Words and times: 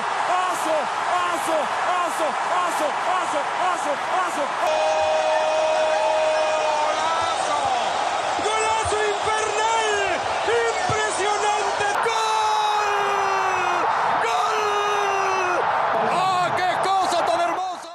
Aso, 0.00 0.76
Aso, 1.30 1.58
Aso, 2.00 2.26
Aso, 2.64 2.88
Aso, 3.20 3.40
Aso, 3.70 3.92
Aso. 4.24 4.44
¡Golazo! 6.86 7.58
¡Golazo 8.46 8.96
infernal! 9.12 9.92
¡Impresionante! 10.66 11.86
¡Gol! 12.08 12.90
¡Gol! 14.24 14.60
¡Ah, 16.10 16.46
qué 16.56 16.70
cosa 16.88 17.18
tan 17.26 17.40
hermosa! 17.40 17.90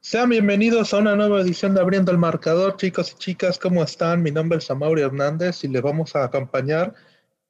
Sean 0.00 0.28
bienvenidos 0.30 0.94
a 0.94 0.98
una 0.98 1.16
nueva 1.16 1.40
edición 1.40 1.74
de 1.74 1.80
Abriendo 1.80 2.12
el 2.12 2.18
Marcador, 2.18 2.76
chicos 2.76 3.12
y 3.12 3.14
chicas, 3.16 3.58
¿cómo 3.58 3.82
están? 3.82 4.22
Mi 4.22 4.30
nombre 4.30 4.58
es 4.58 4.70
Amaury 4.70 5.02
Hernández 5.02 5.64
y 5.64 5.68
les 5.68 5.82
vamos 5.82 6.16
a 6.16 6.24
acompañar 6.24 6.94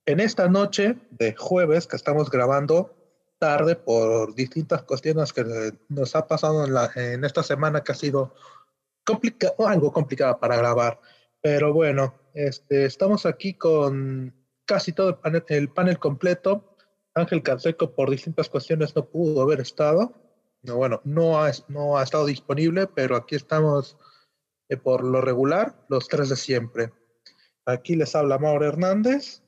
en 0.07 0.19
esta 0.19 0.49
noche 0.49 0.97
de 1.11 1.35
jueves 1.37 1.87
que 1.87 1.97
estamos 1.97 2.31
grabando 2.31 2.97
tarde 3.43 3.75
por 3.75 4.37
distintas 4.37 4.85
cuestiones 4.85 5.33
que 5.33 5.73
nos 5.89 6.15
ha 6.15 6.29
pasado 6.29 6.65
en, 6.65 6.73
la, 6.73 6.93
en 6.95 7.25
esta 7.25 7.43
semana 7.43 7.83
que 7.83 7.91
ha 7.91 7.97
sido 7.97 8.37
complica 9.05 9.53
algo 9.59 9.93
complicada 9.93 10.39
para 10.39 10.57
grabar. 10.57 11.01
Pero 11.41 11.73
bueno, 11.73 12.15
este, 12.35 12.85
estamos 12.85 13.27
aquí 13.27 13.55
con 13.55 14.33
casi 14.65 14.93
todo 14.93 15.09
el 15.09 15.17
panel, 15.17 15.43
el 15.49 15.69
panel 15.71 15.99
completo. 15.99 16.77
Ángel 17.15 17.43
Canseco 17.43 17.97
por 17.97 18.11
distintas 18.11 18.49
cuestiones 18.49 18.95
no 18.95 19.07
pudo 19.07 19.43
haber 19.43 19.59
estado. 19.59 20.15
No, 20.63 20.77
bueno, 20.77 21.01
no 21.03 21.43
ha, 21.43 21.51
no 21.67 21.99
ha 21.99 22.05
estado 22.05 22.27
disponible, 22.27 22.87
pero 22.87 23.17
aquí 23.17 23.35
estamos 23.35 23.99
eh, 24.69 24.77
por 24.77 25.03
lo 25.03 25.21
regular, 25.21 25.85
los 25.89 26.07
tres 26.07 26.29
de 26.29 26.37
siempre. 26.37 26.93
Aquí 27.67 27.97
les 27.97 28.15
habla 28.15 28.39
Mauro 28.39 28.69
Hernández 28.69 29.42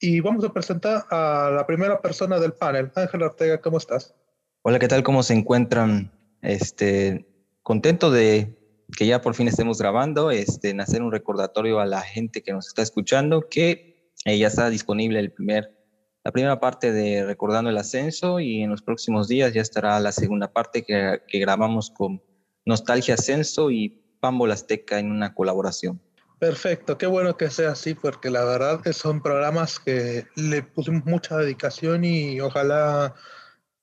y 0.00 0.20
vamos 0.20 0.44
a 0.44 0.52
presentar 0.52 1.04
a 1.10 1.50
la 1.54 1.66
primera 1.66 2.00
persona 2.00 2.38
del 2.38 2.52
panel. 2.52 2.90
Ángel 2.94 3.22
Ortega, 3.22 3.60
¿cómo 3.60 3.78
estás? 3.78 4.14
Hola, 4.62 4.78
¿qué 4.78 4.88
tal? 4.88 5.02
¿Cómo 5.02 5.22
se 5.22 5.34
encuentran? 5.34 6.12
Este, 6.42 7.26
contento 7.62 8.10
de 8.10 8.56
que 8.96 9.06
ya 9.06 9.20
por 9.20 9.34
fin 9.34 9.48
estemos 9.48 9.78
grabando, 9.78 10.30
este, 10.30 10.70
en 10.70 10.80
hacer 10.80 11.02
un 11.02 11.12
recordatorio 11.12 11.80
a 11.80 11.86
la 11.86 12.00
gente 12.00 12.42
que 12.42 12.52
nos 12.52 12.68
está 12.68 12.82
escuchando 12.82 13.48
que 13.48 14.12
eh, 14.24 14.38
ya 14.38 14.46
está 14.46 14.70
disponible 14.70 15.18
el 15.18 15.32
primer, 15.32 15.76
la 16.24 16.32
primera 16.32 16.60
parte 16.60 16.92
de 16.92 17.24
Recordando 17.24 17.70
el 17.70 17.76
Ascenso 17.76 18.40
y 18.40 18.62
en 18.62 18.70
los 18.70 18.82
próximos 18.82 19.28
días 19.28 19.52
ya 19.52 19.60
estará 19.60 19.98
la 20.00 20.12
segunda 20.12 20.52
parte 20.52 20.84
que, 20.84 21.20
que 21.26 21.38
grabamos 21.38 21.90
con 21.90 22.22
Nostalgia 22.64 23.14
Ascenso 23.14 23.70
y 23.70 23.90
Pambo 24.20 24.46
Azteca 24.46 24.98
en 24.98 25.10
una 25.10 25.34
colaboración. 25.34 26.00
Perfecto, 26.38 26.96
qué 26.98 27.06
bueno 27.06 27.36
que 27.36 27.50
sea 27.50 27.72
así, 27.72 27.94
porque 27.94 28.30
la 28.30 28.44
verdad 28.44 28.80
que 28.80 28.92
son 28.92 29.20
programas 29.22 29.80
que 29.80 30.26
le 30.36 30.62
pusimos 30.62 31.04
mucha 31.04 31.36
dedicación 31.36 32.04
y 32.04 32.40
ojalá 32.40 33.14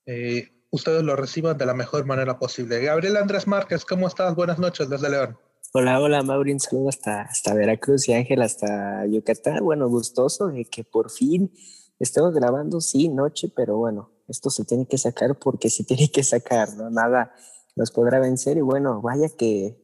eh, 0.05 0.53
ustedes 0.71 1.03
lo 1.03 1.17
reciban 1.17 1.57
de 1.57 1.65
la 1.65 1.73
mejor 1.73 2.05
manera 2.05 2.39
posible. 2.39 2.81
Gabriel 2.81 3.17
Andrés 3.17 3.45
Márquez, 3.45 3.83
¿cómo 3.83 4.07
estás? 4.07 4.35
Buenas 4.35 4.57
noches 4.57 4.89
desde 4.89 5.09
León. 5.09 5.37
Hola, 5.73 5.99
hola, 5.99 6.21
Maureen, 6.21 6.61
saludo 6.61 6.87
hasta, 6.87 7.23
hasta 7.23 7.53
Veracruz 7.53 8.07
y 8.07 8.13
Ángel 8.13 8.41
hasta 8.41 9.05
Yucatán. 9.05 9.59
Bueno, 9.61 9.89
gustoso 9.89 10.47
de 10.47 10.63
que 10.63 10.85
por 10.85 11.11
fin 11.11 11.51
estemos 11.99 12.33
grabando, 12.33 12.79
sí, 12.79 13.09
noche, 13.09 13.51
pero 13.53 13.75
bueno, 13.75 14.11
esto 14.29 14.49
se 14.49 14.63
tiene 14.63 14.87
que 14.87 14.97
sacar 14.97 15.37
porque 15.37 15.69
se 15.69 15.83
tiene 15.83 16.09
que 16.09 16.23
sacar, 16.23 16.73
¿no? 16.75 16.89
Nada 16.89 17.33
nos 17.75 17.91
podrá 17.91 18.21
vencer 18.21 18.55
y 18.55 18.61
bueno, 18.61 19.01
vaya 19.01 19.27
que 19.37 19.75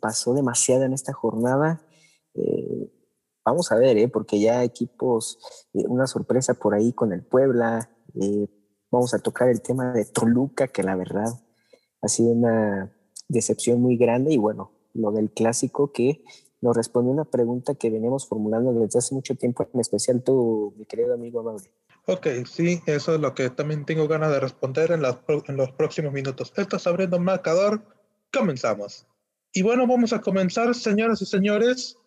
pasó 0.00 0.34
demasiado 0.34 0.84
en 0.84 0.92
esta 0.92 1.12
jornada 1.12 1.82
eh, 2.34 2.90
vamos 3.44 3.72
a 3.72 3.76
ver, 3.76 3.96
¿eh? 3.98 4.08
porque 4.08 4.40
ya 4.40 4.62
equipos, 4.64 5.38
eh, 5.74 5.84
una 5.86 6.06
sorpresa 6.06 6.54
por 6.54 6.74
ahí 6.74 6.92
con 6.92 7.12
el 7.12 7.22
Puebla. 7.22 7.90
Eh, 8.20 8.46
vamos 8.90 9.14
a 9.14 9.18
tocar 9.18 9.48
el 9.48 9.60
tema 9.62 9.92
de 9.92 10.04
Toluca, 10.04 10.68
que 10.68 10.82
la 10.82 10.96
verdad 10.96 11.28
ha 12.02 12.08
sido 12.08 12.30
una 12.30 12.92
decepción 13.28 13.80
muy 13.80 13.96
grande. 13.96 14.32
Y 14.32 14.38
bueno, 14.38 14.72
lo 14.94 15.10
del 15.12 15.30
clásico 15.30 15.92
que 15.92 16.22
nos 16.60 16.76
responde 16.76 17.10
una 17.10 17.24
pregunta 17.24 17.74
que 17.74 17.90
venimos 17.90 18.28
formulando 18.28 18.72
desde 18.72 18.98
hace 18.98 19.14
mucho 19.14 19.34
tiempo, 19.34 19.66
en 19.72 19.80
especial 19.80 20.22
tú, 20.22 20.74
mi 20.76 20.84
querido 20.84 21.14
amigo 21.14 21.42
Mauri. 21.42 21.64
Ok, 22.06 22.26
sí, 22.46 22.80
eso 22.86 23.14
es 23.14 23.20
lo 23.20 23.34
que 23.34 23.50
también 23.50 23.84
tengo 23.84 24.08
ganas 24.08 24.30
de 24.30 24.40
responder 24.40 24.90
en, 24.92 25.02
en 25.04 25.56
los 25.56 25.72
próximos 25.72 26.12
minutos. 26.12 26.52
Esto 26.56 26.76
es 26.76 26.86
abriendo 26.86 27.18
marcador. 27.18 27.82
Comenzamos. 28.32 29.06
Y 29.52 29.62
bueno, 29.62 29.86
vamos 29.86 30.12
a 30.12 30.20
comenzar, 30.20 30.74
señoras 30.74 31.20
y 31.22 31.26
señores, 31.26 31.98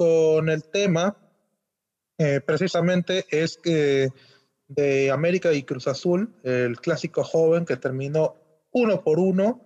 con 0.00 0.48
el 0.48 0.64
tema, 0.64 1.14
eh, 2.16 2.40
precisamente 2.40 3.26
es 3.28 3.58
que 3.58 4.08
de 4.66 5.10
América 5.10 5.52
y 5.52 5.62
Cruz 5.62 5.86
Azul, 5.88 6.34
el 6.42 6.80
clásico 6.80 7.22
joven 7.22 7.66
que 7.66 7.76
terminó 7.76 8.34
uno 8.70 9.04
por 9.04 9.18
uno, 9.18 9.60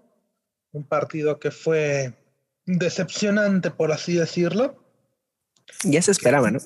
un 0.73 0.89
partido 0.89 1.39
que 1.39 1.53
fue 1.53 2.15
decepcionante, 2.67 3.71
por 3.71 3.93
así 3.93 4.15
decirlo. 4.15 4.85
Ya 5.85 6.03
se 6.03 6.11
esperaba, 6.11 6.51
¿no? 6.51 6.59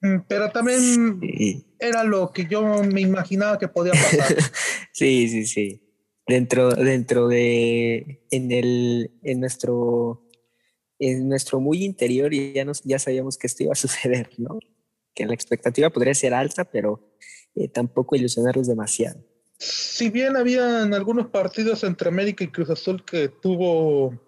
Mm, 0.00 0.24
pero 0.26 0.50
también 0.50 1.20
sí. 1.20 1.64
era 1.78 2.02
lo 2.02 2.32
que 2.32 2.46
yo 2.46 2.82
me 2.82 3.02
imaginaba 3.02 3.56
que 3.56 3.68
podía 3.68 3.92
pasar. 3.92 4.34
sí, 4.92 5.28
sí, 5.28 5.46
sí. 5.46 5.80
Dentro, 6.26 6.70
dentro 6.70 7.28
de, 7.28 8.26
en, 8.32 8.50
el, 8.50 9.12
en 9.22 9.38
nuestro 9.38 10.21
en 10.98 11.28
nuestro 11.28 11.60
muy 11.60 11.84
interior 11.84 12.32
y 12.32 12.52
ya, 12.52 12.64
nos, 12.64 12.82
ya 12.82 12.98
sabíamos 12.98 13.38
que 13.38 13.46
esto 13.46 13.64
iba 13.64 13.72
a 13.72 13.76
suceder, 13.76 14.30
¿no? 14.38 14.58
Que 15.14 15.26
la 15.26 15.34
expectativa 15.34 15.90
podría 15.90 16.14
ser 16.14 16.34
alta, 16.34 16.64
pero 16.64 17.12
eh, 17.54 17.68
tampoco 17.68 18.16
ilusionarlos 18.16 18.66
demasiado. 18.66 19.20
Si 19.58 20.10
bien 20.10 20.36
habían 20.36 20.92
algunos 20.94 21.28
partidos 21.28 21.84
entre 21.84 22.08
América 22.08 22.42
y 22.42 22.48
Cruz 22.48 22.70
Azul 22.70 23.04
que 23.04 23.28
tuvo 23.28 24.18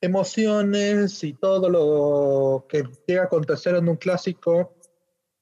emociones 0.00 1.22
y 1.24 1.32
todo 1.34 1.68
lo 1.68 2.66
que 2.68 2.84
llega 3.06 3.22
a 3.22 3.26
acontecer 3.26 3.74
en 3.74 3.88
un 3.88 3.96
clásico, 3.96 4.74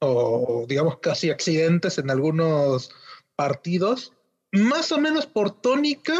o 0.00 0.65
digamos 0.69 0.98
casi 0.98 1.30
accidentes 1.30 1.98
en 1.98 2.10
algunos 2.10 2.91
partidos, 3.36 4.12
más 4.53 4.92
o 4.92 4.98
menos 4.98 5.26
por 5.26 5.60
tónica 5.60 6.15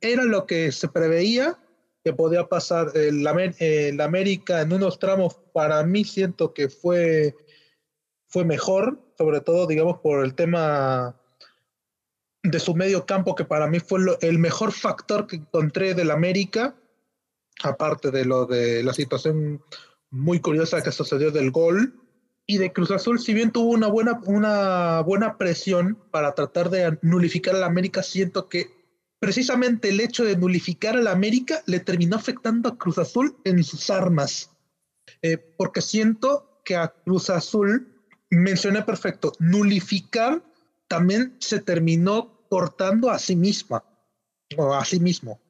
era 0.00 0.24
lo 0.24 0.46
que 0.46 0.72
se 0.72 0.88
preveía 0.88 1.58
que 2.06 2.12
podía 2.12 2.46
pasar 2.46 2.92
el, 2.94 3.26
el, 3.58 4.00
América 4.00 4.60
en 4.60 4.72
unos 4.72 5.00
tramos, 5.00 5.40
para 5.52 5.82
mí 5.82 6.04
siento 6.04 6.54
que 6.54 6.68
fue, 6.68 7.34
fue 8.28 8.44
mejor, 8.44 9.00
sobre 9.18 9.40
todo, 9.40 9.66
digamos, 9.66 9.98
por 9.98 10.24
el 10.24 10.36
tema 10.36 11.20
de 12.44 12.60
su 12.60 12.76
medio 12.76 13.06
campo, 13.06 13.34
que 13.34 13.44
para 13.44 13.66
mí 13.66 13.80
fue 13.80 13.98
lo, 13.98 14.20
el 14.20 14.38
mejor 14.38 14.70
factor 14.70 15.26
que 15.26 15.34
encontré 15.34 15.94
del 15.94 16.12
América, 16.12 16.76
aparte 17.64 18.12
de 18.12 18.24
lo 18.24 18.46
de 18.46 18.84
la 18.84 18.92
situación 18.92 19.60
muy 20.08 20.38
curiosa 20.38 20.84
que 20.84 20.92
sucedió 20.92 21.32
del 21.32 21.50
gol. 21.50 22.00
Y 22.46 22.58
de 22.58 22.72
Cruz 22.72 22.92
Azul, 22.92 23.18
si 23.18 23.34
bien 23.34 23.50
tuvo 23.50 23.70
una 23.70 23.88
buena, 23.88 24.20
una 24.26 25.00
buena 25.00 25.38
presión 25.38 25.98
para 26.12 26.36
tratar 26.36 26.70
de 26.70 27.00
nulificar 27.02 27.56
al 27.56 27.64
América, 27.64 28.04
siento 28.04 28.48
que 28.48 28.75
precisamente 29.18 29.88
el 29.88 30.00
hecho 30.00 30.24
de 30.24 30.36
nulificar 30.36 30.96
a 30.96 31.02
la 31.02 31.12
América 31.12 31.62
le 31.66 31.80
terminó 31.80 32.16
afectando 32.16 32.68
a 32.68 32.78
Cruz 32.78 32.98
Azul 32.98 33.36
en 33.44 33.62
sus 33.64 33.90
armas. 33.90 34.50
Eh, 35.22 35.38
porque 35.38 35.80
siento 35.80 36.60
que 36.64 36.76
a 36.76 36.88
Cruz 36.88 37.30
Azul, 37.30 37.88
mencioné 38.30 38.82
perfecto, 38.82 39.32
nulificar 39.38 40.42
también 40.88 41.36
se 41.38 41.60
terminó 41.60 42.46
cortando 42.48 43.10
a 43.10 43.18
sí 43.18 43.36
misma 43.36 43.84
o 44.56 44.74
a 44.74 44.84
sí 44.84 45.00
mismo. 45.00 45.40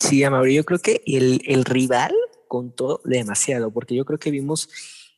Sí, 0.00 0.20
yo 0.20 0.64
creo 0.64 0.78
que 0.78 1.02
el, 1.06 1.40
el 1.46 1.64
rival 1.64 2.12
contó 2.48 3.00
demasiado, 3.04 3.70
porque 3.70 3.94
yo 3.94 4.04
creo 4.04 4.18
que 4.18 4.30
vimos 4.30 4.68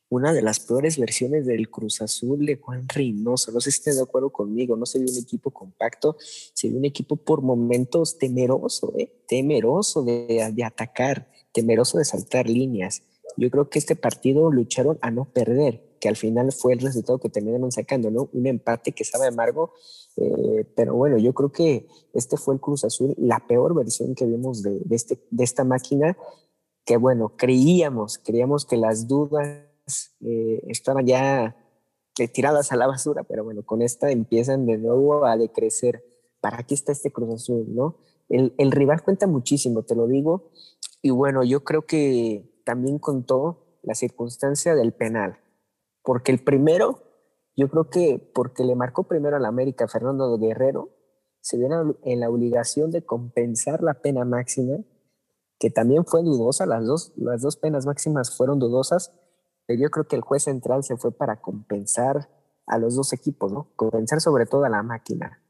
una 0.09 0.33
de 0.33 0.41
las 0.41 0.59
peores 0.59 0.97
versiones 0.97 1.45
del 1.45 1.69
Cruz 1.69 2.01
Azul 2.01 2.45
de 2.45 2.57
Juan 2.57 2.87
Reynoso. 2.89 3.51
No 3.51 3.61
sé 3.61 3.71
si 3.71 3.77
estén 3.77 3.95
de 3.95 4.01
acuerdo 4.01 4.31
conmigo, 4.31 4.75
no 4.75 4.85
se 4.85 4.99
vio 4.99 5.11
un 5.11 5.17
equipo 5.17 5.51
compacto, 5.51 6.17
se 6.19 6.67
vio 6.67 6.77
un 6.77 6.85
equipo 6.85 7.15
por 7.15 7.41
momentos 7.41 8.17
temeroso, 8.17 8.93
¿eh? 8.97 9.23
temeroso 9.27 10.03
de, 10.03 10.51
de 10.53 10.63
atacar, 10.63 11.31
temeroso 11.53 11.99
de 11.99 12.05
saltar 12.05 12.49
líneas. 12.49 13.03
Yo 13.37 13.51
creo 13.51 13.69
que 13.69 13.79
este 13.79 13.95
partido 13.95 14.51
lucharon 14.51 14.97
a 15.01 15.11
no 15.11 15.25
perder, 15.31 15.95
que 15.99 16.09
al 16.09 16.15
final 16.15 16.51
fue 16.51 16.73
el 16.73 16.79
resultado 16.79 17.19
que 17.19 17.29
terminaron 17.29 17.71
sacando, 17.71 18.09
¿no? 18.09 18.29
Un 18.33 18.47
empate 18.47 18.91
que 18.91 19.03
sabe 19.03 19.27
amargo, 19.27 19.73
eh, 20.17 20.65
pero 20.75 20.95
bueno, 20.95 21.17
yo 21.17 21.33
creo 21.33 21.51
que 21.51 21.87
este 22.13 22.35
fue 22.35 22.55
el 22.55 22.59
Cruz 22.59 22.83
Azul, 22.83 23.13
la 23.17 23.45
peor 23.47 23.75
versión 23.75 24.15
que 24.15 24.25
vimos 24.25 24.63
de, 24.63 24.79
de, 24.79 24.95
este, 24.95 25.23
de 25.29 25.43
esta 25.43 25.63
máquina, 25.63 26.17
que 26.83 26.97
bueno, 26.97 27.33
creíamos, 27.37 28.17
creíamos 28.17 28.65
que 28.65 28.77
las 28.77 29.07
dudas 29.07 29.68
eh, 30.21 30.61
estaban 30.67 31.05
ya 31.05 31.55
eh, 32.17 32.27
tiradas 32.27 32.71
a 32.71 32.75
la 32.75 32.87
basura, 32.87 33.23
pero 33.23 33.43
bueno, 33.43 33.63
con 33.63 33.81
esta 33.81 34.11
empiezan 34.11 34.65
de 34.65 34.77
nuevo 34.77 35.25
a 35.25 35.37
decrecer. 35.37 36.03
¿Para 36.41 36.63
qué 36.63 36.73
está 36.73 36.91
este 36.91 37.11
Cruz 37.11 37.33
Azul, 37.33 37.65
no? 37.75 37.97
El, 38.29 38.53
el 38.57 38.71
rival 38.71 39.03
cuenta 39.03 39.27
muchísimo, 39.27 39.83
te 39.83 39.95
lo 39.95 40.07
digo, 40.07 40.51
y 41.01 41.09
bueno, 41.09 41.43
yo 41.43 41.63
creo 41.63 41.85
que 41.85 42.61
también 42.65 42.99
contó 42.99 43.79
la 43.83 43.95
circunstancia 43.95 44.75
del 44.75 44.93
penal, 44.93 45.39
porque 46.03 46.31
el 46.31 46.43
primero, 46.43 47.03
yo 47.55 47.69
creo 47.69 47.89
que 47.89 48.31
porque 48.33 48.63
le 48.63 48.75
marcó 48.75 49.03
primero 49.03 49.37
a 49.37 49.39
la 49.39 49.47
América 49.47 49.87
Fernando 49.87 50.37
Guerrero, 50.37 50.89
se 51.41 51.57
vieron 51.57 51.97
en 52.03 52.19
la 52.19 52.29
obligación 52.29 52.91
de 52.91 53.05
compensar 53.05 53.81
la 53.81 54.01
pena 54.01 54.25
máxima, 54.25 54.77
que 55.57 55.69
también 55.69 56.05
fue 56.05 56.23
dudosa, 56.23 56.65
las 56.65 56.85
dos, 56.85 57.13
las 57.15 57.41
dos 57.41 57.57
penas 57.57 57.85
máximas 57.85 58.35
fueron 58.35 58.59
dudosas, 58.59 59.13
yo 59.77 59.89
creo 59.89 60.07
que 60.07 60.15
el 60.15 60.21
juez 60.21 60.43
central 60.43 60.83
se 60.83 60.97
fue 60.97 61.11
para 61.11 61.41
compensar 61.41 62.29
a 62.65 62.77
los 62.77 62.95
dos 62.95 63.13
equipos, 63.13 63.51
¿no? 63.51 63.67
Compensar 63.75 64.21
sobre 64.21 64.45
todo 64.45 64.63
a 64.63 64.69
la 64.69 64.83
máquina. 64.83 65.41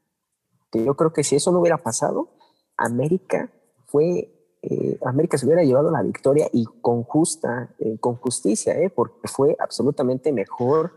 Que 0.70 0.84
yo 0.84 0.94
creo 0.96 1.12
que 1.12 1.24
si 1.24 1.36
eso 1.36 1.52
no 1.52 1.60
hubiera 1.60 1.78
pasado, 1.78 2.30
América 2.76 3.50
fue, 3.86 4.32
eh, 4.62 4.98
América 5.04 5.36
se 5.36 5.46
hubiera 5.46 5.62
llevado 5.62 5.90
la 5.90 6.02
victoria 6.02 6.48
y 6.52 6.64
con 6.80 7.02
justa, 7.02 7.74
eh, 7.78 7.98
con 7.98 8.16
justicia, 8.16 8.78
¿eh? 8.78 8.90
porque 8.90 9.28
fue 9.28 9.56
absolutamente 9.58 10.32
mejor, 10.32 10.92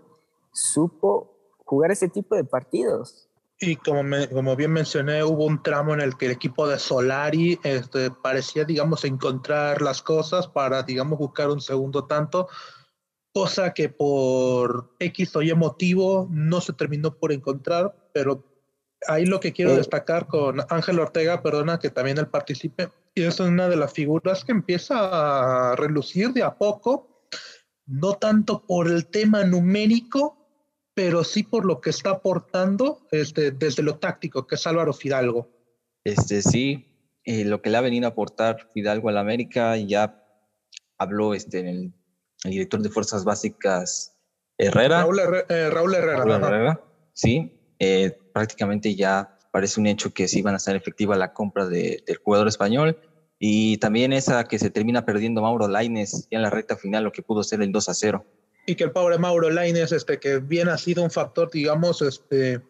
supo 0.52 1.34
jugar 1.66 1.92
ese 1.92 2.08
tipo 2.08 2.36
de 2.36 2.44
partidos. 2.44 3.30
Y 3.60 3.78
como, 3.78 4.02
como 4.32 4.56
bien 4.56 4.72
mencioné, 4.72 5.24
hubo 5.24 5.46
un 5.46 5.64
tramo 5.64 5.94
en 5.94 6.02
el 6.02 6.18
que 6.18 6.26
el 6.26 6.34
equipo 6.34 6.68
de 6.68 6.80
Solari 6.80 7.60
este, 7.64 8.12
parecía, 8.12 8.66
digamos, 8.66 9.06
encontrar 9.06 9.82
las 9.82 10.02
cosas 10.02 10.48
para, 10.48 10.84
digamos, 10.84 11.18
buscar 11.18 11.50
un 11.50 11.62
segundo 11.62 12.06
tanto, 12.06 12.48
cosa 13.34 13.74
que 13.74 13.90
por 13.90 14.96
X 15.00 15.36
o 15.36 15.42
Y 15.42 15.54
motivo 15.56 16.28
no 16.32 16.62
se 16.62 16.74
terminó 16.74 17.16
por 17.18 17.32
encontrar, 17.32 17.96
pero 18.14 18.46
ahí 19.08 19.26
lo 19.26 19.40
que 19.40 19.52
quiero 19.52 19.72
eh. 19.72 19.78
destacar 19.78 20.28
con 20.28 20.62
Ángel 20.70 21.00
Ortega, 21.00 21.42
perdona 21.42 21.80
que 21.80 21.90
también 21.90 22.20
él 22.20 22.28
participe, 22.28 22.90
y 23.16 23.24
es 23.24 23.40
una 23.40 23.68
de 23.68 23.76
las 23.76 23.92
figuras 23.92 24.46
que 24.46 24.52
empieza 24.52 25.72
a 25.72 25.76
relucir 25.76 26.32
de 26.32 26.44
a 26.44 26.56
poco, 26.56 27.26
no 27.86 28.14
tanto 28.14 28.66
por 28.66 28.88
el 28.88 29.08
tema 29.08 29.44
numérico, 29.44 30.38
pero 30.94 31.24
sí 31.24 31.44
por 31.44 31.66
lo 31.66 31.82
que 31.82 31.90
está 31.90 32.12
aportando 32.12 33.08
este, 33.12 33.52
desde 33.52 33.82
lo 33.82 33.98
táctico, 33.98 34.46
que 34.46 34.56
es 34.56 34.68
Álvaro 34.68 34.94
Fidalgo. 34.94 35.50
Este 36.04 36.44
sí, 36.44 37.18
eh, 37.24 37.46
lo 37.46 37.62
que 37.62 37.72
le 37.72 37.78
ha 37.78 37.82
venido 37.82 38.06
a 38.06 38.12
aportar 38.12 38.70
Fidalgo 38.74 39.10
a 39.10 39.12
la 39.12 39.22
América, 39.22 39.76
ya 39.78 40.24
habló 40.98 41.34
este, 41.34 41.60
en 41.60 41.68
el, 41.68 41.94
director 42.52 42.82
de 42.82 42.90
Fuerzas 42.90 43.24
Básicas 43.24 44.16
Herrera. 44.58 45.02
Raúl, 45.02 45.20
eh, 45.20 45.46
Herrera. 45.50 46.18
Herrera. 46.18 46.82
Sí, 47.14 47.52
eh, 47.80 48.18
prácticamente 48.34 48.96
ya 48.96 49.38
parece 49.52 49.80
un 49.80 49.88
hecho 49.88 50.14
que 50.14 50.28
sí 50.28 50.42
van 50.42 50.56
a 50.56 50.60
ser 50.60 50.76
efectiva 50.76 51.16
la 51.16 51.34
compra 51.34 51.68
de, 51.68 52.04
del 52.06 52.18
jugador 52.18 52.48
español 52.48 52.98
y 53.40 53.78
también 53.78 54.14
esa 54.14 54.44
que 54.46 54.58
se 54.58 54.70
termina 54.70 55.06
perdiendo 55.06 55.42
Mauro 55.42 55.68
Laines 55.68 56.28
ya 56.32 56.38
en 56.38 56.42
la 56.42 56.50
recta 56.50 56.76
final, 56.76 57.04
lo 57.04 57.12
que 57.12 57.22
pudo 57.22 57.44
ser 57.44 57.62
el 57.62 57.72
2 57.72 57.90
a 57.90 57.94
0 57.94 58.26
y 58.66 58.76
que 58.76 58.86
el 58.86 58.92
pobre 58.92 59.18
Mauro 59.18 59.50
Laines, 59.50 59.92
este, 59.92 60.20
que 60.20 60.40
bien 60.40 60.70
ha 60.70 60.78
sido 60.78 61.04
un 61.04 61.12
factor, 61.12 61.50
digamos, 61.52 62.02
este, 62.02 62.62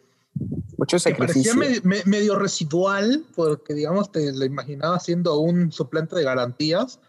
mucho 0.78 0.98
sacrificio. 0.98 1.54
parecía 1.56 1.82
medio 2.06 2.38
residual, 2.38 3.24
porque, 3.36 3.74
digamos, 3.74 4.12
te 4.12 4.32
lo 4.34 4.46
imaginaba 4.46 5.00
siendo 5.00 5.40
un 5.40 5.72
suplente 5.72 6.16
de 6.16 6.24
garantías, 6.24 7.00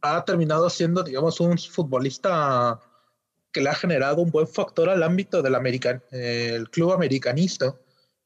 ha 0.00 0.24
terminado 0.24 0.68
siendo, 0.70 1.02
digamos, 1.02 1.40
un 1.40 1.58
futbolista 1.58 2.80
que 3.52 3.60
le 3.60 3.70
ha 3.70 3.74
generado 3.74 4.22
un 4.22 4.30
buen 4.30 4.46
factor 4.46 4.88
al 4.88 5.02
ámbito 5.02 5.42
del 5.42 5.54
american, 5.54 6.02
el 6.10 6.68
club 6.70 6.92
americanista, 6.92 7.74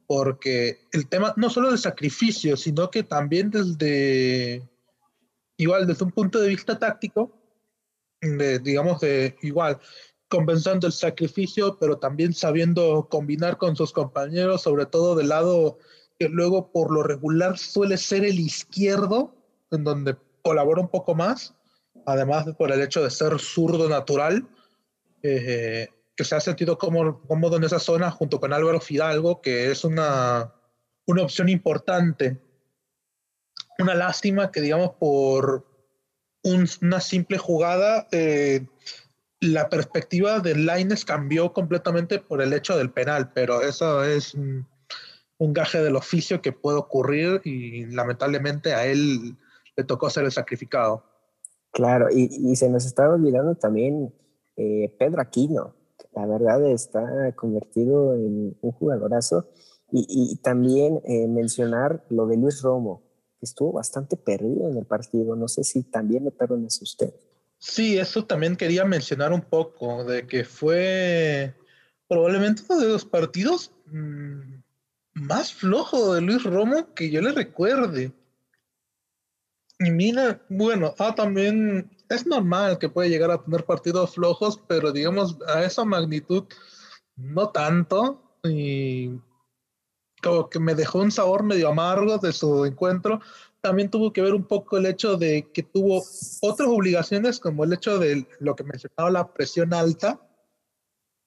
porque 0.07 0.81
el 0.93 1.09
tema 1.09 1.33
no 1.37 1.49
solo 1.49 1.71
del 1.71 1.79
sacrificio, 1.79 2.57
sino 2.57 2.91
que 2.91 3.03
también 3.03 3.51
desde, 3.51 4.69
igual 5.57 5.87
desde 5.87 6.05
un 6.05 6.11
punto 6.11 6.41
de 6.41 6.49
vista 6.49 6.79
táctico, 6.79 7.39
de, 8.21 8.59
digamos, 8.59 9.01
de 9.01 9.37
igual, 9.43 9.79
compensando 10.29 10.87
el 10.87 10.93
sacrificio, 10.93 11.77
pero 11.79 11.99
también 11.99 12.33
sabiendo 12.33 13.09
combinar 13.11 13.59
con 13.59 13.77
sus 13.77 13.93
compañeros, 13.93 14.63
sobre 14.63 14.87
todo 14.87 15.15
del 15.15 15.29
lado 15.29 15.79
que 16.19 16.29
luego 16.29 16.71
por 16.73 16.93
lo 16.93 17.03
regular 17.03 17.59
suele 17.59 17.97
ser 17.97 18.25
el 18.25 18.39
izquierdo, 18.39 19.35
en 19.71 19.85
donde 19.85 20.17
colabora 20.43 20.81
un 20.81 20.89
poco 20.89 21.15
más, 21.15 21.55
además 22.07 22.47
por 22.59 22.73
el 22.73 22.81
hecho 22.81 23.03
de 23.03 23.11
ser 23.11 23.39
zurdo 23.39 23.89
natural, 23.89 24.47
eh, 25.23 25.89
que 26.17 26.25
se 26.25 26.35
ha 26.35 26.41
sentido 26.41 26.79
cómodo 26.79 27.57
en 27.57 27.65
esa 27.65 27.79
zona 27.79 28.11
junto 28.11 28.41
con 28.41 28.53
Álvaro 28.53 28.81
Fidalgo, 28.81 29.41
que 29.41 29.71
es 29.71 29.85
una, 29.85 30.53
una 31.07 31.23
opción 31.23 31.49
importante. 31.49 32.39
Una 33.79 33.95
lástima 33.95 34.51
que, 34.53 34.61
digamos, 34.61 34.91
por, 34.99 35.67
una 36.43 37.01
simple 37.01 37.39
jugada, 37.39 38.09
eh, 38.11 38.67
la 39.41 39.69
perspectiva 39.69 40.41
de 40.41 40.55
Lines 40.55 41.05
cambió 41.05 41.53
completamente 41.53 42.19
por 42.19 42.43
el 42.43 42.53
hecho 42.53 42.77
del 42.77 42.91
penal, 42.91 43.33
pero 43.33 43.63
eso 43.63 44.05
es 44.05 44.35
un, 44.35 44.67
gaje 45.39 45.83
del 45.83 45.97
oficio 45.97 46.41
que 46.41 46.53
puede 46.53 46.79
ocurrir 46.79 47.41
y 47.43 47.87
lamentablemente 47.87 48.75
a 48.75 48.87
él 48.87 49.37
le 49.77 49.85
tocó 49.85 50.09
ser 50.09 50.25
el 50.25 50.31
sacrificado. 50.31 51.05
Claro, 51.73 52.09
y, 52.11 52.55
se 52.57 52.69
nos 52.69 52.85
estaba 52.85 53.15
olvidando 53.15 53.55
también 53.55 54.13
eh, 54.57 54.95
Pedro 54.99 55.23
Aquino, 55.23 55.75
que 55.99 56.07
la 56.15 56.27
verdad 56.27 56.65
está 56.67 57.33
convertido 57.35 58.15
en 58.15 58.57
un 58.61 58.73
jugadorazo, 58.73 59.49
y, 59.91 60.37
también 60.37 61.01
eh, 61.05 61.27
mencionar 61.29 62.05
lo 62.09 62.27
de 62.27 62.37
Luis 62.37 62.63
Romo, 62.63 63.03
estuvo 63.43 63.73
bastante 63.73 64.17
perdido 64.17 64.71
en 64.71 64.79
el 64.79 64.87
partido. 64.87 65.37
No 65.37 65.49
sé 65.49 65.65
si 65.65 65.83
también 65.83 66.25
lo 66.25 66.31
eso 66.67 66.85
usted. 66.85 67.13
Sí, 67.59 67.99
eso 67.99 68.25
también 68.25 68.57
quería 68.57 68.85
mencionar 68.85 69.33
un 69.33 69.43
poco, 69.43 70.05
de 70.05 70.27
que 70.27 70.45
fue 70.45 71.55
probablemente 72.09 72.63
uno 72.69 72.81
de 72.81 72.89
los 72.89 73.05
partidos 73.05 73.73
mm, 73.87 74.55
más 75.15 75.53
flojo 75.53 76.15
de 76.15 76.21
Luis 76.23 76.43
Romo 76.43 76.93
que 76.95 77.11
yo 77.11 77.21
le 77.21 77.33
recuerde. 77.33 78.13
Y 79.85 79.91
mira, 79.91 80.41
bueno, 80.49 80.95
ah, 80.99 81.15
también 81.15 81.91
es 82.09 82.27
normal 82.27 82.79
que 82.79 82.89
puede 82.89 83.09
llegar 83.09 83.31
a 83.31 83.43
tener 83.43 83.65
partidos 83.65 84.15
flojos, 84.15 84.61
pero 84.69 84.93
digamos 84.93 85.37
a 85.49 85.65
esa 85.65 85.85
magnitud 85.85 86.45
no 87.17 87.49
tanto. 87.51 88.23
Y 88.45 89.11
como 90.23 90.49
que 90.49 90.61
me 90.61 90.75
dejó 90.75 91.01
un 91.01 91.11
sabor 91.11 91.43
medio 91.43 91.69
amargo 91.69 92.19
de 92.19 92.33
su 92.33 92.65
encuentro. 92.65 93.21
También 93.61 93.91
tuvo 93.91 94.13
que 94.13 94.23
ver 94.23 94.35
un 94.35 94.45
poco 94.45 94.77
el 94.77 94.87
hecho 94.87 95.17
de 95.17 95.51
que 95.53 95.63
tuvo 95.63 96.03
otras 96.41 96.69
obligaciones, 96.69 97.39
como 97.39 97.65
el 97.65 97.73
hecho 97.73 97.99
de 97.99 98.27
lo 98.41 98.55
que 98.57 98.65
mencionaba, 98.65 99.11
la 99.11 99.33
presión 99.33 99.73
alta, 99.75 100.21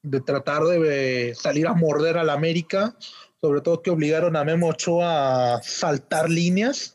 de 0.01 0.21
tratar 0.21 0.63
de 0.63 1.33
salir 1.35 1.67
a 1.67 1.73
morder 1.73 2.17
a 2.17 2.23
la 2.23 2.33
América, 2.33 2.95
sobre 3.41 3.61
todo 3.61 3.81
que 3.81 3.89
obligaron 3.89 4.35
a 4.35 4.43
Memo 4.43 4.69
Ochoa 4.69 5.55
a 5.55 5.63
saltar 5.63 6.29
líneas, 6.29 6.94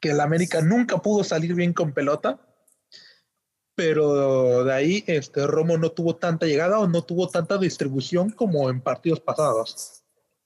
que 0.00 0.14
la 0.14 0.24
América 0.24 0.60
nunca 0.62 0.98
pudo 0.98 1.24
salir 1.24 1.54
bien 1.54 1.72
con 1.72 1.92
pelota, 1.92 2.40
pero 3.74 4.64
de 4.64 4.72
ahí 4.72 5.04
este 5.06 5.46
Romo 5.46 5.78
no 5.78 5.90
tuvo 5.90 6.16
tanta 6.16 6.46
llegada 6.46 6.78
o 6.78 6.88
no 6.88 7.02
tuvo 7.02 7.28
tanta 7.28 7.58
distribución 7.58 8.30
como 8.30 8.68
en 8.70 8.80
partidos 8.80 9.20
pasados 9.20 10.00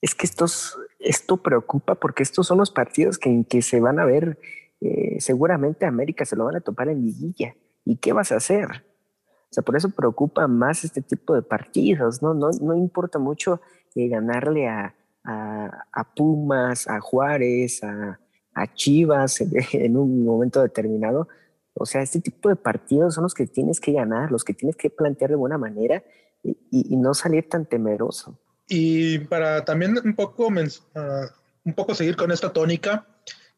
es 0.05 0.15
que 0.15 0.27
estos, 0.27 0.79
esto 0.99 1.39
preocupa 1.39 1.95
porque 1.95 2.23
estos 2.23 2.47
son 2.47 2.59
los 2.59 2.71
partidos 2.71 3.17
que, 3.17 3.47
que 3.49 3.63
se 3.63 3.81
van 3.81 3.99
a 3.99 4.05
ver, 4.05 4.39
eh, 4.83 5.17
seguramente 5.19 5.87
América 5.87 6.27
se 6.27 6.37
lo 6.37 6.45
van 6.45 6.57
a 6.57 6.61
topar 6.61 6.91
en 6.91 7.01
liguilla. 7.01 7.57
¿Y 7.87 7.97
qué 7.97 8.13
vas 8.13 8.31
a 8.31 8.37
hacer? 8.37 8.67
O 8.67 9.49
sea, 9.55 9.63
por 9.63 9.79
eso 9.79 9.89
preocupa 9.89 10.47
más 10.47 10.85
este 10.85 11.01
tipo 11.01 11.35
de 11.35 11.41
partidos, 11.41 12.23
¿no? 12.23 12.35
No, 12.35 12.51
no 12.51 12.77
importa 12.77 13.19
mucho 13.19 13.63
eh, 13.95 14.09
ganarle 14.09 14.69
a, 14.69 14.95
a, 15.25 16.15
Pumas, 16.15 16.87
a 16.87 17.01
Juárez, 17.01 17.83
a, 17.83 18.21
a 18.55 18.73
Chivas 18.73 19.41
en, 19.73 19.97
un 19.97 20.25
momento 20.25 20.63
determinado. 20.63 21.29
O 21.75 21.87
sea, 21.87 22.03
este 22.03 22.21
tipo 22.21 22.49
de 22.49 22.57
partidos 22.57 23.15
son 23.15 23.25
los 23.25 23.35
que 23.35 23.47
tienes 23.47 23.81
que 23.81 23.93
ganar, 23.93 24.31
los 24.31 24.45
que 24.45 24.55
tienes 24.55 24.77
que 24.77 24.91
plantear 24.91 25.31
de 25.31 25.37
buena 25.37 25.59
manera 25.59 26.05
y, 26.43 26.57
y 26.71 26.97
no 26.97 27.15
salir 27.15 27.49
tan 27.49 27.67
temeroso. 27.67 28.39
Y 28.69 29.19
para 29.19 29.65
también 29.65 29.99
un 30.03 30.15
poco, 30.15 30.49
uh, 30.49 30.51
un 31.65 31.75
poco 31.75 31.95
seguir 31.95 32.17
con 32.17 32.31
esta 32.31 32.53
tónica, 32.53 33.07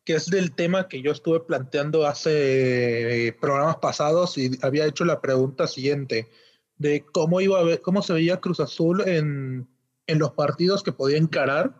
que 0.04 0.14
es 0.14 0.26
del 0.26 0.54
tema 0.54 0.88
que 0.88 1.02
yo 1.02 1.12
estuve 1.12 1.40
planteando 1.40 2.06
hace 2.06 3.36
programas 3.40 3.76
pasados 3.76 4.38
y 4.38 4.50
había 4.62 4.86
hecho 4.86 5.04
la 5.04 5.20
pregunta 5.20 5.66
siguiente 5.66 6.28
de 6.78 7.04
cómo 7.12 7.40
iba 7.40 7.58
a 7.58 7.64
ver, 7.64 7.80
cómo 7.82 8.02
se 8.02 8.12
veía 8.12 8.40
Cruz 8.40 8.60
Azul 8.60 9.02
en, 9.06 9.68
en 10.06 10.18
los 10.18 10.32
partidos 10.32 10.82
que 10.82 10.92
podía 10.92 11.18
encarar 11.18 11.74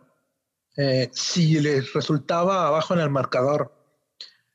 eh, 0.77 1.09
si 1.11 1.59
les 1.59 1.91
resultaba 1.93 2.67
abajo 2.67 2.93
en 2.93 2.99
el 2.99 3.09
marcador. 3.09 3.73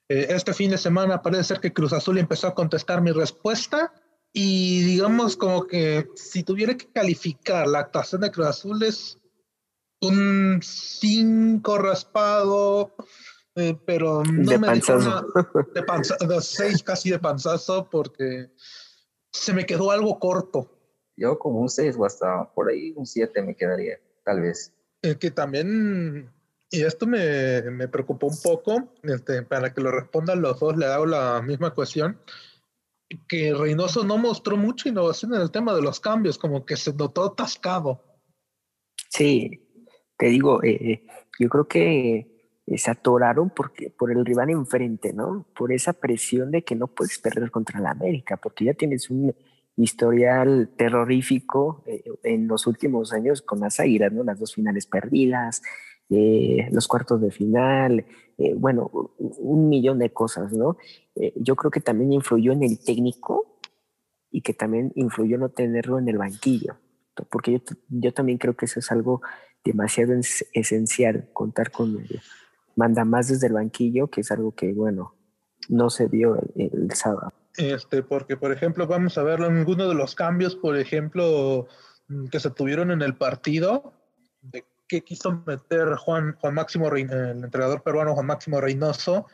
Eh, 0.08 0.28
este 0.30 0.54
fin 0.54 0.70
de 0.70 0.78
semana 0.78 1.20
parece 1.20 1.44
ser 1.44 1.60
que 1.60 1.72
Cruz 1.72 1.92
Azul 1.92 2.18
empezó 2.18 2.46
a 2.46 2.54
contestar 2.54 3.02
mi 3.02 3.10
respuesta 3.10 3.92
y 4.32 4.84
digamos 4.84 5.36
como 5.36 5.66
que 5.66 6.08
si 6.14 6.44
tuviera 6.44 6.76
que 6.76 6.90
calificar 6.92 7.66
la 7.66 7.80
actuación 7.80 8.20
de 8.20 8.30
Cruz 8.30 8.46
Azul 8.46 8.82
es 8.84 9.18
un 10.00 10.60
5 10.62 11.78
raspado, 11.78 12.94
eh, 13.56 13.76
pero 13.84 14.22
no 14.24 14.50
de 14.50 14.58
me 14.58 14.66
panzazo. 14.68 15.26
de, 15.74 15.82
panzazo, 15.82 16.26
de 16.26 16.40
6 16.40 16.82
casi 16.84 17.10
de 17.10 17.18
panzazo 17.18 17.88
porque 17.90 18.50
se 19.32 19.52
me 19.52 19.66
quedó 19.66 19.90
algo 19.90 20.20
corto. 20.20 20.70
Yo 21.16 21.38
como 21.38 21.60
un 21.60 21.68
6 21.68 21.96
o 21.98 22.04
hasta 22.04 22.52
por 22.54 22.68
ahí 22.68 22.92
un 22.96 23.06
7 23.06 23.42
me 23.42 23.56
quedaría, 23.56 23.98
tal 24.24 24.40
vez. 24.40 24.72
Que 25.18 25.30
también 25.30 26.30
Y 26.70 26.82
esto 26.82 27.06
me, 27.06 27.60
me 27.70 27.86
preocupó 27.86 28.28
un 28.28 28.40
poco, 28.42 28.94
este, 29.02 29.42
para 29.42 29.74
que 29.74 29.82
lo 29.82 29.90
respondan 29.90 30.40
los 30.40 30.58
dos, 30.58 30.74
le 30.76 30.86
hago 30.86 31.04
la 31.04 31.42
misma 31.42 31.74
cuestión, 31.74 32.18
que 33.28 33.52
Reynoso 33.52 34.04
no 34.04 34.16
mostró 34.16 34.56
mucha 34.56 34.88
innovación 34.88 35.34
en 35.34 35.42
el 35.42 35.50
tema 35.50 35.74
de 35.74 35.82
los 35.82 36.00
cambios, 36.00 36.38
como 36.38 36.64
que 36.64 36.76
se 36.76 36.94
notó 36.94 37.26
atascado. 37.26 38.02
Sí, 39.10 39.68
te 40.16 40.26
digo, 40.26 40.62
eh, 40.62 40.78
eh, 40.80 41.06
yo 41.38 41.50
creo 41.50 41.68
que 41.68 42.56
se 42.76 42.90
atoraron 42.90 43.50
porque, 43.50 43.90
por 43.90 44.10
el 44.10 44.24
rival 44.24 44.48
enfrente, 44.48 45.12
¿no? 45.12 45.46
Por 45.54 45.72
esa 45.72 45.92
presión 45.92 46.50
de 46.50 46.64
que 46.64 46.74
no 46.74 46.86
puedes 46.86 47.18
perder 47.18 47.50
contra 47.50 47.80
la 47.80 47.90
América, 47.90 48.38
porque 48.38 48.64
ya 48.64 48.72
tienes 48.72 49.10
un 49.10 49.34
historial 49.76 50.70
terrorífico 50.76 51.82
eh, 51.86 52.04
en 52.22 52.48
los 52.48 52.66
últimos 52.66 53.12
años 53.12 53.42
con 53.42 53.60
las 53.60 53.80
Águilas, 53.80 54.12
¿no? 54.12 54.24
Las 54.24 54.38
dos 54.38 54.54
finales 54.54 54.86
perdidas, 54.86 55.62
eh, 56.10 56.68
los 56.70 56.88
cuartos 56.88 57.20
de 57.20 57.30
final, 57.30 58.04
eh, 58.38 58.54
bueno, 58.54 58.90
un 59.18 59.68
millón 59.68 59.98
de 59.98 60.12
cosas, 60.12 60.52
¿no? 60.52 60.76
yo 61.36 61.56
creo 61.56 61.70
que 61.70 61.80
también 61.80 62.10
influyó 62.10 62.52
en 62.52 62.62
el 62.62 62.82
técnico 62.82 63.58
y 64.30 64.40
que 64.40 64.54
también 64.54 64.92
influyó 64.94 65.36
no 65.36 65.50
tenerlo 65.50 65.98
en 65.98 66.08
el 66.08 66.16
banquillo, 66.16 66.76
porque 67.30 67.52
yo, 67.52 67.58
yo 67.90 68.14
también 68.14 68.38
creo 68.38 68.56
que 68.56 68.64
eso 68.64 68.80
es 68.80 68.90
algo 68.90 69.20
demasiado 69.62 70.14
esencial, 70.54 71.28
contar 71.34 71.70
con 71.70 71.98
él 71.98 72.22
manda 72.76 73.04
más 73.04 73.28
desde 73.28 73.46
el 73.48 73.52
banquillo, 73.54 74.08
que 74.08 74.22
es 74.22 74.30
algo 74.30 74.52
que, 74.52 74.72
bueno, 74.72 75.14
no 75.68 75.90
se 75.90 76.06
vio 76.06 76.38
el, 76.56 76.90
sábado. 76.92 77.32
Este, 77.56 78.02
porque, 78.02 78.36
por 78.36 78.52
ejemplo, 78.52 78.86
vamos 78.86 79.18
a 79.18 79.22
ver 79.22 79.40
ninguno 79.40 79.88
de 79.88 79.94
los 79.94 80.14
cambios, 80.14 80.56
por 80.56 80.76
ejemplo, 80.76 81.68
mm, 82.08 82.26
que 82.28 82.40
se 82.40 82.50
tuvieron 82.50 82.90
en 82.90 83.02
el 83.02 83.16
partido, 83.16 83.92
de 84.40 84.64
qué 84.88 85.02
quiso 85.02 85.42
meter 85.46 85.94
Juan, 85.96 86.36
Juan 86.40 86.54
Máximo, 86.54 86.88
el 86.88 87.44
entrenador 87.44 87.82
peruano 87.82 88.14
Juan 88.14 88.26
Máximo 88.26 88.60
Reynoso, 88.60 89.26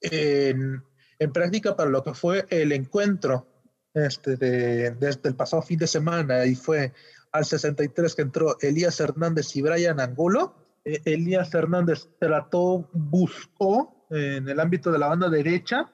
en, 0.00 0.82
en 1.18 1.32
práctica 1.32 1.76
para 1.76 1.90
lo 1.90 2.02
que 2.02 2.14
fue 2.14 2.44
el 2.50 2.72
encuentro 2.72 3.46
este, 3.94 4.36
de, 4.36 4.90
desde 4.92 5.28
el 5.28 5.34
pasado 5.34 5.62
fin 5.62 5.78
de 5.78 5.86
semana, 5.86 6.44
y 6.44 6.54
fue 6.54 6.92
al 7.32 7.44
63 7.44 8.14
que 8.14 8.22
entró 8.22 8.56
Elías 8.60 9.00
Hernández 9.00 9.54
y 9.56 9.62
Brian 9.62 9.98
Angulo, 9.98 10.54
eh, 10.84 11.00
Elías 11.04 11.52
Hernández 11.54 12.08
trató, 12.18 12.90
buscó 12.92 14.06
en 14.10 14.48
el 14.48 14.60
ámbito 14.60 14.92
de 14.92 14.98
la 14.98 15.08
banda 15.08 15.28
derecha 15.28 15.90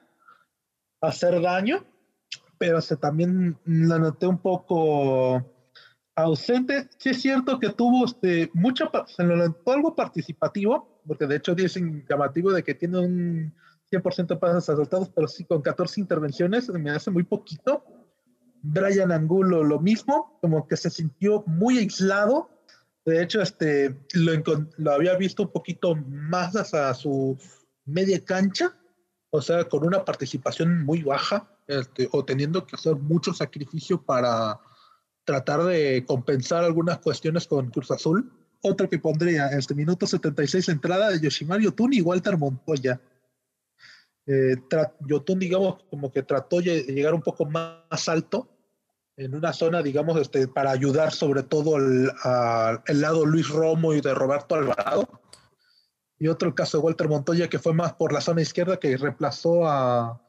hacer 1.01 1.41
daño, 1.41 1.83
pero 2.57 2.81
se 2.81 2.95
también 2.95 3.57
la 3.65 3.99
noté 3.99 4.27
un 4.27 4.37
poco 4.37 5.43
ausente. 6.15 6.89
Sí 6.97 7.09
es 7.09 7.21
cierto 7.21 7.59
que 7.59 7.69
tuvo 7.69 8.05
este, 8.05 8.49
mucha, 8.53 8.89
se 9.07 9.23
lo 9.23 9.35
notó 9.35 9.71
algo 9.71 9.95
participativo, 9.95 11.01
porque 11.05 11.27
de 11.27 11.37
hecho 11.37 11.55
dicen 11.55 12.05
llamativo 12.07 12.51
de 12.51 12.63
que 12.63 12.75
tiene 12.75 12.99
un 12.99 13.53
100% 13.91 14.27
de 14.27 14.37
pases 14.37 14.67
resultados, 14.67 15.09
pero 15.09 15.27
sí 15.27 15.43
con 15.43 15.61
14 15.61 15.99
intervenciones 15.99 16.69
me 16.69 16.91
hace 16.91 17.11
muy 17.11 17.23
poquito. 17.23 17.83
Brian 18.63 19.11
Angulo 19.11 19.63
lo 19.63 19.79
mismo, 19.79 20.37
como 20.39 20.67
que 20.67 20.77
se 20.77 20.91
sintió 20.91 21.43
muy 21.47 21.79
aislado 21.79 22.49
de 23.05 23.23
hecho, 23.23 23.41
este, 23.41 23.97
lo, 24.13 24.31
lo 24.77 24.91
había 24.91 25.15
visto 25.15 25.43
un 25.43 25.51
poquito 25.51 25.95
más 25.95 26.55
hasta 26.55 26.93
su 26.93 27.37
media 27.85 28.23
cancha, 28.23 28.77
o 29.31 29.41
sea, 29.41 29.63
con 29.63 29.85
una 29.85 30.05
participación 30.05 30.85
muy 30.85 31.03
baja, 31.03 31.49
este, 31.67 32.07
o 32.11 32.23
teniendo 32.23 32.65
que 32.65 32.75
hacer 32.75 32.95
mucho 32.95 33.33
sacrificio 33.33 34.01
para 34.01 34.59
tratar 35.23 35.63
de 35.63 36.03
compensar 36.05 36.63
algunas 36.63 36.99
cuestiones 36.99 37.47
con 37.47 37.69
Cruz 37.71 37.91
Azul. 37.91 38.31
Otro 38.61 38.89
que 38.89 38.99
pondría, 38.99 39.47
este 39.47 39.73
minuto 39.73 40.05
76, 40.05 40.69
entrada 40.69 41.09
de 41.09 41.19
Yoshimar 41.21 41.61
Yotun 41.61 41.93
y 41.93 42.01
Walter 42.01 42.37
Montoya. 42.37 43.01
Eh, 44.27 44.55
Yotun, 45.07 45.39
digamos, 45.39 45.83
como 45.89 46.11
que 46.11 46.23
trató 46.23 46.61
de 46.61 46.83
llegar 46.83 47.13
un 47.13 47.21
poco 47.21 47.45
más 47.45 48.09
alto 48.09 48.49
en 49.15 49.33
una 49.33 49.53
zona, 49.53 49.81
digamos, 49.81 50.19
este, 50.19 50.47
para 50.47 50.71
ayudar 50.71 51.11
sobre 51.11 51.43
todo 51.43 51.77
al, 51.77 52.83
lado 52.87 53.25
Luis 53.25 53.47
Romo 53.49 53.93
y 53.93 54.01
de 54.01 54.13
Roberto 54.13 54.55
Alvarado. 54.55 55.07
Y 56.21 56.27
otro 56.27 56.53
caso 56.53 56.77
de 56.77 56.83
Walter 56.83 57.09
Montoya, 57.09 57.49
que 57.49 57.57
fue 57.57 57.73
más 57.73 57.93
por 57.93 58.13
la 58.13 58.21
zona 58.21 58.43
izquierda, 58.43 58.77
que 58.77 58.95
reemplazó 58.95 59.65
a, 59.65 60.21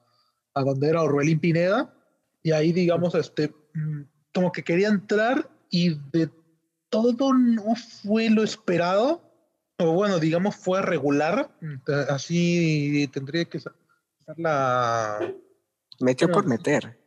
a 0.54 0.62
donde 0.62 0.88
era 0.88 1.02
Orbelín 1.02 1.38
Pineda. 1.38 1.94
Y 2.42 2.52
ahí, 2.52 2.72
digamos, 2.72 3.14
este, 3.14 3.54
mm, 3.74 4.00
como 4.32 4.52
que 4.52 4.64
quería 4.64 4.88
entrar 4.88 5.50
y 5.68 6.00
de 6.10 6.30
todo 6.88 7.34
no 7.34 7.74
fue 7.74 8.30
lo 8.30 8.42
esperado. 8.42 9.20
O 9.76 9.92
bueno, 9.92 10.18
digamos, 10.18 10.56
fue 10.56 10.80
regular. 10.80 11.54
Así 12.08 13.06
tendría 13.12 13.44
que 13.44 13.60
ser 13.60 13.72
la... 14.38 15.30
Metió 16.00 16.32
por 16.32 16.46
meter. 16.46 16.98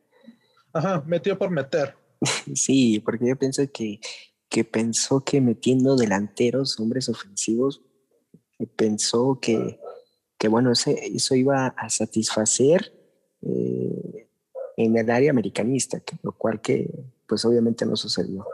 Ajá, 0.74 1.04
metió 1.08 1.36
por 1.40 1.50
meter. 1.50 1.98
sí, 2.54 3.00
porque 3.00 3.30
yo 3.30 3.36
pienso 3.36 3.64
que, 3.74 4.00
que 4.48 4.64
pensó 4.64 5.24
que 5.24 5.42
metiendo 5.42 5.96
delanteros, 5.96 6.80
hombres 6.80 7.10
ofensivos, 7.10 7.82
pensó 8.76 9.40
que, 9.42 9.80
que 10.38 10.48
bueno, 10.48 10.72
eso 10.72 11.36
iba 11.36 11.68
a 11.68 11.90
satisfacer 11.90 12.94
eh, 13.42 14.28
en 14.78 14.98
el 14.98 15.10
área 15.10 15.32
americanista, 15.32 16.02
lo 16.24 16.32
cual 16.32 16.62
que 16.62 16.90
pues 17.28 17.44
obviamente 17.46 17.86
no 17.86 17.96
sucedió. 17.96 18.46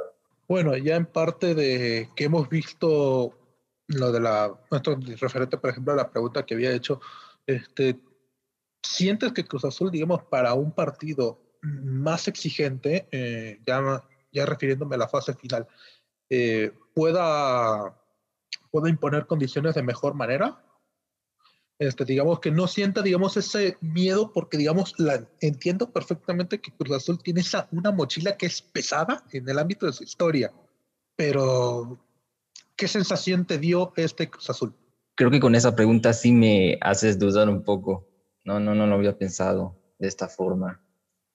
Bueno, 0.47 0.75
ya 0.77 0.95
en 0.95 1.05
parte 1.05 1.55
de 1.55 2.09
que 2.15 2.25
hemos 2.25 2.49
visto 2.49 3.33
lo 3.87 4.11
de 4.11 4.19
la, 4.19 4.53
nuestro 4.69 4.97
referente, 5.19 5.57
por 5.57 5.69
ejemplo, 5.69 5.93
a 5.93 5.97
la 5.97 6.11
pregunta 6.11 6.45
que 6.45 6.53
había 6.53 6.73
hecho, 6.73 6.99
este, 7.45 7.99
¿sientes 8.81 9.33
que 9.33 9.45
Cruz 9.45 9.65
Azul, 9.65 9.91
digamos, 9.91 10.23
para 10.23 10.53
un 10.53 10.71
partido 10.71 11.39
más 11.61 12.27
exigente, 12.27 13.07
eh, 13.11 13.59
ya, 13.65 14.03
ya 14.31 14.45
refiriéndome 14.45 14.95
a 14.95 14.99
la 14.99 15.07
fase 15.07 15.33
final, 15.33 15.67
eh, 16.29 16.71
pueda, 16.93 18.00
pueda 18.71 18.89
imponer 18.89 19.27
condiciones 19.27 19.75
de 19.75 19.83
mejor 19.83 20.13
manera. 20.13 20.63
Este, 21.79 22.05
digamos 22.05 22.39
que 22.39 22.51
no 22.51 22.67
sienta, 22.67 23.01
digamos, 23.01 23.37
ese 23.37 23.77
miedo, 23.81 24.31
porque, 24.33 24.57
digamos, 24.57 24.93
la, 24.99 25.27
entiendo 25.39 25.91
perfectamente 25.91 26.61
que 26.61 26.71
Cruz 26.71 26.95
Azul 26.95 27.21
tiene 27.21 27.41
esa, 27.41 27.67
una 27.71 27.91
mochila 27.91 28.37
que 28.37 28.45
es 28.45 28.61
pesada 28.61 29.23
en 29.31 29.49
el 29.49 29.57
ámbito 29.57 29.87
de 29.87 29.93
su 29.93 30.03
historia, 30.03 30.53
pero 31.15 31.99
¿qué 32.75 32.87
sensación 32.87 33.45
te 33.45 33.57
dio 33.57 33.93
este 33.95 34.29
Cruz 34.29 34.49
Azul? 34.49 34.75
Creo 35.15 35.31
que 35.31 35.39
con 35.39 35.55
esa 35.55 35.75
pregunta 35.75 36.13
sí 36.13 36.31
me 36.31 36.77
haces 36.81 37.17
dudar 37.17 37.49
un 37.49 37.63
poco. 37.63 38.07
No, 38.45 38.59
no, 38.59 38.75
no 38.75 38.85
lo 38.87 38.95
había 38.95 39.17
pensado 39.17 39.75
de 39.97 40.07
esta 40.07 40.27
forma 40.27 40.81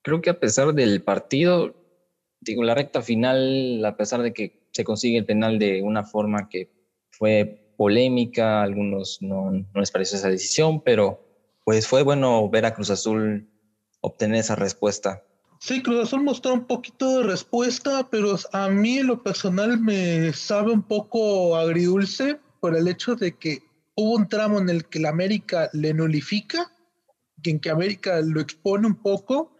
creo 0.07 0.21
que 0.21 0.29
a 0.29 0.39
pesar 0.39 0.73
del 0.73 1.03
partido, 1.03 1.75
digo, 2.39 2.63
la 2.63 2.73
recta 2.73 3.01
final, 3.01 3.83
a 3.83 3.97
pesar 3.97 4.21
de 4.21 4.31
que 4.31 4.65
se 4.71 4.85
consigue 4.85 5.17
el 5.17 5.25
penal 5.25 5.59
de 5.59 5.81
una 5.81 6.05
forma 6.05 6.47
que 6.47 6.71
fue 7.17 7.73
polémica, 7.77 8.59
a 8.59 8.63
algunos 8.63 9.21
no, 9.21 9.51
no 9.51 9.79
les 9.79 9.91
pareció 9.91 10.17
esa 10.17 10.29
decisión, 10.29 10.81
pero 10.81 11.23
pues 11.63 11.87
fue 11.87 12.03
bueno 12.03 12.49
ver 12.49 12.65
a 12.65 12.73
Cruz 12.73 12.89
Azul 12.89 13.49
obtener 14.01 14.39
esa 14.39 14.55
respuesta. 14.55 15.23
Sí, 15.59 15.81
Cruz 15.81 16.03
Azul 16.03 16.23
mostró 16.23 16.53
un 16.53 16.65
poquito 16.65 17.19
de 17.19 17.23
respuesta, 17.23 18.07
pero 18.09 18.35
a 18.53 18.69
mí 18.69 18.99
en 18.99 19.07
lo 19.07 19.23
personal 19.23 19.79
me 19.79 20.31
sabe 20.33 20.71
un 20.71 20.83
poco 20.83 21.55
agridulce 21.55 22.39
por 22.59 22.75
el 22.75 22.87
hecho 22.87 23.15
de 23.15 23.35
que 23.35 23.63
hubo 23.95 24.15
un 24.15 24.29
tramo 24.29 24.59
en 24.59 24.69
el 24.69 24.85
que 24.85 24.99
la 24.99 25.09
América 25.09 25.69
le 25.73 25.93
nulifica, 25.93 26.71
en 27.43 27.59
que 27.59 27.69
América 27.69 28.21
lo 28.21 28.39
expone 28.39 28.87
un 28.87 28.95
poco 28.95 29.51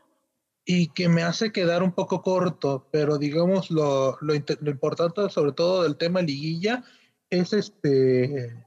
y 0.66 0.88
que 0.90 1.10
me 1.10 1.24
hace 1.24 1.52
quedar 1.52 1.82
un 1.82 1.94
poco 1.94 2.22
corto, 2.22 2.88
pero 2.92 3.18
digamos 3.18 3.72
lo, 3.72 4.18
lo, 4.22 4.36
importante 4.36 5.30
sobre 5.30 5.54
todo 5.54 5.84
del 5.84 5.96
tema 5.96 6.22
liguilla 6.22 6.84
es 7.30 7.54
este 7.54 8.66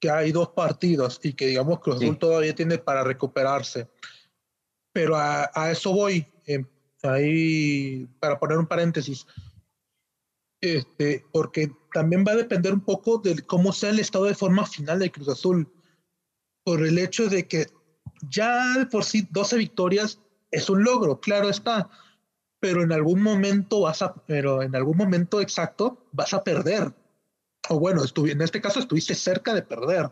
que 0.00 0.10
hay 0.10 0.32
dos 0.32 0.48
partidos 0.48 1.20
y 1.22 1.32
que 1.32 1.46
digamos 1.46 1.80
que 1.80 1.92
Azul 1.92 2.18
todavía 2.18 2.54
tiene 2.54 2.76
para 2.78 3.04
recuperarse. 3.04 3.88
Pero 4.92 5.16
a, 5.16 5.48
a 5.54 5.70
eso 5.70 5.92
voy, 5.92 6.26
em, 6.44 6.66
ahí 7.04 8.06
para 8.18 8.38
poner 8.38 8.58
un 8.58 8.66
paréntesis, 8.66 9.24
este, 10.60 11.24
porque 11.32 11.70
también 11.92 12.24
va 12.26 12.32
a 12.32 12.36
depender 12.36 12.72
un 12.72 12.80
poco 12.80 13.18
de 13.18 13.42
cómo 13.42 13.72
sea 13.72 13.90
el 13.90 14.00
estado 14.00 14.24
de 14.24 14.34
forma 14.34 14.66
final 14.66 14.98
de 14.98 15.10
Cruz 15.10 15.28
Azul, 15.28 15.72
por 16.64 16.84
el 16.84 16.98
hecho 16.98 17.28
de 17.28 17.46
que 17.46 17.66
ya 18.28 18.88
por 18.90 19.04
sí 19.04 19.26
12 19.30 19.56
victorias 19.56 20.20
es 20.50 20.68
un 20.68 20.84
logro, 20.84 21.20
claro 21.20 21.48
está, 21.48 21.90
pero 22.60 22.82
en 22.82 22.92
algún 22.92 23.22
momento 23.22 23.80
vas 23.80 24.02
a, 24.02 24.14
pero 24.14 24.62
en 24.62 24.74
algún 24.76 24.96
momento 24.96 25.40
exacto 25.40 26.06
vas 26.12 26.34
a 26.34 26.44
perder. 26.44 26.92
O 27.72 27.80
bueno, 27.80 28.02
en 28.26 28.42
este 28.42 28.60
caso 28.60 28.80
estuviste 28.80 29.14
cerca 29.14 29.54
de 29.54 29.62
perder. 29.62 30.10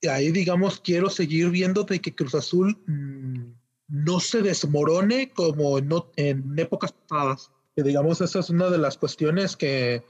Y 0.00 0.08
ahí, 0.08 0.30
digamos, 0.30 0.80
quiero 0.80 1.10
seguir 1.10 1.50
viendo 1.50 1.84
de 1.84 2.00
que 2.00 2.14
Cruz 2.14 2.34
Azul 2.34 2.82
mm, 2.86 3.52
no 3.88 4.18
se 4.18 4.40
desmorone 4.40 5.30
como 5.30 5.78
no, 5.82 6.10
en 6.16 6.58
épocas 6.58 6.92
pasadas. 6.92 7.50
Que 7.74 7.82
digamos, 7.82 8.22
esa 8.22 8.38
es 8.38 8.48
una 8.48 8.70
de 8.70 8.78
las 8.78 8.96
cuestiones 8.96 9.56
que 9.56 10.04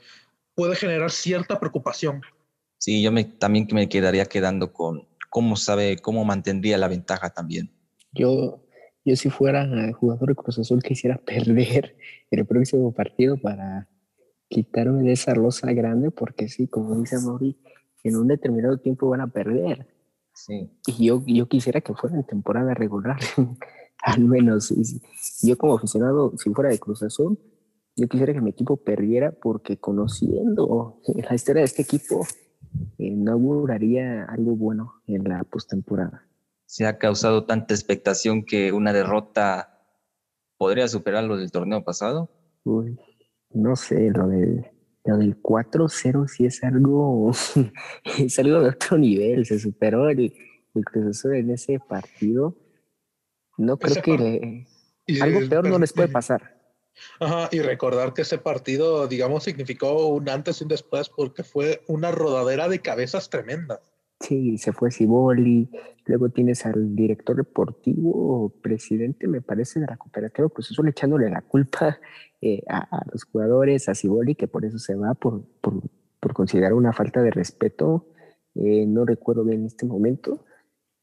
puede 0.54 0.76
generar 0.76 1.10
cierta 1.10 1.58
preocupación. 1.58 2.22
Sí, 2.78 3.02
yo 3.02 3.10
me, 3.10 3.24
también 3.24 3.66
me 3.72 3.88
quedaría 3.88 4.26
quedando 4.26 4.72
con 4.72 5.08
cómo 5.28 5.56
sabe, 5.56 5.98
cómo 5.98 6.24
mantendría 6.24 6.78
la 6.78 6.86
ventaja 6.86 7.30
también. 7.30 7.72
Yo, 8.12 8.64
yo 9.04 9.16
si 9.16 9.28
fuera 9.28 9.68
jugador 9.94 10.28
de 10.28 10.36
Cruz 10.36 10.60
Azul 10.60 10.84
quisiera 10.84 11.16
perder 11.26 11.96
el 12.30 12.46
próximo 12.46 12.92
partido 12.92 13.36
para 13.36 13.88
quitarme 14.48 15.02
de 15.02 15.12
esa 15.12 15.34
losa 15.34 15.72
grande, 15.72 16.10
porque 16.10 16.48
sí, 16.48 16.68
como 16.68 16.94
dice 17.00 17.18
Mauri, 17.18 17.58
en 18.04 18.16
un 18.16 18.28
determinado 18.28 18.78
tiempo 18.78 19.08
van 19.08 19.20
a 19.20 19.26
perder. 19.26 19.88
Sí. 20.34 20.70
Y 20.86 21.06
yo, 21.06 21.22
yo 21.26 21.48
quisiera 21.48 21.80
que 21.80 21.94
fuera 21.94 22.16
en 22.16 22.24
temporada 22.24 22.74
regular, 22.74 23.18
al 24.02 24.20
menos. 24.20 24.72
Yo 25.42 25.58
como 25.58 25.76
aficionado, 25.76 26.32
si 26.36 26.50
fuera 26.50 26.70
de 26.70 26.78
Cruz 26.78 27.02
Azul, 27.02 27.38
yo 27.96 28.08
quisiera 28.08 28.34
que 28.34 28.40
mi 28.40 28.50
equipo 28.50 28.76
perdiera 28.76 29.32
porque 29.32 29.78
conociendo 29.78 31.00
la 31.06 31.34
historia 31.34 31.60
de 31.60 31.66
este 31.66 31.82
equipo, 31.82 32.26
eh, 32.98 33.10
no 33.16 33.32
auguraría 33.32 34.24
algo 34.24 34.54
bueno 34.54 34.94
en 35.06 35.24
la 35.24 35.42
postemporada. 35.44 36.26
Se 36.66 36.84
ha 36.84 36.98
causado 36.98 37.46
tanta 37.46 37.72
expectación 37.72 38.44
que 38.44 38.72
una 38.72 38.92
derrota 38.92 39.80
podría 40.58 40.88
superar 40.88 41.24
lo 41.24 41.36
del 41.36 41.50
torneo 41.50 41.84
pasado. 41.84 42.30
Uy, 42.64 42.98
no 43.56 43.74
sé, 43.74 44.10
lo, 44.10 44.28
de, 44.28 44.70
lo 45.04 45.16
del 45.16 45.40
4-0 45.40 46.28
sí 46.28 46.46
es 46.46 46.62
algo, 46.62 47.32
es 48.18 48.38
algo 48.38 48.60
de 48.60 48.68
otro 48.68 48.98
nivel. 48.98 49.46
Se 49.46 49.58
superó 49.58 50.08
el, 50.08 50.32
el 50.74 50.84
Cruz 50.84 51.24
en 51.24 51.50
ese 51.50 51.80
partido. 51.80 52.54
No 53.56 53.78
creo 53.78 54.02
que 54.02 54.66
algo 55.20 55.48
peor 55.48 55.68
no 55.68 55.78
les 55.78 55.92
puede 55.92 56.08
pasar. 56.08 56.54
Ajá, 57.20 57.48
y 57.52 57.60
recordar 57.60 58.14
que 58.14 58.22
ese 58.22 58.38
partido, 58.38 59.06
digamos, 59.06 59.44
significó 59.44 60.08
un 60.08 60.28
antes 60.28 60.60
y 60.60 60.64
un 60.64 60.68
después 60.68 61.08
porque 61.08 61.42
fue 61.42 61.82
una 61.88 62.10
rodadera 62.10 62.68
de 62.68 62.80
cabezas 62.80 63.28
tremenda. 63.28 63.80
Sí, 64.20 64.56
se 64.56 64.72
fue 64.72 64.90
Ciboli, 64.90 65.68
luego 66.06 66.30
tienes 66.30 66.64
al 66.64 66.96
director 66.96 67.36
deportivo, 67.36 68.50
presidente, 68.62 69.28
me 69.28 69.42
parece, 69.42 69.80
de 69.80 69.86
la 69.86 69.98
cooperativa, 69.98 70.48
pues 70.48 70.70
eso 70.70 70.82
le 70.82 70.90
echándole 70.90 71.28
la 71.28 71.42
culpa 71.42 71.98
eh, 72.46 72.62
a, 72.68 73.04
los 73.12 73.24
jugadores, 73.24 73.88
a 73.88 73.94
Ciboli, 73.94 74.36
que 74.36 74.46
por 74.46 74.64
eso 74.64 74.78
se 74.78 74.94
va, 74.94 75.14
por, 75.14 75.42
por, 75.60 75.82
considerar 76.32 76.74
una 76.74 76.92
falta 76.92 77.20
de 77.22 77.30
respeto. 77.30 78.06
Eh, 78.54 78.86
no 78.86 79.04
recuerdo 79.04 79.44
bien 79.44 79.60
en 79.60 79.66
este 79.66 79.86
momento, 79.86 80.44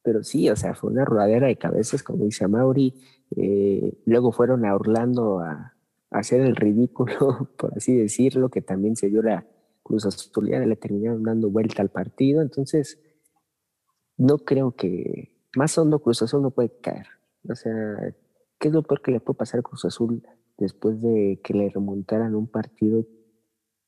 pero 0.02 0.24
sí, 0.24 0.50
o 0.50 0.56
sea, 0.56 0.74
fue 0.74 0.92
una 0.92 1.06
rodadera 1.06 1.48
de 1.48 1.58
cabezas, 1.58 2.02
como 2.02 2.24
dice 2.26 2.48
Mauri. 2.48 2.94
Eh, 3.36 4.02
luego 4.06 4.32
fueron 4.32 4.66
a 4.66 4.76
Orlando 4.76 5.40
a, 5.40 5.74
hacer 6.12 6.42
el 6.42 6.56
ridículo, 6.56 7.50
por 7.58 7.74
así 7.76 7.96
decirlo, 7.96 8.50
que 8.50 8.62
también 8.62 8.96
se 8.96 9.10
dio 9.10 9.22
la 9.22 9.46
Cruz 9.82 10.06
Azuliana, 10.06 10.66
le 10.66 10.76
terminaron 10.76 11.24
dando 11.24 11.50
vuelta 11.50 11.82
al 11.82 11.90
partido. 11.90 12.42
Entonces, 12.42 13.02
no 14.18 14.40
creo 14.40 14.76
que 14.76 15.48
más 15.56 15.78
hondo 15.78 16.00
Cruz 16.00 16.22
Azul 16.22 16.42
no 16.42 16.52
puede 16.52 16.72
caer. 16.80 17.08
O 17.50 17.56
sea, 17.56 17.74
¿qué 18.60 18.68
es 18.70 18.74
lo 18.74 18.84
peor 18.84 19.02
que 19.02 19.12
le 19.12 19.20
puede 19.20 19.38
pasar 19.38 19.60
a 19.60 19.64
Cruz 19.64 19.84
Azul 19.86 20.24
después 20.58 21.02
de 21.02 21.40
que 21.44 21.54
le 21.54 21.70
remontaran 21.70 22.36
un 22.36 22.48
partido 22.48 23.06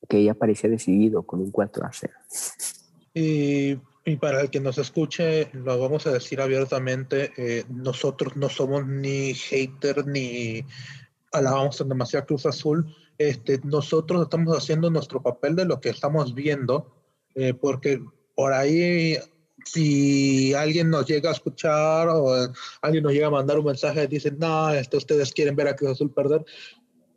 que 0.07 0.23
ya 0.23 0.33
parecía 0.33 0.69
decidido 0.69 1.23
con 1.23 1.41
un 1.41 1.51
4 1.51 1.85
a 1.85 1.91
0? 1.91 2.13
Y, 3.13 3.75
para 4.17 4.41
el 4.41 4.49
que 4.49 4.59
nos 4.59 4.77
escuche, 4.77 5.49
lo 5.53 5.79
vamos 5.79 6.05
a 6.05 6.11
decir 6.11 6.39
abiertamente, 6.41 7.31
eh, 7.37 7.63
nosotros 7.69 8.35
no 8.35 8.49
somos 8.49 8.85
ni 8.85 9.33
hater 9.33 10.05
ni 10.05 10.63
alabamos 11.31 11.81
en 11.81 11.89
demasiado 11.89 12.25
Cruz 12.27 12.45
Azul, 12.45 12.93
este, 13.17 13.59
nosotros 13.63 14.23
estamos 14.23 14.55
haciendo 14.57 14.89
nuestro 14.89 15.21
papel 15.21 15.55
de 15.55 15.65
lo 15.65 15.79
que 15.79 15.89
estamos 15.89 16.35
viendo, 16.35 16.93
eh, 17.33 17.53
porque 17.53 18.01
por 18.35 18.53
ahí 18.53 19.17
si 19.65 20.53
alguien 20.53 20.89
nos 20.89 21.05
llega 21.07 21.29
a 21.29 21.33
escuchar 21.33 22.07
o 22.09 22.53
alguien 22.81 23.03
nos 23.03 23.13
llega 23.13 23.27
a 23.27 23.31
mandar 23.31 23.59
un 23.59 23.65
mensaje 23.65 24.03
y 24.03 24.07
dice, 24.07 24.31
no, 24.31 24.69
este, 24.69 24.97
ustedes 24.97 25.33
quieren 25.33 25.55
ver 25.55 25.67
a 25.67 25.75
Cruz 25.75 25.91
Azul 25.91 26.11
perder, 26.11 26.45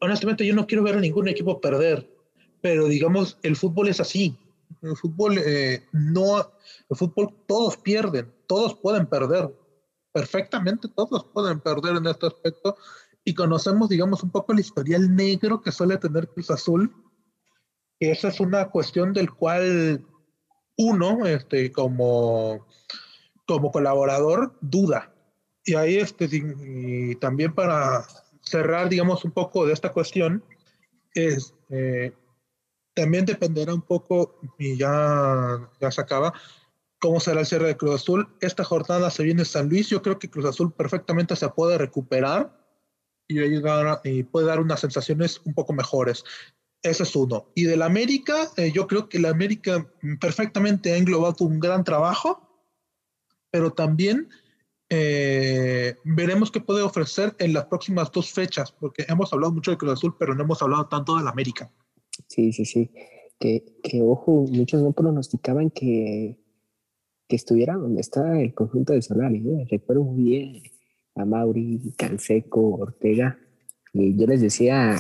honestamente 0.01 0.47
yo 0.47 0.55
no 0.55 0.67
quiero 0.67 0.83
ver 0.83 0.97
a 0.97 1.01
ningún 1.01 1.29
equipo 1.29 1.61
perder, 1.61 2.11
pero 2.61 2.87
digamos, 2.87 3.39
el 3.43 3.55
fútbol 3.55 3.89
es 3.89 4.01
así. 4.01 4.37
El 4.83 4.97
fútbol 4.97 5.39
eh, 5.39 5.85
no, 5.93 6.39
el 6.89 6.97
fútbol 6.97 7.35
todos 7.47 7.77
pierden, 7.77 8.33
todos 8.47 8.75
pueden 8.75 9.07
perder, 9.07 9.55
perfectamente 10.13 10.89
todos 10.89 11.25
pueden 11.33 11.61
perder 11.61 11.97
en 11.97 12.07
este 12.07 12.27
aspecto 12.27 12.77
y 13.25 13.35
conocemos, 13.35 13.89
digamos, 13.89 14.23
un 14.23 14.31
poco 14.31 14.53
el 14.53 14.61
historial 14.61 15.15
negro 15.15 15.61
que 15.61 15.73
suele 15.73 15.99
tener 15.99 16.29
Cruz 16.29 16.51
Azul. 16.51 16.95
Y 17.99 18.09
esa 18.09 18.29
es 18.29 18.41
una 18.41 18.71
cuestión 18.71 19.13
del 19.13 19.31
cual 19.31 20.07
uno, 20.79 21.27
este, 21.27 21.71
como, 21.73 22.67
como 23.47 23.71
colaborador, 23.71 24.57
duda. 24.61 25.13
Y 25.65 25.75
ahí, 25.75 25.97
este, 25.97 26.29
también 27.21 27.55
para 27.55 28.07
cerrar, 28.41 28.89
digamos, 28.89 29.25
un 29.25 29.33
poco 29.33 29.67
de 29.67 29.75
esta 29.75 29.93
cuestión, 29.93 30.43
es, 31.13 31.53
eh, 31.69 32.15
también 32.95 33.27
dependerá 33.27 33.75
un 33.75 33.83
poco, 33.83 34.41
y 34.59 34.79
ya, 34.79 35.69
ya 35.81 35.91
se 35.91 36.01
acaba, 36.01 36.33
cómo 37.01 37.21
será 37.21 37.41
el 37.41 37.47
cierre 37.47 37.67
de 37.69 37.77
Cruz 37.77 37.97
Azul. 37.97 38.29
Esta 38.41 38.65
jornada 38.65 39.11
se 39.11 39.25
viene 39.25 39.45
San 39.45 39.69
Luis, 39.69 39.89
yo 39.89 40.01
creo 40.01 40.19
que 40.19 40.31
Cruz 40.31 40.47
Azul 40.47 40.73
perfectamente 40.73 41.37
se 41.37 41.49
puede 41.51 41.77
recuperar 41.77 42.57
y, 43.27 43.41
ayudar, 43.41 44.01
y 44.05 44.23
puede 44.23 44.47
dar 44.47 44.61
unas 44.61 44.81
sensaciones 44.81 45.41
un 45.45 45.55
poco 45.55 45.73
mejores. 45.73 46.25
Ese 46.83 47.03
es 47.03 47.17
uno. 47.17 47.51
Y 47.55 47.65
del 47.65 47.83
América, 47.83 48.49
eh, 48.57 48.71
yo 48.73 48.87
creo 48.87 49.09
que 49.09 49.19
la 49.19 49.31
América 49.31 49.91
perfectamente 50.21 50.93
ha 50.93 50.97
englobado 50.97 51.45
un 51.45 51.59
gran 51.59 51.83
trabajo, 51.83 52.49
pero 53.51 53.73
también 53.73 54.29
eh, 54.89 55.97
veremos 56.05 56.51
qué 56.51 56.61
puede 56.61 56.83
ofrecer 56.83 57.35
en 57.39 57.53
las 57.53 57.67
próximas 57.67 58.13
dos 58.13 58.33
fechas, 58.33 58.73
porque 58.73 59.05
hemos 59.09 59.33
hablado 59.33 59.53
mucho 59.53 59.71
de 59.71 59.77
Cruz 59.77 59.95
Azul, 59.95 60.17
pero 60.19 60.35
no 60.35 60.45
hemos 60.45 60.63
hablado 60.63 60.87
tanto 60.87 61.17
del 61.17 61.27
América. 61.27 61.71
Sí, 62.29 62.53
sí, 62.53 62.65
sí. 62.65 62.91
Que, 63.41 63.65
que 63.83 64.03
ojo, 64.03 64.47
muchos 64.51 64.83
no 64.83 64.93
pronosticaban 64.93 65.71
que, 65.71 66.39
que 67.29 67.37
estuviera 67.37 67.75
donde 67.75 68.01
está 68.01 68.41
el 68.41 68.55
conjunto 68.55 68.93
de 68.93 69.03
Solari. 69.03 69.39
¿eh? 69.39 69.67
Recuerdo 69.71 70.05
muy 70.05 70.23
bien 70.23 70.63
a 71.15 71.25
Mauri, 71.25 71.95
Canseco, 71.97 72.77
Ortega. 72.77 73.39
Y 73.93 74.17
yo 74.17 74.27
les 74.27 74.41
decía 74.41 74.97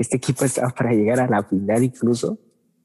que 0.00 0.04
este 0.04 0.16
equipo 0.16 0.46
estaba 0.46 0.70
para 0.70 0.94
llegar 0.94 1.20
a 1.20 1.28
la 1.28 1.42
final 1.42 1.84
incluso, 1.84 2.38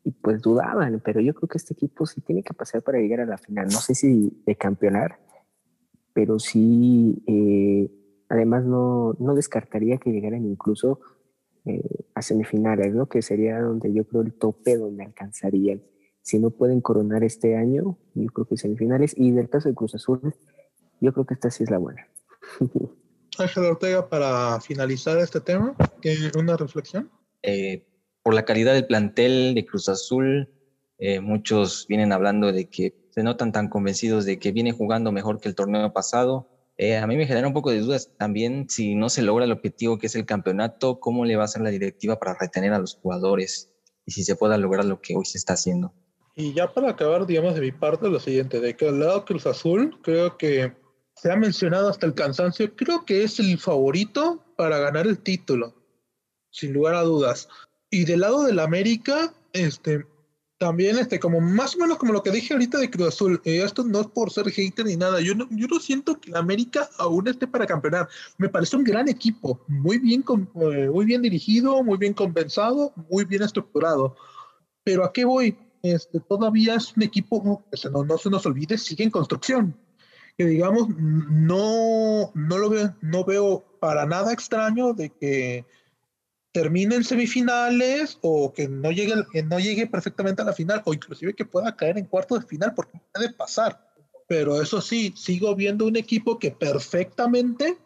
y 0.04 0.12
pues 0.12 0.41
dudaban, 0.41 1.01
pero 1.01 1.21
yo 1.21 1.34
creo 1.34 1.47
que 1.47 1.58
este 1.58 1.73
equipo 1.73 2.06
sí 2.06 2.19
tiene 2.19 2.43
pasar 2.43 2.82
para 2.84 2.99
llegar 2.99 3.21
a 3.21 3.25
la 3.25 3.38
final. 3.38 3.67
No 3.67 3.80
sé 3.80 3.95
si 3.95 4.43
de 4.45 4.58
campeonar, 4.58 5.17
pero 6.12 6.39
sí, 6.39 7.23
eh, 7.25 7.89
además 8.28 8.65
no, 8.65 9.15
no, 9.17 9.34
descartaría 9.34 9.97
que 9.97 10.12
llegaran 10.12 10.45
incluso 10.45 10.99
eh, 11.63 12.06
a 12.15 12.21
semifinales, 12.21 12.93
¿no? 12.93 13.08
Que 13.08 13.21
sería 13.21 13.62
donde 13.62 13.93
yo 13.93 14.06
creo 14.06 14.21
el 14.21 14.34
tope 14.34 14.75
donde 14.75 15.06
alcanzarían. 15.06 15.82
Si 16.21 16.38
no 16.38 16.49
pueden 16.49 16.82
coronar 16.82 17.23
este 17.23 17.56
año, 17.56 17.97
yo 18.13 18.28
creo 18.28 18.45
que 18.45 18.58
semifinales. 18.58 19.15
Y 19.17 19.32
del 19.32 19.47
caso 19.47 19.69
de 19.69 19.75
Cruz 19.75 19.95
Azul, 19.95 20.36
yo 20.99 21.13
creo 21.13 21.25
que 21.25 21.36
esta 21.36 21.49
sí 21.49 21.63
es 21.63 21.71
la 21.71 21.78
buena. 21.78 22.10
Ángel 23.39 23.65
Ortega, 23.65 24.10
para 24.10 24.60
finalizar 24.62 25.17
este 25.17 25.41
tema, 25.41 25.76
¿una 26.38 26.58
reflexión? 26.58 27.10
Eh, 27.41 27.86
por 28.24 28.34
la 28.34 28.45
calidad 28.45 28.74
del 28.74 28.88
plantel 28.88 29.54
de 29.54 29.65
Cruz 29.65 29.89
Azul, 29.89 30.50
eh, 30.98 31.19
muchos 31.19 31.86
vienen 31.88 32.12
hablando 32.12 32.52
de 32.52 32.69
que 32.69 32.95
se 33.12 33.24
notan 33.24 33.52
tan 33.52 33.69
convencidos 33.69 34.26
de 34.26 34.39
que 34.39 34.52
viene 34.52 34.71
jugando 34.71 35.12
mejor 35.12 35.39
que 35.39 35.48
el 35.48 35.56
torneo 35.56 35.93
pasado. 35.93 36.50
Eh, 36.78 36.98
a 36.98 37.08
mí 37.08 37.15
me 37.15 37.26
genera 37.26 37.48
un 37.48 37.54
poco 37.54 37.71
de 37.71 37.80
dudas 37.80 38.12
también 38.17 38.67
si 38.69 38.95
no 38.95 39.10
se 39.10 39.21
logra 39.21 39.45
el 39.45 39.52
objetivo 39.52 39.98
que 39.98 40.08
es 40.08 40.15
el 40.15 40.26
campeonato, 40.26 41.00
cómo 41.00 41.24
le 41.24 41.36
va 41.36 41.43
a 41.43 41.45
hacer 41.45 41.62
la 41.62 41.69
directiva 41.69 42.19
para 42.19 42.36
retener 42.38 42.74
a 42.74 42.80
los 42.80 42.95
jugadores 42.95 43.71
y 44.06 44.12
si 44.12 44.24
se 44.24 44.36
pueda 44.36 44.58
lograr 44.58 44.86
lo 44.86 45.02
que 45.02 45.15
hoy 45.15 45.26
se 45.26 45.38
está 45.38 45.54
haciendo. 45.54 45.93
Y 46.36 46.54
ya 46.54 46.74
para 46.74 46.89
acabar, 46.89 47.26
digamos, 47.26 47.56
de 47.56 47.62
mi 47.62 47.71
parte, 47.71 48.10
lo 48.10 48.19
siguiente, 48.19 48.60
de 48.60 48.76
que 48.76 48.89
al 48.89 49.00
lado 49.00 49.24
Cruz 49.24 49.45
Azul, 49.48 50.00
creo 50.04 50.38
que 50.38 50.74
se 51.15 51.32
ha 51.32 51.36
mencionado 51.36 51.89
hasta 51.89 52.06
el 52.06 52.13
cansancio, 52.13 52.75
creo 52.75 53.06
que 53.06 53.23
es 53.23 53.39
el 53.39 53.58
favorito 53.58 54.43
para 54.58 54.80
ganar 54.80 55.08
el 55.08 55.19
título, 55.19 55.73
sin 56.51 56.73
lugar 56.73 56.95
a 56.95 57.01
dudas. 57.01 57.47
Y 57.89 58.04
del 58.04 58.21
lado 58.21 58.43
del 58.43 58.60
América, 58.60 59.34
este, 59.54 60.06
también, 60.58 60.97
este, 60.97 61.19
como 61.19 61.39
más 61.39 61.75
o 61.75 61.80
menos 61.80 61.97
como 61.97 62.12
lo 62.12 62.21
que 62.21 62.32
dije 62.32 62.54
ahorita 62.54 62.80
de 62.80 62.89
Cruz 62.89 63.08
Azul, 63.08 63.41
eh, 63.45 63.63
esto 63.63 63.84
no 63.86 64.01
es 64.01 64.08
por 64.08 64.30
ser 64.30 64.51
hater 64.51 64.86
ni 64.86 64.97
nada, 64.97 65.21
yo 65.21 65.36
no, 65.36 65.47
yo 65.51 65.67
no 65.67 65.80
siento 65.80 66.19
que 66.19 66.32
el 66.32 66.36
América 66.36 66.89
aún 66.97 67.28
esté 67.30 67.47
para 67.47 67.65
campeonar. 67.65 68.10
Me 68.38 68.49
parece 68.49 68.75
un 68.75 68.84
gran 68.84 69.08
equipo, 69.08 69.62
muy 69.67 69.99
bien, 69.99 70.23
eh, 70.62 70.89
muy 70.89 71.06
bien 71.06 71.21
dirigido, 71.21 71.82
muy 71.82 71.97
bien 71.97 72.13
compensado, 72.13 72.91
muy 73.10 73.23
bien 73.23 73.43
estructurado. 73.43 74.17
Pero 74.84 75.06
¿a 75.06 75.13
qué 75.13 75.23
voy? 75.23 75.58
Este, 75.82 76.19
todavía 76.19 76.75
es 76.75 76.95
un 76.97 77.04
equipo, 77.04 77.41
no, 77.43 78.04
no 78.04 78.17
se 78.17 78.30
nos 78.30 78.45
olvide, 78.45 78.78
sigue 78.78 79.04
en 79.06 79.12
construcción 79.12 79.85
que 80.38 80.45
digamos, 80.45 80.89
no, 80.89 82.32
no 82.34 82.58
lo 82.58 82.69
veo, 82.69 82.95
no 83.02 83.24
veo 83.24 83.65
para 83.80 84.06
nada 84.06 84.34
extraño 84.34 84.93
de 84.93 85.10
que 85.12 85.65
termine 86.52 86.95
en 86.95 87.04
semifinales 87.04 88.17
o 88.21 88.54
que 88.54 88.67
no 88.67 88.91
llegue, 88.91 89.13
que 89.32 89.43
no 89.43 89.60
llegue 89.60 89.88
perfectamente 89.88 90.41
a 90.41 90.45
la 90.45 90.54
final 90.54 90.82
o 90.86 90.93
inclusive 90.93 91.34
que 91.34 91.45
pueda 91.45 91.76
caer 91.76 91.98
en 91.98 92.06
cuarto 92.06 92.38
de 92.38 92.45
final 92.45 92.74
porque 92.74 93.00
puede 93.13 93.34
pasar. 93.34 93.91
Pero 94.28 94.62
eso 94.62 94.82
sí, 94.82 95.13
sigo 95.15 95.56
viendo 95.56 95.86
un 95.86 95.95
equipo 95.95 96.39
que 96.39 96.52
perfectamente 96.52 97.78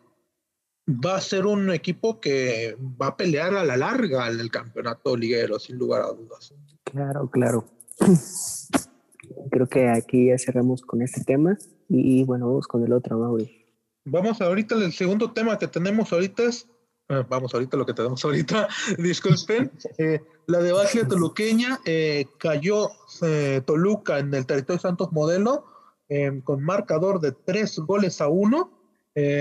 va 0.88 1.17
a 1.17 1.21
ser 1.21 1.45
un 1.45 1.71
equipo 1.71 2.19
que 2.19 2.77
va 2.79 3.07
a 3.07 3.17
pelear 3.17 3.55
a 3.55 3.65
la 3.65 3.77
larga 3.77 4.27
en 4.27 4.39
el 4.39 4.49
campeonato 4.49 5.15
liguero, 5.15 5.59
sin 5.59 5.77
lugar 5.77 6.01
a 6.01 6.13
dudas. 6.13 6.53
Claro, 6.83 7.29
claro. 7.29 7.65
Creo 9.51 9.67
que 9.67 9.89
aquí 9.89 10.27
ya 10.27 10.38
cerramos 10.38 10.81
con 10.81 11.01
este 11.01 11.23
tema 11.23 11.57
y 11.89 12.23
bueno, 12.23 12.47
vamos 12.47 12.67
con 12.67 12.84
el 12.84 12.93
otro, 12.93 13.19
Mauri. 13.19 13.65
Vamos 14.06 14.39
ahorita, 14.39 14.75
el 14.75 14.93
segundo 14.93 15.34
tema 15.34 15.60
que 15.60 15.67
tenemos 15.67 16.13
ahorita 16.13 16.43
es 16.43 16.67
Ah, 17.12 17.25
vamos 17.28 17.52
ahorita 17.56 17.75
lo 17.75 17.88
que 17.88 17.95
tenemos 17.95 18.23
ahorita, 18.23 18.67
disculpen, 18.99 19.71
eh, 19.97 20.21
la 20.45 20.60
debacle 20.60 21.06
toluqueña 21.06 21.80
eh, 21.84 22.28
cayó 22.38 22.91
eh, 23.23 23.62
Toluca 23.65 24.19
en 24.19 24.32
el 24.32 24.45
territorio 24.45 24.80
Santos 24.80 25.12
Modelo 25.12 25.65
em, 26.08 26.39
con 26.41 26.63
marcador 26.63 27.19
de 27.19 27.32
tres 27.32 27.80
goles 27.80 28.21
a 28.21 28.28
uno 28.28 28.75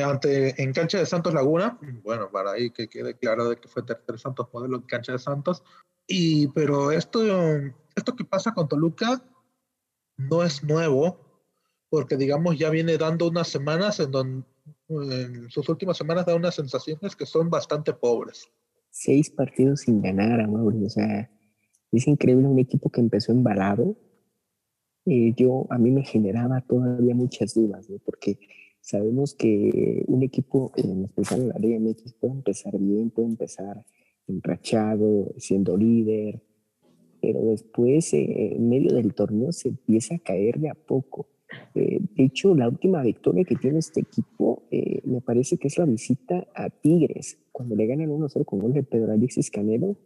ante, 0.04 0.60
en 0.60 0.72
cancha 0.72 0.98
de 0.98 1.06
Santos 1.06 1.32
Laguna, 1.32 1.78
bueno, 2.02 2.28
para 2.32 2.50
ahí 2.50 2.68
que 2.70 2.88
quede 2.88 3.14
claro 3.14 3.48
de 3.48 3.58
que 3.58 3.68
fue 3.68 3.84
territorio 3.84 4.18
Santos 4.18 4.48
Modelo 4.52 4.78
en 4.78 4.82
cancha 4.82 5.12
de 5.12 5.20
Santos, 5.20 5.62
y 6.04 6.48
pero 6.48 6.90
esto, 6.90 7.20
esto 7.94 8.16
que 8.16 8.24
pasa 8.24 8.52
con 8.54 8.66
Toluca 8.66 9.22
no 10.16 10.42
es 10.42 10.64
nuevo, 10.64 11.20
porque 11.90 12.16
digamos 12.16 12.58
ya 12.58 12.70
viene 12.70 12.98
dando 12.98 13.28
unas 13.28 13.48
semanas 13.48 14.00
en 14.00 14.10
donde 14.10 14.44
en 14.88 15.50
sus 15.50 15.68
últimas 15.68 15.96
semanas 15.96 16.26
da 16.26 16.34
unas 16.34 16.54
sensaciones 16.54 17.16
que 17.16 17.26
son 17.26 17.50
bastante 17.50 17.92
pobres. 17.92 18.48
Seis 18.90 19.30
partidos 19.30 19.80
sin 19.82 20.02
ganar, 20.02 20.46
Mauri. 20.48 20.84
O 20.84 20.90
sea, 20.90 21.30
es 21.92 22.06
increíble 22.06 22.46
un 22.46 22.58
equipo 22.58 22.90
que 22.90 23.00
empezó 23.00 23.32
embalado. 23.32 23.96
Eh, 25.06 25.32
yo, 25.36 25.66
a 25.70 25.78
mí 25.78 25.90
me 25.90 26.04
generaba 26.04 26.60
todavía 26.62 27.14
muchas 27.14 27.54
dudas, 27.54 27.88
¿no? 27.88 27.98
porque 27.98 28.38
sabemos 28.80 29.34
que 29.34 30.04
un 30.06 30.22
equipo, 30.22 30.72
en 30.76 31.04
especial 31.04 31.42
en 31.42 31.48
la 31.48 31.58
Liga 31.58 31.78
MX, 31.80 32.14
puede 32.14 32.34
empezar 32.34 32.78
bien, 32.78 33.10
puede 33.10 33.28
empezar 33.28 33.84
enrachado, 34.26 35.32
siendo 35.38 35.76
líder, 35.76 36.42
pero 37.20 37.40
después, 37.46 38.12
eh, 38.12 38.54
en 38.56 38.68
medio 38.68 38.94
del 38.94 39.14
torneo, 39.14 39.52
se 39.52 39.68
empieza 39.68 40.14
a 40.14 40.18
caer 40.18 40.58
de 40.58 40.70
a 40.70 40.74
poco. 40.74 41.28
Eh, 41.74 42.00
de 42.00 42.24
hecho, 42.24 42.54
la 42.54 42.68
última 42.68 43.02
victoria 43.02 43.44
que 43.44 43.56
tiene 43.56 43.78
este 43.78 44.00
equipo 44.00 44.64
eh, 44.70 45.00
me 45.04 45.20
parece 45.20 45.58
que 45.58 45.68
es 45.68 45.78
la 45.78 45.86
visita 45.86 46.46
a 46.54 46.70
Tigres, 46.70 47.38
cuando 47.52 47.74
le 47.74 47.86
ganan 47.86 48.08
1-0 48.08 48.44
con 48.44 48.58
gol 48.58 48.72
de 48.72 48.82
Pedro 48.82 49.12
Alexis 49.12 49.50
Canelo. 49.50 49.96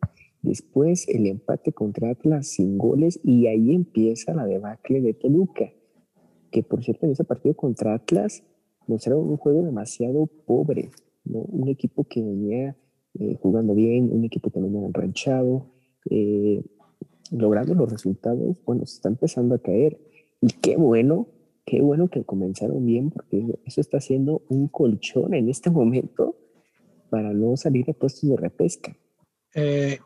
Después 0.43 1.09
el 1.09 1.27
empate 1.27 1.73
contra 1.73 2.11
Atlas 2.11 2.49
sin 2.49 2.77
goles 2.77 3.21
y 3.23 3.47
ahí 3.47 3.75
empieza 3.75 4.35
la 4.35 4.45
debacle 4.45 5.01
de 5.01 5.15
Toluca, 5.15 5.71
que 6.51 6.63
por 6.65 6.83
cierto 6.83 7.07
en 7.07 7.13
ese 7.13 7.25
partido 7.25 7.55
contra 7.55 7.95
Atlas 7.95 8.43
mostraron 8.89 9.29
un 9.29 9.37
juego 9.37 9.63
demasiado 9.63 10.27
pobre, 10.27 10.91
¿no? 11.25 11.39
un 11.43 11.69
equipo 11.69 12.05
que 12.05 12.23
venía 12.23 12.77
eh, 13.21 13.37
jugando 13.41 13.75
bien, 13.75 14.11
un 14.13 14.25
equipo 14.25 14.51
que 14.51 14.61
venía 14.61 14.85
enranchado, 14.85 15.71
logrando 17.31 17.75
los 17.75 17.91
resultados, 17.91 18.57
bueno, 18.65 18.85
se 18.85 18.97
está 18.97 19.09
empezando 19.09 19.55
a 19.55 19.59
caer 19.59 19.99
y 20.43 20.49
qué 20.61 20.77
bueno, 20.77 21.29
qué 21.65 21.81
bueno 21.81 22.09
que 22.09 22.25
comenzaron 22.25 22.85
bien, 22.85 23.11
porque 23.11 23.59
eso 23.65 23.81
está 23.81 23.99
haciendo 23.99 24.43
un 24.49 24.69
colchón 24.69 25.35
en 25.35 25.49
este 25.49 25.71
momento 25.71 26.37
para 27.11 27.33
no 27.33 27.57
salir 27.57 27.85
de 27.85 27.95
puestos 27.95 28.29
de 28.29 28.37
repesca. 28.37 28.97
Eh, 29.55 29.99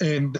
en, 0.00 0.32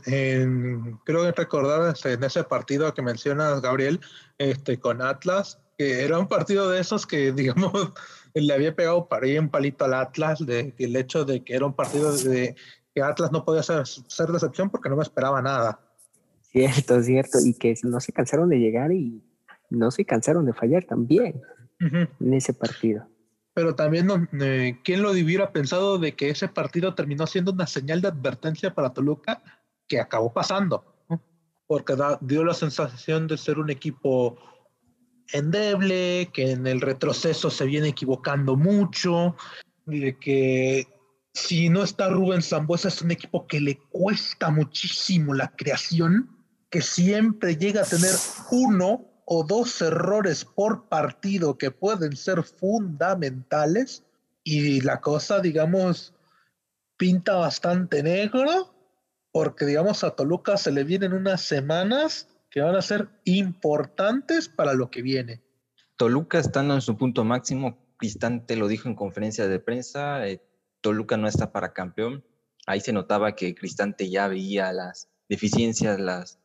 creo 1.05 1.25
que 1.25 1.33
recordar 1.33 1.95
en 2.05 2.25
ese 2.25 2.45
partido 2.45 2.93
que 2.95 3.03
mencionas, 3.03 3.61
Gabriel, 3.61 4.01
este, 4.39 4.79
con 4.79 5.03
Atlas, 5.03 5.61
que 5.77 6.05
era 6.05 6.19
un 6.19 6.29
partido 6.29 6.69
de 6.71 6.81
esos 6.81 7.07
que, 7.07 7.33
digamos, 7.37 7.93
le 8.35 8.53
había 8.53 8.75
pegado 8.75 9.09
para 9.09 9.27
un 9.41 9.49
palito 9.49 9.85
al 9.85 9.95
Atlas, 9.95 10.45
de, 10.45 10.75
el 10.79 10.97
hecho 10.97 11.25
de 11.25 11.43
que 11.43 11.55
era 11.55 11.67
un 11.67 11.75
partido 11.75 12.17
de 12.17 12.55
que 12.95 13.03
Atlas 13.03 13.33
no 13.33 13.45
podía 13.45 13.63
ser, 13.63 13.87
ser 13.87 14.29
decepción 14.29 14.71
porque 14.71 14.89
no 14.89 14.97
me 14.97 15.03
esperaba 15.03 15.41
nada. 15.43 15.81
Cierto, 16.51 17.03
cierto, 17.03 17.39
y 17.45 17.55
que 17.55 17.75
no 17.83 18.01
se 18.01 18.13
cansaron 18.13 18.49
de 18.49 18.59
llegar 18.59 18.91
y 18.91 19.23
no 19.71 19.91
se 19.91 20.05
cansaron 20.05 20.47
de 20.47 20.53
fallar 20.53 20.85
también 20.85 21.41
en 21.81 22.35
ese 22.35 22.55
partido. 22.55 23.07
Pero 23.55 23.75
también, 23.75 24.09
eh, 24.41 24.79
¿quién 24.85 25.03
lo 25.03 25.11
hubiera 25.11 25.53
pensado 25.53 25.99
de 25.99 26.15
que 26.15 26.31
ese 26.31 26.49
partido 26.49 26.95
terminó 26.95 27.27
siendo 27.27 27.53
una 27.53 27.67
señal 27.67 28.01
de 28.01 28.09
advertencia 28.09 28.75
para 28.75 28.93
Toluca 28.93 29.43
que 29.89 30.01
acabó 30.01 30.33
pasando? 30.33 30.85
Porque 31.67 31.97
dio 32.21 32.45
la 32.45 32.55
sensación 32.55 33.27
de 33.27 33.37
ser 33.37 33.59
un 33.59 33.71
equipo 33.71 34.39
endeble, 35.33 36.31
que 36.33 36.53
en 36.53 36.67
el 36.67 36.81
retroceso 36.81 37.51
se 37.51 37.67
viene 37.67 37.89
equivocando 37.89 38.57
mucho, 38.57 39.37
y 39.87 39.99
de 39.99 40.19
que 40.19 40.87
si 41.35 41.69
no 41.69 41.83
está 41.83 42.09
Rubén 42.09 42.43
Zambuesa 42.43 42.89
es 42.89 43.03
un 43.03 43.11
equipo 43.11 43.47
que 43.47 43.61
le 43.61 43.79
cuesta 43.91 44.51
muchísimo 44.51 45.35
la 45.35 45.49
creación, 45.57 46.31
que 46.71 46.83
siempre 46.83 47.57
llega 47.57 47.83
a 47.83 47.87
tener 47.87 48.13
uno 48.51 49.05
o 49.31 49.45
dos 49.45 49.83
errores 49.83 50.47
por 50.47 50.89
partido 50.89 51.59
que 51.59 51.71
pueden 51.71 52.17
ser 52.17 52.43
fundamentales 52.43 54.03
y 54.43 54.81
la 54.81 55.03
cosa, 55.03 55.41
digamos, 55.41 56.15
pinta 56.97 57.37
bastante 57.37 58.03
negro 58.03 58.75
porque, 59.31 59.67
digamos, 59.67 60.03
a 60.03 60.13
Toluca 60.13 60.57
se 60.57 60.73
le 60.73 60.83
vienen 60.83 61.13
unas 61.13 61.43
semanas 61.43 62.27
que 62.49 62.63
van 62.63 62.75
a 62.75 62.81
ser 62.81 63.11
importantes 63.25 64.49
para 64.49 64.73
lo 64.73 64.91
que 64.91 65.03
viene. 65.03 65.43
Toluca 65.97 66.39
estando 66.39 66.73
en 66.73 66.81
su 66.81 66.97
punto 66.97 67.23
máximo, 67.23 67.77
Cristante 67.99 68.57
lo 68.57 68.67
dijo 68.67 68.89
en 68.89 68.95
conferencia 68.95 69.47
de 69.47 69.59
prensa, 69.59 70.27
eh, 70.27 70.43
Toluca 70.81 71.19
no 71.19 71.29
está 71.29 71.53
para 71.53 71.75
campeón. 71.75 72.25
Ahí 72.67 72.81
se 72.81 72.95
notaba 72.95 73.37
que 73.37 73.55
Cristante 73.55 74.09
ya 74.09 74.27
veía 74.27 74.73
las 74.73 75.11
deficiencias, 75.29 76.01
las 76.01 76.39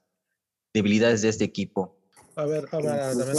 debilidades 0.73 1.21
de 1.21 1.29
este 1.29 1.45
equipo. 1.45 1.92
A 2.35 2.45
ver, 2.45 2.67
a 2.71 2.77
ver, 2.77 2.89
a 2.89 3.13
ver. 3.13 3.37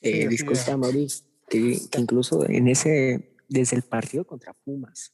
Eh, 0.00 0.26
disculpa, 0.28 0.76
Maurice, 0.76 1.24
que, 1.48 1.78
incluso 1.96 2.48
en 2.48 2.68
ese, 2.68 3.36
desde 3.48 3.76
el 3.76 3.82
partido 3.82 4.24
contra 4.26 4.52
Pumas, 4.52 5.12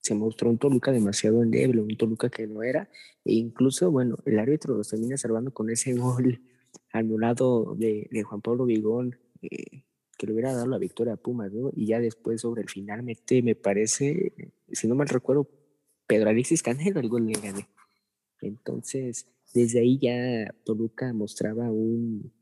se 0.00 0.14
mostró 0.14 0.48
un 0.48 0.56
Toluca 0.56 0.90
demasiado 0.90 1.42
endeble, 1.42 1.82
un 1.82 1.96
Toluca 1.96 2.30
que 2.30 2.46
no 2.46 2.62
era, 2.62 2.88
e 3.24 3.34
incluso, 3.34 3.90
bueno, 3.90 4.16
el 4.24 4.38
árbitro 4.38 4.74
lo 4.74 4.82
termina 4.84 5.18
salvando 5.18 5.52
con 5.52 5.68
ese 5.68 5.92
gol 5.92 6.40
anulado 6.92 7.74
de, 7.76 8.08
de 8.10 8.22
Juan 8.22 8.40
Pablo 8.40 8.64
Vigón, 8.64 9.18
eh, 9.42 9.84
que 10.16 10.26
le 10.26 10.32
hubiera 10.32 10.54
dado 10.54 10.66
la 10.66 10.78
victoria 10.78 11.14
a 11.14 11.16
Pumas, 11.16 11.52
¿no? 11.52 11.70
Y 11.74 11.86
ya 11.86 12.00
después, 12.00 12.40
sobre 12.40 12.62
el 12.62 12.70
final, 12.70 13.02
mete, 13.02 13.42
me 13.42 13.54
parece, 13.54 14.32
si 14.72 14.88
no 14.88 14.94
mal 14.94 15.08
recuerdo, 15.08 15.48
Pedro 16.06 16.30
Alexis 16.30 16.62
Canelo 16.62 17.00
el 17.00 17.08
gol 17.08 17.26
le 17.26 17.38
gané. 17.38 17.68
Entonces, 18.40 19.26
desde 19.52 19.80
ahí 19.80 19.98
ya 19.98 20.54
Toluca 20.64 21.12
mostraba 21.12 21.70
un 21.70 22.32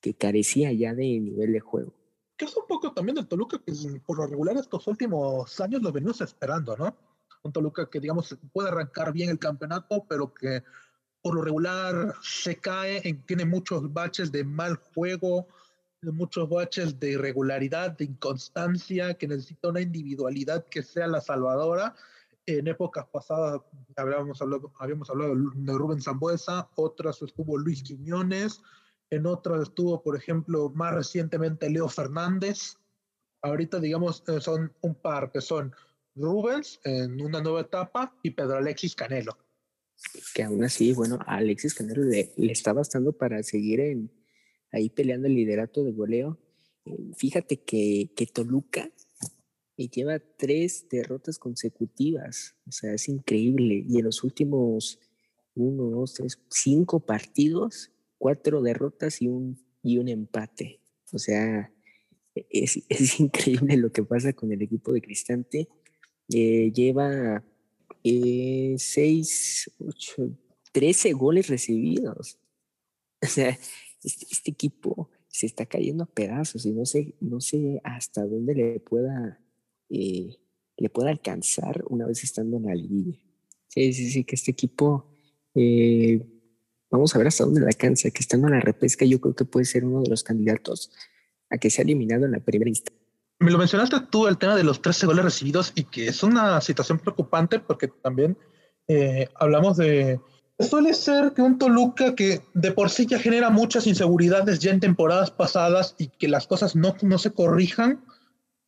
que 0.00 0.14
carecía 0.14 0.72
ya 0.72 0.94
de 0.94 1.18
nivel 1.20 1.52
de 1.52 1.60
juego. 1.60 1.94
Que 2.36 2.44
es 2.44 2.56
un 2.56 2.66
poco 2.66 2.92
también 2.92 3.16
del 3.16 3.26
Toluca 3.26 3.58
que 3.64 3.72
por 4.04 4.18
lo 4.18 4.26
regular 4.26 4.56
estos 4.56 4.86
últimos 4.86 5.60
años 5.60 5.82
lo 5.82 5.92
venimos 5.92 6.20
esperando, 6.20 6.76
¿no? 6.76 6.94
Un 7.42 7.52
Toluca 7.52 7.88
que 7.88 8.00
digamos 8.00 8.36
puede 8.52 8.68
arrancar 8.68 9.12
bien 9.12 9.30
el 9.30 9.38
campeonato, 9.38 10.04
pero 10.08 10.34
que 10.34 10.62
por 11.22 11.36
lo 11.36 11.42
regular 11.42 12.14
se 12.22 12.56
cae, 12.56 13.00
tiene 13.26 13.46
muchos 13.46 13.90
baches 13.92 14.30
de 14.30 14.44
mal 14.44 14.76
juego, 14.76 15.48
muchos 16.02 16.48
baches 16.50 17.00
de 17.00 17.12
irregularidad, 17.12 17.96
de 17.96 18.04
inconstancia, 18.04 19.14
que 19.14 19.28
necesita 19.28 19.68
una 19.68 19.80
individualidad 19.80 20.66
que 20.66 20.82
sea 20.82 21.06
la 21.06 21.22
salvadora 21.22 21.94
en 22.46 22.68
épocas 22.68 23.06
pasadas 23.12 23.60
hablado, 23.96 24.72
habíamos 24.78 25.10
hablado 25.10 25.34
de 25.34 25.72
Rubén 25.72 26.00
Zambuesa, 26.00 26.68
otras 26.76 27.22
estuvo 27.22 27.58
Luis 27.58 27.82
Quiñones, 27.82 28.60
en 29.10 29.26
otras 29.26 29.62
estuvo, 29.68 30.02
por 30.02 30.16
ejemplo, 30.16 30.70
más 30.74 30.94
recientemente 30.94 31.70
Leo 31.70 31.88
Fernández. 31.88 32.76
Ahorita, 33.42 33.78
digamos, 33.78 34.24
eh, 34.28 34.40
son 34.40 34.72
un 34.80 34.94
par 34.94 35.30
que 35.30 35.40
son 35.40 35.72
Rubens 36.14 36.80
en 36.84 37.20
una 37.20 37.40
nueva 37.40 37.62
etapa 37.62 38.16
y 38.22 38.30
Pedro 38.30 38.56
Alexis 38.56 38.94
Canelo. 38.94 39.36
Que 40.34 40.42
aún 40.42 40.64
así, 40.64 40.92
bueno, 40.92 41.18
a 41.26 41.36
Alexis 41.36 41.74
Canelo 41.74 42.02
le, 42.02 42.32
le 42.36 42.52
está 42.52 42.72
bastando 42.72 43.12
para 43.12 43.42
seguir 43.42 43.80
en, 43.80 44.10
ahí 44.72 44.90
peleando 44.90 45.28
el 45.28 45.34
liderato 45.34 45.84
de 45.84 45.92
goleo. 45.92 46.38
Eh, 46.84 47.12
fíjate 47.16 47.62
que, 47.62 48.10
que 48.16 48.26
Toluca 48.26 48.90
y 49.76 49.88
lleva 49.88 50.18
tres 50.18 50.86
derrotas 50.88 51.38
consecutivas. 51.38 52.54
O 52.66 52.72
sea, 52.72 52.94
es 52.94 53.08
increíble. 53.08 53.84
Y 53.88 53.98
en 53.98 54.04
los 54.04 54.22
últimos 54.22 54.98
uno, 55.54 55.84
dos, 55.84 56.14
tres, 56.14 56.38
cinco 56.50 57.00
partidos, 57.00 57.92
cuatro 58.18 58.62
derrotas 58.62 59.22
y 59.22 59.28
un, 59.28 59.58
y 59.82 59.98
un 59.98 60.08
empate. 60.08 60.80
O 61.12 61.18
sea, 61.18 61.72
es, 62.34 62.82
es 62.88 63.20
increíble 63.20 63.76
lo 63.76 63.92
que 63.92 64.02
pasa 64.02 64.32
con 64.32 64.52
el 64.52 64.62
equipo 64.62 64.92
de 64.92 65.02
Cristante. 65.02 65.68
Eh, 66.32 66.72
lleva 66.72 67.44
eh, 68.02 68.74
6, 68.78 69.72
8, 69.78 70.38
13 70.72 71.12
goles 71.12 71.48
recibidos. 71.48 72.38
O 73.22 73.26
sea, 73.26 73.58
este, 74.02 74.26
este, 74.30 74.50
equipo 74.50 75.08
se 75.28 75.46
está 75.46 75.64
cayendo 75.64 76.04
a 76.04 76.06
pedazos 76.06 76.66
y 76.66 76.72
no 76.72 76.84
sé, 76.84 77.14
no 77.20 77.40
sé 77.40 77.80
hasta 77.82 78.26
dónde 78.26 78.54
le 78.54 78.80
pueda, 78.80 79.40
eh, 79.90 80.36
le 80.76 80.90
pueda 80.90 81.10
alcanzar 81.10 81.84
una 81.88 82.06
vez 82.06 82.24
estando 82.24 82.56
en 82.56 82.64
la 82.64 82.74
liguilla. 82.74 83.18
Sí, 83.68 83.92
sí, 83.92 84.10
sí, 84.10 84.24
que 84.24 84.36
este 84.36 84.52
equipo, 84.52 85.10
eh, 85.54 86.24
vamos 86.90 87.14
a 87.14 87.18
ver 87.18 87.28
hasta 87.28 87.44
dónde 87.44 87.60
le 87.60 87.66
alcanza, 87.66 88.10
que 88.10 88.20
estando 88.20 88.48
en 88.48 88.54
la 88.54 88.60
repesca 88.60 89.04
yo 89.04 89.20
creo 89.20 89.34
que 89.34 89.44
puede 89.44 89.64
ser 89.64 89.84
uno 89.84 90.02
de 90.02 90.10
los 90.10 90.22
candidatos 90.22 90.90
a 91.50 91.58
que 91.58 91.70
sea 91.70 91.82
eliminado 91.82 92.24
en 92.24 92.32
la 92.32 92.40
primera 92.40 92.68
instancia. 92.68 93.04
Me 93.40 93.50
lo 93.50 93.58
mencionaste 93.58 93.96
tú, 94.10 94.26
el 94.26 94.38
tema 94.38 94.56
de 94.56 94.64
los 94.64 94.80
13 94.80 95.06
goles 95.06 95.24
recibidos 95.24 95.72
y 95.74 95.84
que 95.84 96.06
es 96.06 96.22
una 96.22 96.60
situación 96.60 96.98
preocupante 96.98 97.58
porque 97.58 97.88
también 97.88 98.38
eh, 98.88 99.28
hablamos 99.34 99.76
de... 99.76 100.20
Suele 100.60 100.94
ser 100.94 101.32
que 101.34 101.42
un 101.42 101.58
Toluca 101.58 102.14
que 102.14 102.40
de 102.54 102.70
por 102.70 102.88
sí 102.88 103.06
ya 103.06 103.18
genera 103.18 103.50
muchas 103.50 103.88
inseguridades 103.88 104.60
ya 104.60 104.70
en 104.70 104.78
temporadas 104.78 105.32
pasadas 105.32 105.96
y 105.98 106.08
que 106.08 106.28
las 106.28 106.46
cosas 106.46 106.76
no, 106.76 106.94
no 107.02 107.18
se 107.18 107.32
corrijan, 107.32 108.04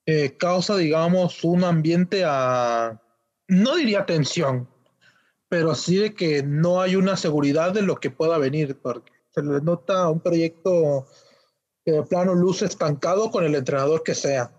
eh, 0.07 0.37
causa, 0.37 0.77
digamos, 0.77 1.43
un 1.45 1.65
ambiente 1.65 2.23
a, 2.25 3.03
no 3.49 3.77
diría 3.77 4.07
tensión, 4.07 4.69
pero 5.49 5.75
sí 5.75 5.97
de 5.97 6.15
que 6.15 6.43
no 6.43 6.81
hay 6.81 6.97
una 6.97 7.17
seguridad 7.17 7.73
de 7.73 7.83
lo 7.83 7.97
que 7.97 8.11
pueda 8.11 8.39
venir, 8.39 8.79
porque 8.81 9.13
se 9.35 9.43
le 9.43 9.61
nota 9.61 10.09
un 10.09 10.21
proyecto 10.21 11.07
que 11.85 11.93
de 11.93 12.03
plano 12.05 12.35
luce 12.35 12.67
estancado 12.67 13.31
con 13.31 13.45
el 13.45 13.55
entrenador 13.55 14.03
que 14.03 14.15
sea. 14.15 14.53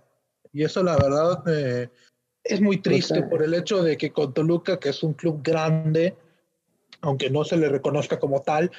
Y 0.53 0.63
eso 0.63 0.83
la 0.83 0.97
verdad 0.97 1.43
eh, 1.47 1.89
es 2.43 2.61
muy 2.61 2.81
triste 2.81 3.23
por 3.23 3.43
el 3.43 3.53
hecho 3.53 3.83
de 3.83 3.97
que 3.97 4.11
con 4.11 4.33
Toluca, 4.33 4.79
que 4.79 4.89
es 4.89 5.03
un 5.03 5.13
club 5.13 5.41
grande, 5.43 6.15
aunque 7.01 7.29
no 7.29 7.43
se 7.43 7.57
le 7.57 7.69
reconozca 7.69 8.19
como 8.19 8.41
tal, 8.41 8.71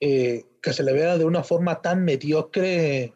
eh, 0.00 0.44
que 0.60 0.72
se 0.72 0.82
le 0.82 0.92
vea 0.92 1.18
de 1.18 1.24
una 1.24 1.44
forma 1.44 1.80
tan 1.80 2.04
mediocre. 2.04 3.12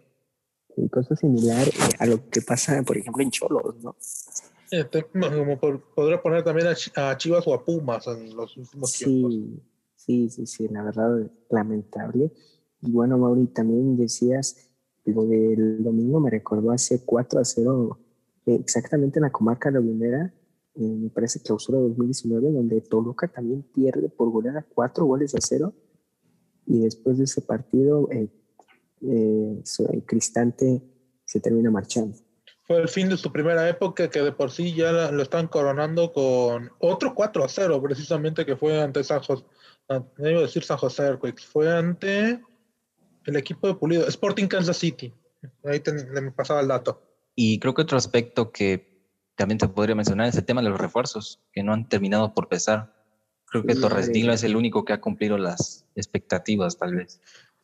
Cosa 0.90 1.16
similar 1.16 1.66
eh, 1.66 1.72
a 1.98 2.06
lo 2.06 2.28
que 2.28 2.42
pasa, 2.42 2.82
por 2.82 2.96
ejemplo, 2.98 3.22
en 3.22 3.30
Cholos, 3.30 3.76
¿no? 3.82 3.96
Este, 4.70 5.04
como 5.04 5.58
podría 5.94 6.20
poner 6.20 6.42
también 6.42 6.68
a, 6.96 7.16
Chivas 7.16 7.46
o 7.46 7.54
a 7.54 7.64
Pumas 7.64 8.06
en 8.08 8.36
los 8.36 8.56
últimos 8.56 8.90
sí, 8.90 9.04
tiempos. 9.04 9.34
Sí, 9.94 10.28
sí, 10.28 10.46
sí, 10.46 10.68
la 10.68 10.82
verdad, 10.82 11.30
lamentable. 11.50 12.32
Y 12.82 12.90
bueno, 12.90 13.16
Mauri, 13.16 13.46
también 13.46 13.96
decías 13.96 14.70
lo 15.06 15.24
del 15.24 15.82
domingo 15.82 16.20
me 16.20 16.30
recordó 16.30 16.72
hace 16.72 17.04
4 17.04 17.40
a 17.40 17.44
0, 17.44 17.98
exactamente 18.46 19.18
en 19.18 19.22
la 19.22 19.30
comarca 19.30 19.70
lagunera, 19.70 20.34
eh, 20.74 20.80
me 20.80 21.08
parece 21.10 21.40
clausura 21.40 21.78
2019, 21.78 22.52
donde 22.52 22.80
Toluca 22.82 23.28
también 23.28 23.62
pierde 23.62 24.08
por 24.08 24.30
goleada 24.30 24.66
4 24.74 25.06
goles 25.06 25.34
a 25.34 25.38
0. 25.40 25.72
Y 26.66 26.80
después 26.80 27.16
de 27.16 27.24
ese 27.24 27.40
partido, 27.40 28.10
eh, 28.10 28.28
eh, 29.02 29.62
el 29.92 30.04
Cristante 30.04 30.82
se 31.24 31.40
termina 31.40 31.70
marchando. 31.70 32.16
Fue 32.62 32.78
el 32.78 32.88
fin 32.88 33.08
de 33.08 33.16
su 33.16 33.30
primera 33.30 33.68
época 33.68 34.10
que 34.10 34.22
de 34.22 34.32
por 34.32 34.50
sí 34.50 34.74
ya 34.74 35.10
lo 35.12 35.22
están 35.22 35.46
coronando 35.46 36.12
con 36.12 36.70
otro 36.78 37.14
4 37.14 37.44
a 37.44 37.48
0, 37.48 37.80
precisamente 37.82 38.44
que 38.44 38.56
fue 38.56 38.80
ante 38.80 39.04
San 39.04 39.22
José, 39.22 39.44
no 39.88 40.30
iba 40.30 40.40
a 40.40 40.42
decir 40.42 40.64
San 40.64 40.78
José 40.78 41.16
fue 41.52 41.72
ante 41.72 42.40
el 43.24 43.36
equipo 43.36 43.68
de 43.68 43.74
Pulido, 43.74 44.06
Sporting 44.08 44.46
Kansas 44.46 44.76
City. 44.76 45.12
Ahí 45.64 45.82
me 46.20 46.32
pasaba 46.32 46.60
el 46.60 46.68
dato. 46.68 47.02
Y 47.34 47.58
creo 47.60 47.74
que 47.74 47.82
otro 47.82 47.98
aspecto 47.98 48.50
que 48.50 48.96
también 49.36 49.58
te 49.58 49.68
podría 49.68 49.94
mencionar 49.94 50.28
es 50.28 50.36
el 50.36 50.44
tema 50.44 50.62
de 50.62 50.70
los 50.70 50.80
refuerzos, 50.80 51.40
que 51.52 51.62
no 51.62 51.72
han 51.72 51.88
terminado 51.88 52.34
por 52.34 52.48
pesar. 52.48 52.94
Creo 53.44 53.64
que 53.64 53.76
Torres 53.76 54.08
Nilo 54.08 54.32
es 54.32 54.42
el 54.42 54.56
único 54.56 54.84
que 54.84 54.92
ha 54.92 55.00
cumplido 55.00 55.38
las 55.38 55.86
expectativas, 55.94 56.78
tal 56.78 56.96
vez. 56.96 57.20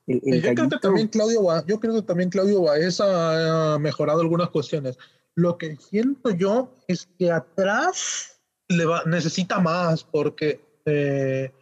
Yo, 0.07 0.55
creo 0.55 0.69
que 0.69 0.79
también 0.79 1.09
Claudio, 1.09 1.43
yo 1.67 1.79
creo 1.81 1.95
que 1.95 2.03
también 2.03 2.31
Claudio 2.31 2.62
Baez 2.62 3.01
ha 3.01 3.79
mejorado 3.81 4.21
algunas 4.21 4.51
cuestiones. 4.51 4.99
Lo 5.35 5.57
que 5.59 5.77
siento 5.77 6.31
yo 6.31 6.75
es 6.88 7.09
que 7.19 7.31
atrás 7.31 8.41
le 8.69 8.85
va, 8.85 9.03
necesita 9.07 9.61
más, 9.61 10.05
porque 10.05 10.61
eh, 10.85 11.53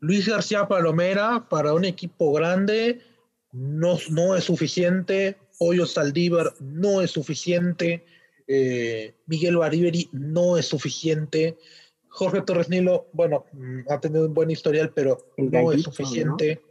Luis 0.00 0.26
García 0.26 0.66
Palomera, 0.66 1.46
para 1.48 1.74
un 1.74 1.84
equipo 1.84 2.32
grande, 2.32 3.00
no, 3.52 3.98
no 4.10 4.34
es 4.34 4.44
suficiente, 4.44 5.36
Hoyo 5.58 5.86
Saldívar 5.86 6.54
no 6.60 7.02
es 7.02 7.10
suficiente, 7.10 8.04
eh, 8.46 9.14
Miguel 9.26 9.58
Bariberi 9.58 10.08
no 10.12 10.56
es 10.56 10.66
suficiente, 10.66 11.58
Jorge 12.08 12.42
Torres 12.42 12.68
Nilo, 12.68 13.08
bueno, 13.12 13.44
mm, 13.52 13.80
ha 13.88 14.00
tenido 14.00 14.26
un 14.26 14.34
buen 14.34 14.50
historial, 14.50 14.92
pero 14.94 15.32
no 15.36 15.70
es 15.72 15.82
suficiente. 15.82 16.62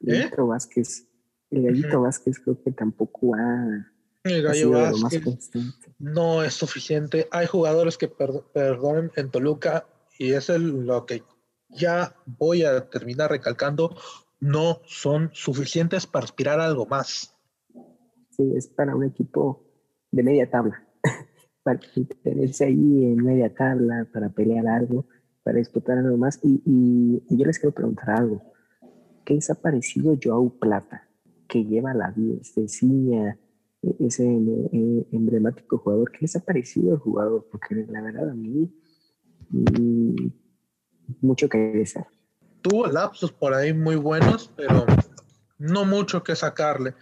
El 0.00 0.14
¿Eh? 0.14 0.30
Vázquez, 0.36 1.06
el 1.50 1.62
Gallito 1.62 2.02
Vázquez 2.02 2.38
creo 2.38 2.62
que 2.62 2.72
tampoco 2.72 3.34
ha... 3.34 3.92
El 4.24 4.42
Gallo 4.42 4.70
Vázquez 4.70 5.50
no 5.98 6.42
es 6.42 6.54
suficiente. 6.54 7.28
Hay 7.30 7.46
jugadores 7.46 7.96
que 7.96 8.08
perdonen 8.08 9.10
en 9.16 9.30
Toluca 9.30 9.86
y 10.18 10.32
es 10.32 10.48
lo 10.48 11.06
que 11.06 11.22
ya 11.68 12.14
voy 12.26 12.64
a 12.64 12.88
terminar 12.88 13.30
recalcando 13.30 13.96
no 14.40 14.80
son 14.86 15.30
suficientes 15.32 16.06
para 16.06 16.24
aspirar 16.24 16.60
a 16.60 16.66
algo 16.66 16.86
más. 16.86 17.34
Sí, 18.30 18.52
es 18.56 18.68
para 18.68 18.94
un 18.94 19.04
equipo 19.04 19.64
de 20.10 20.22
media 20.22 20.48
tabla, 20.48 20.86
para 21.62 21.80
tenerse 22.22 22.66
ahí 22.66 23.04
en 23.04 23.16
media 23.16 23.52
tabla, 23.52 24.06
para 24.12 24.28
pelear 24.28 24.66
algo, 24.68 25.06
para 25.42 25.58
disputar 25.58 25.98
algo 25.98 26.16
más. 26.16 26.38
Y, 26.42 27.22
yo 27.28 27.44
les 27.44 27.58
quiero 27.58 27.74
preguntar 27.74 28.10
algo. 28.10 28.54
¿Qué 29.28 29.34
les 29.34 29.50
ha 29.50 29.56
parecido 29.56 30.16
Joao 30.22 30.48
Plata, 30.58 31.06
que 31.46 31.62
lleva 31.62 31.92
la 31.92 32.10
10, 32.16 32.50
ciña, 32.66 33.38
ese 34.00 34.24
eh, 34.24 35.06
emblemático 35.12 35.76
jugador? 35.76 36.10
¿Qué 36.12 36.20
les 36.22 36.34
ha 36.36 36.40
parecido 36.40 36.94
el 36.94 36.98
jugador? 36.98 37.46
Porque 37.52 37.74
la 37.90 38.00
verdad 38.00 38.30
a 38.30 38.32
mí, 38.32 38.72
mm, 39.50 40.28
mucho 41.20 41.46
que 41.50 41.58
desear 41.58 42.06
tuvo 42.62 42.86
lapsos 42.86 43.30
por 43.30 43.52
ahí 43.52 43.74
muy 43.74 43.96
buenos, 43.96 44.50
pero 44.56 44.86
no 45.58 45.84
mucho 45.84 46.22
que 46.22 46.34
sacarle. 46.34 46.94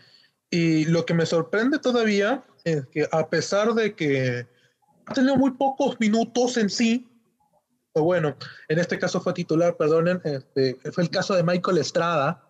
Y 0.50 0.84
lo 0.86 1.06
que 1.06 1.14
me 1.14 1.26
sorprende 1.26 1.78
todavía 1.78 2.42
es 2.64 2.86
que 2.86 3.06
a 3.12 3.30
pesar 3.30 3.74
de 3.74 3.94
que 3.94 4.46
ha 5.06 5.14
tenido 5.14 5.36
muy 5.36 5.52
pocos 5.52 5.98
minutos 6.00 6.56
en 6.56 6.70
sí, 6.70 7.08
bueno, 8.02 8.36
en 8.68 8.78
este 8.78 8.98
caso 8.98 9.20
fue 9.20 9.32
titular, 9.32 9.76
perdonen, 9.76 10.20
este, 10.24 10.78
fue 10.92 11.04
el 11.04 11.10
caso 11.10 11.34
de 11.34 11.42
Michael 11.42 11.78
Estrada, 11.78 12.42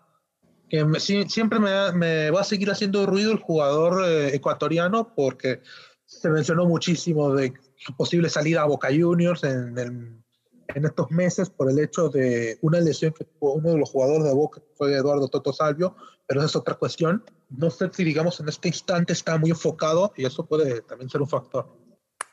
que 0.68 0.84
siempre 1.28 1.58
me, 1.60 2.30
va 2.30 2.40
a 2.40 2.44
seguir 2.44 2.70
haciendo 2.70 3.06
ruido 3.06 3.32
el 3.32 3.38
jugador 3.38 4.04
eh, 4.04 4.34
ecuatoriano 4.34 5.14
porque 5.14 5.62
se 6.04 6.28
mencionó 6.28 6.66
muchísimo 6.66 7.34
de 7.34 7.52
su 7.76 7.94
posible 7.94 8.28
salida 8.28 8.62
a 8.62 8.66
Boca 8.66 8.88
Juniors 8.88 9.44
en 9.44 9.78
el 9.78 10.16
en 10.74 10.84
estos 10.84 11.10
meses 11.10 11.50
por 11.50 11.70
el 11.70 11.78
hecho 11.78 12.08
de 12.08 12.58
una 12.62 12.80
lesión 12.80 13.12
que 13.12 13.24
tuvo 13.24 13.54
uno 13.54 13.70
de 13.70 13.78
los 13.78 13.90
jugadores 13.90 14.24
de 14.24 14.34
Boca, 14.34 14.62
fue 14.74 14.94
Eduardo 14.94 15.28
Toto 15.28 15.52
Salvio, 15.52 15.94
pero 16.26 16.40
esa 16.40 16.46
es 16.46 16.56
otra 16.56 16.74
cuestión. 16.74 17.22
No 17.48 17.70
sé 17.70 17.88
si, 17.92 18.04
digamos, 18.04 18.40
en 18.40 18.48
este 18.48 18.68
instante 18.68 19.12
está 19.12 19.38
muy 19.38 19.50
enfocado 19.50 20.12
y 20.16 20.24
eso 20.24 20.44
puede 20.46 20.82
también 20.82 21.08
ser 21.08 21.22
un 21.22 21.28
factor. 21.28 21.68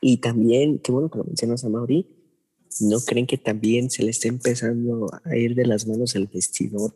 Y 0.00 0.18
también, 0.18 0.78
qué 0.80 0.92
bueno 0.92 1.10
que 1.10 1.18
lo 1.18 1.24
mencionas 1.24 1.64
a 1.64 1.68
Mauri, 1.68 2.06
¿no 2.80 3.00
creen 3.00 3.26
que 3.26 3.38
también 3.38 3.90
se 3.90 4.02
le 4.02 4.10
está 4.10 4.28
empezando 4.28 5.08
a 5.24 5.36
ir 5.36 5.54
de 5.54 5.66
las 5.66 5.86
manos 5.86 6.14
el 6.14 6.26
vestidor 6.26 6.94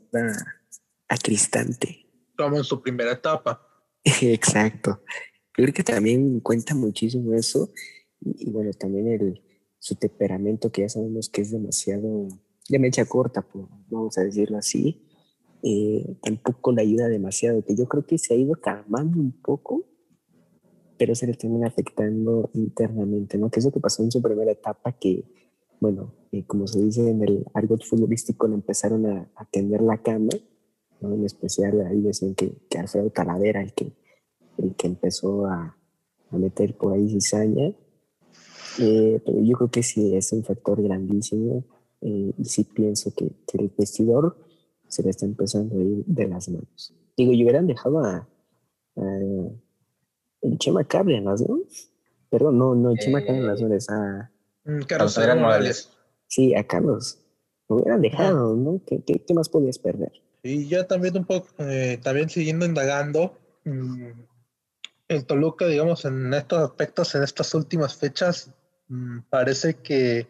a, 1.09 1.17
Cristante? 1.19 2.07
Como 2.37 2.57
en 2.57 2.65
su 2.65 2.81
primera 2.83 3.13
etapa. 3.13 3.67
Exacto. 4.23 5.03
Creo 5.53 5.73
que 5.73 5.83
también 5.83 6.41
cuenta 6.41 6.75
muchísimo 6.75 7.35
eso 7.35 7.73
y 8.21 8.51
bueno, 8.51 8.73
también 8.73 9.09
el, 9.09 9.43
su 9.79 9.95
temperamento, 9.95 10.71
que 10.71 10.83
ya 10.83 10.89
sabemos 10.89 11.29
que 11.29 11.43
es 11.43 11.51
demasiado 11.51 12.29
de 12.69 12.79
mecha 12.79 13.05
corta, 13.05 13.43
pues, 13.43 13.67
vamos 13.89 14.19
a 14.19 14.23
decirlo 14.23 14.59
así, 14.59 15.03
eh, 15.63 16.17
tampoco 16.23 16.73
le 16.73 16.83
ayuda 16.83 17.09
demasiado, 17.09 17.65
que 17.65 17.75
yo 17.75 17.87
creo 17.87 18.07
que 18.07 18.19
se 18.19 18.35
ha 18.35 18.37
ido 18.37 18.55
calmando 18.55 19.19
un 19.19 19.33
poco, 19.33 19.85
pero 20.99 21.15
se 21.15 21.27
le 21.27 21.35
termina 21.35 21.69
afectando 21.69 22.51
internamente, 22.55 23.39
¿no? 23.39 23.51
Que 23.51 23.61
es 23.61 23.65
lo 23.65 23.73
que 23.73 23.81
pasó 23.81 24.03
en 24.03 24.11
su 24.11 24.21
primera 24.21 24.51
etapa, 24.51 24.93
que, 24.93 25.25
bueno, 25.81 26.13
eh, 26.33 26.45
como 26.45 26.67
se 26.67 26.83
dice 26.83 27.09
en 27.09 27.23
el 27.23 27.45
argot 27.55 27.83
futbolístico, 27.85 28.49
le 28.49 28.55
empezaron 28.55 29.07
a, 29.07 29.31
a 29.37 29.45
tender 29.45 29.81
la 29.81 29.99
cama, 29.99 30.31
¿no? 31.01 31.15
En 31.15 31.25
especial 31.25 31.81
ahí 31.87 32.01
decían 32.01 32.35
que, 32.35 32.53
que 32.69 32.79
Alfredo 32.79 33.11
Talavera, 33.11 33.63
el 33.63 33.73
que, 33.73 33.93
el 34.59 34.75
que 34.75 34.87
empezó 34.87 35.47
a, 35.47 35.77
a 36.31 36.39
meter 36.39 36.77
por 36.77 36.93
ahí 36.93 37.09
cizaña, 37.09 37.73
eh, 38.81 39.21
pero 39.25 39.41
yo 39.43 39.57
creo 39.57 39.71
que 39.71 39.83
sí 39.83 40.15
es 40.15 40.33
un 40.33 40.45
factor 40.45 40.81
grandísimo 40.83 41.65
eh, 42.01 42.33
y 42.37 42.45
sí 42.45 42.65
pienso 42.65 43.13
que, 43.15 43.31
que, 43.47 43.59
el 43.59 43.73
vestidor 43.77 44.37
se 44.87 45.03
le 45.03 45.11
está 45.11 45.27
empezando 45.27 45.77
a 45.77 45.83
ir 45.83 46.05
de 46.07 46.29
las 46.29 46.49
manos. 46.49 46.95
Digo, 47.17 47.33
yo 47.33 47.43
hubieran 47.43 47.67
dejado 47.67 47.99
a, 48.05 48.29
el 50.41 50.59
Chema 50.59 50.85
Cárdenas, 50.85 51.41
¿no? 51.49 51.61
Perdón, 52.31 52.59
no, 52.59 52.75
no, 52.75 52.91
el 52.91 52.99
Chema 52.99 53.25
Cárdenas, 53.25 53.61
no 53.63 53.73
es 53.75 53.89
a... 53.91 54.31
Mm, 54.69 54.83
Carlos 54.83 55.17
Adrián 55.17 55.41
Morales. 55.41 55.91
Sí, 56.27 56.55
a 56.55 56.63
Carlos. 56.63 57.19
Lo 57.69 57.77
hubieran 57.77 58.03
dejado, 58.03 58.55
¿no? 58.55 58.81
¿Qué, 58.87 59.03
qué, 59.03 59.25
qué 59.27 59.35
más 59.35 59.49
podías 59.49 59.79
perder? 59.79 60.13
Y 60.43 60.69
ya 60.69 60.87
también 60.87 61.17
un 61.17 61.25
poco, 61.25 61.49
eh, 61.59 61.99
también 62.03 62.29
siguiendo 62.29 62.67
indagando, 62.67 63.39
mm, 63.65 64.11
el 65.09 65.25
Toluca, 65.25 65.67
digamos, 65.67 66.05
en 66.05 66.33
estos 66.35 66.63
aspectos, 66.63 67.15
en 67.15 67.23
estas 67.23 67.55
últimas 67.55 67.97
fechas, 67.97 68.51
mm, 68.89 69.21
parece 69.31 69.75
que 69.77 70.29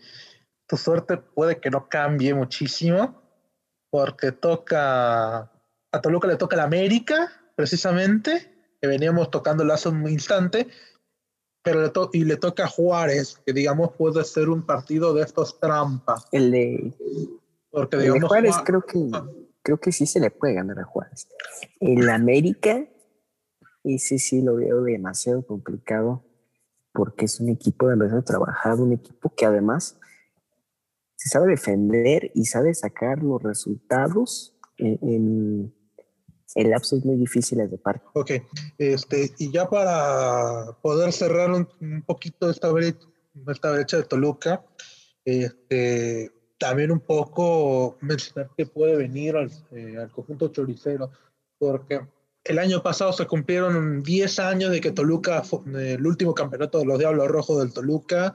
tu 0.68 0.77
suerte 0.77 1.16
puede 1.16 1.59
que 1.59 1.70
no 1.70 1.88
cambie 1.88 2.33
muchísimo, 2.33 3.20
porque 3.90 4.31
toca, 4.31 5.51
a 5.92 6.01
Toluca 6.01 6.29
le 6.29 6.37
toca 6.37 6.57
la 6.57 6.64
América, 6.64 7.33
precisamente, 7.57 8.53
que 8.81 8.87
veníamos 8.87 9.31
tocando 9.33 9.70
hace 9.72 9.88
un 9.88 10.09
instante, 10.09 10.68
pero 11.69 11.83
le 11.83 11.91
to- 11.91 12.09
y 12.15 12.25
le 12.25 12.39
toca 12.39 12.65
a 12.65 12.69
Juárez, 12.69 13.39
que 13.45 13.53
digamos 13.53 13.93
puede 13.93 14.25
ser 14.25 14.49
un 14.49 14.63
partido 14.65 15.13
de 15.13 15.23
estos 15.23 15.61
trampas, 15.61 16.25
El 16.33 16.51
de, 16.51 16.95
porque 17.71 17.97
el 17.97 18.03
de 18.03 18.07
digamos 18.13 18.29
Juárez 18.29 18.55
Juá- 18.55 18.65
creo 18.65 18.83
que 18.87 19.11
creo 19.63 19.79
que 19.79 19.93
sí 19.93 20.07
se 20.07 20.19
le 20.19 20.31
puede 20.31 20.55
ganar 20.55 20.79
a 20.79 20.85
Juárez. 20.85 21.29
El 21.79 22.09
América, 22.09 22.87
y 23.85 23.99
sí, 23.99 24.19
sí 24.19 24.41
lo 24.41 24.57
veo 24.57 24.83
demasiado 24.83 25.45
complicado 25.45 26.25
porque 26.95 27.27
es 27.27 27.39
un 27.39 27.51
equipo 27.51 27.87
demasiado 27.89 28.23
trabajado, 28.25 28.83
un 28.85 28.95
equipo 28.95 29.31
que 29.37 29.45
además 29.45 29.99
se 31.17 31.29
sabe 31.29 31.49
defender 31.49 32.31
y 32.35 32.47
sabe 32.47 32.73
sacar 32.73 33.23
los 33.23 33.43
resultados 33.43 34.57
en, 34.79 34.99
en, 35.03 35.75
en 36.59 36.71
lapsos 36.71 37.05
muy 37.05 37.16
difíciles 37.16 37.71
de 37.71 37.79
parte. 37.79 38.05
Ok, 38.14 38.33
este, 38.79 39.33
y 39.38 39.53
ya 39.53 39.68
para 39.68 40.77
poder 40.83 41.12
cerrar 41.12 41.53
un, 41.53 41.68
un 41.81 42.03
poquito 42.03 42.51
esta 42.51 42.68
brecha, 42.73 43.07
esta 43.47 43.71
brecha 43.71 43.99
de 43.99 44.03
Toluca, 44.03 44.64
este, 45.25 46.33
también 46.59 46.90
un 46.90 46.99
poco 46.99 47.97
mencionar 48.01 48.51
que 48.57 48.66
puede 48.66 48.97
venir 48.97 49.37
al, 49.37 49.53
eh, 49.71 49.99
al 49.99 50.11
conjunto 50.11 50.49
choricero, 50.49 51.12
porque 51.59 52.01
el 52.42 52.59
año 52.59 52.83
pasado 52.83 53.12
se 53.12 53.27
cumplieron 53.27 54.03
10 54.03 54.38
años 54.40 54.73
de 54.73 54.81
que 54.81 54.90
Toluca, 54.90 55.44
el 55.77 56.05
último 56.05 56.35
campeonato 56.35 56.81
de 56.81 56.87
los 56.87 56.99
Diablos 56.99 57.29
Rojos 57.29 57.61
del 57.61 57.73
Toluca, 57.73 58.35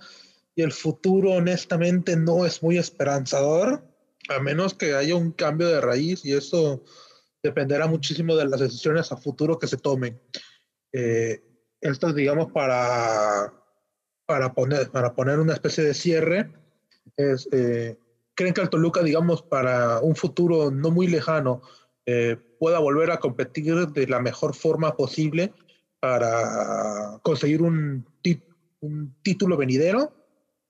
y 0.56 0.62
el 0.62 0.72
futuro 0.72 1.32
honestamente 1.32 2.16
no 2.16 2.46
es 2.46 2.64
muy 2.64 2.78
esperanzador, 2.78 3.84
a 4.30 4.40
menos 4.40 4.76
que 4.76 4.94
haya 4.96 5.14
un 5.14 5.32
cambio 5.32 5.68
de 5.68 5.82
raíz, 5.82 6.24
y 6.24 6.32
eso 6.32 6.84
dependerá 7.44 7.88
muchísimo 7.88 8.36
de 8.36 8.46
las 8.46 8.62
decisiones 8.62 9.12
a 9.12 9.18
futuro 9.18 9.60
que 9.60 9.68
se 9.68 9.78
tomen. 9.78 10.20
Eh, 10.94 11.44
esto 11.82 12.08
es, 12.08 12.16
digamos, 12.16 12.52
para, 12.52 13.54
para, 14.26 14.54
poner, 14.54 14.90
para 14.90 15.14
poner 15.14 15.40
una 15.40 15.54
especie 15.54 15.84
de 15.84 15.94
cierre. 15.94 16.52
Es, 17.18 17.48
eh, 17.52 17.98
¿Creen 18.34 18.54
que 18.54 18.62
el 18.62 18.70
Toluca, 18.70 19.04
digamos, 19.04 19.44
para 19.44 20.00
un 20.00 20.16
futuro 20.16 20.72
no 20.72 20.90
muy 20.90 21.08
lejano, 21.08 21.62
eh, 22.06 22.38
pueda 22.60 22.80
volver 22.80 23.12
a 23.12 23.20
competir 23.20 23.76
de 23.88 24.08
la 24.08 24.20
mejor 24.20 24.56
forma 24.56 24.96
posible 24.96 25.54
para 26.00 27.20
conseguir 27.22 27.62
un, 27.62 28.06
un 28.80 29.16
título 29.22 29.58
venidero 29.58 30.14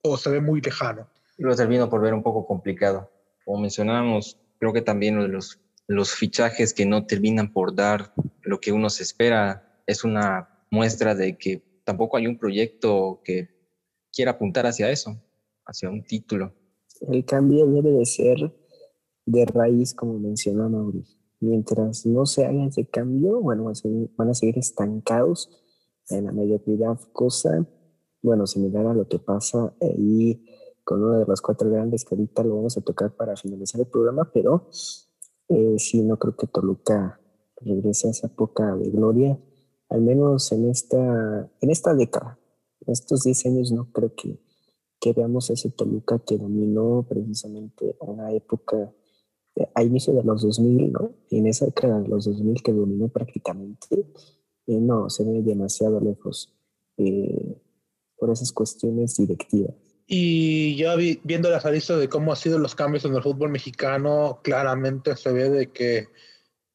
o 0.02 0.16
se 0.16 0.30
ve 0.30 0.40
muy 0.40 0.60
lejano? 0.60 1.08
Lo 1.38 1.54
termino 1.54 1.88
por 1.88 2.00
ver 2.00 2.14
un 2.14 2.22
poco 2.22 2.46
complicado. 2.46 3.10
Como 3.44 3.60
mencionábamos, 3.60 4.38
creo 4.58 4.72
que 4.72 4.82
también 4.82 5.32
los 5.32 5.58
los 5.86 6.12
fichajes 6.12 6.72
que 6.72 6.86
no 6.86 7.06
terminan 7.06 7.52
por 7.52 7.74
dar 7.74 8.12
lo 8.42 8.60
que 8.60 8.72
uno 8.72 8.90
se 8.90 9.02
espera 9.02 9.82
es 9.86 10.04
una 10.04 10.48
muestra 10.70 11.14
de 11.14 11.36
que 11.36 11.62
tampoco 11.84 12.16
hay 12.16 12.26
un 12.26 12.38
proyecto 12.38 13.20
que 13.24 13.48
quiera 14.12 14.32
apuntar 14.32 14.66
hacia 14.66 14.90
eso, 14.90 15.20
hacia 15.66 15.90
un 15.90 16.02
título. 16.04 16.52
El 17.08 17.24
cambio 17.24 17.66
debe 17.66 17.90
de 17.90 18.06
ser 18.06 18.38
de 19.26 19.44
raíz, 19.46 19.94
como 19.94 20.18
mencionó 20.18 20.68
Mauricio. 20.68 21.18
Mientras 21.40 22.06
no 22.06 22.24
se 22.24 22.46
haga 22.46 22.66
ese 22.66 22.86
cambio, 22.86 23.40
bueno, 23.40 23.70
van 24.16 24.30
a 24.30 24.34
seguir 24.34 24.58
estancados 24.58 25.50
en 26.08 26.24
la 26.24 26.32
mediocridad, 26.32 26.98
cosa, 27.12 27.66
bueno, 28.22 28.46
similar 28.46 28.86
a 28.86 28.94
lo 28.94 29.06
que 29.06 29.18
pasa 29.18 29.74
ahí 29.80 30.42
con 30.84 31.02
uno 31.02 31.18
de 31.18 31.26
los 31.26 31.40
cuatro 31.40 31.70
grandes 31.70 32.04
que 32.04 32.14
ahorita 32.14 32.44
lo 32.44 32.56
vamos 32.56 32.76
a 32.76 32.82
tocar 32.82 33.14
para 33.14 33.36
finalizar 33.36 33.80
el 33.80 33.86
programa, 33.86 34.30
pero 34.32 34.68
eh, 35.48 35.76
sí, 35.78 36.02
no 36.02 36.18
creo 36.18 36.36
que 36.36 36.46
Toluca 36.46 37.20
regrese 37.60 38.08
a 38.08 38.10
esa 38.10 38.26
época 38.28 38.74
de 38.76 38.90
gloria, 38.90 39.38
al 39.88 40.02
menos 40.02 40.50
en 40.52 40.68
esta, 40.68 41.50
en 41.60 41.70
esta 41.70 41.94
década. 41.94 42.38
Estos 42.86 43.24
10 43.24 43.46
años 43.46 43.72
no 43.72 43.90
creo 43.92 44.14
que, 44.14 44.40
veamos 45.14 45.50
ese 45.50 45.70
Toluca 45.70 46.18
que 46.20 46.38
dominó 46.38 47.04
precisamente 47.06 47.94
una 48.00 48.32
época 48.32 48.90
a 49.74 49.82
inicio 49.82 50.14
de 50.14 50.24
los 50.24 50.40
2000, 50.40 50.92
¿no? 50.92 51.14
En 51.30 51.46
esa 51.46 51.66
década 51.66 52.00
de 52.00 52.08
los 52.08 52.24
2000 52.24 52.62
que 52.62 52.72
dominó 52.72 53.08
prácticamente, 53.08 54.06
eh, 54.66 54.80
no, 54.80 55.10
se 55.10 55.24
ve 55.24 55.42
demasiado 55.42 56.00
lejos 56.00 56.54
eh, 56.96 57.60
por 58.16 58.30
esas 58.30 58.50
cuestiones 58.52 59.16
directivas. 59.16 59.74
Y 60.06 60.76
ya 60.76 60.96
vi, 60.96 61.20
viendo 61.24 61.50
las 61.50 61.64
aristas 61.64 61.98
de 61.98 62.08
cómo 62.08 62.32
han 62.32 62.36
sido 62.36 62.58
los 62.58 62.74
cambios 62.74 63.04
en 63.04 63.14
el 63.14 63.22
fútbol 63.22 63.50
mexicano, 63.50 64.40
claramente 64.42 65.16
se 65.16 65.32
ve 65.32 65.48
de 65.48 65.72
que 65.72 66.08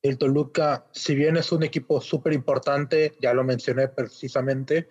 el 0.02 0.18
Toluca, 0.18 0.88
si 0.92 1.14
bien 1.14 1.38
es 1.38 1.52
un 1.52 1.64
equipo 1.64 2.02
súper 2.02 2.34
importante, 2.34 3.14
ya 3.22 3.34
lo 3.34 3.44
mencioné 3.44 3.88
precisamente, 3.90 4.88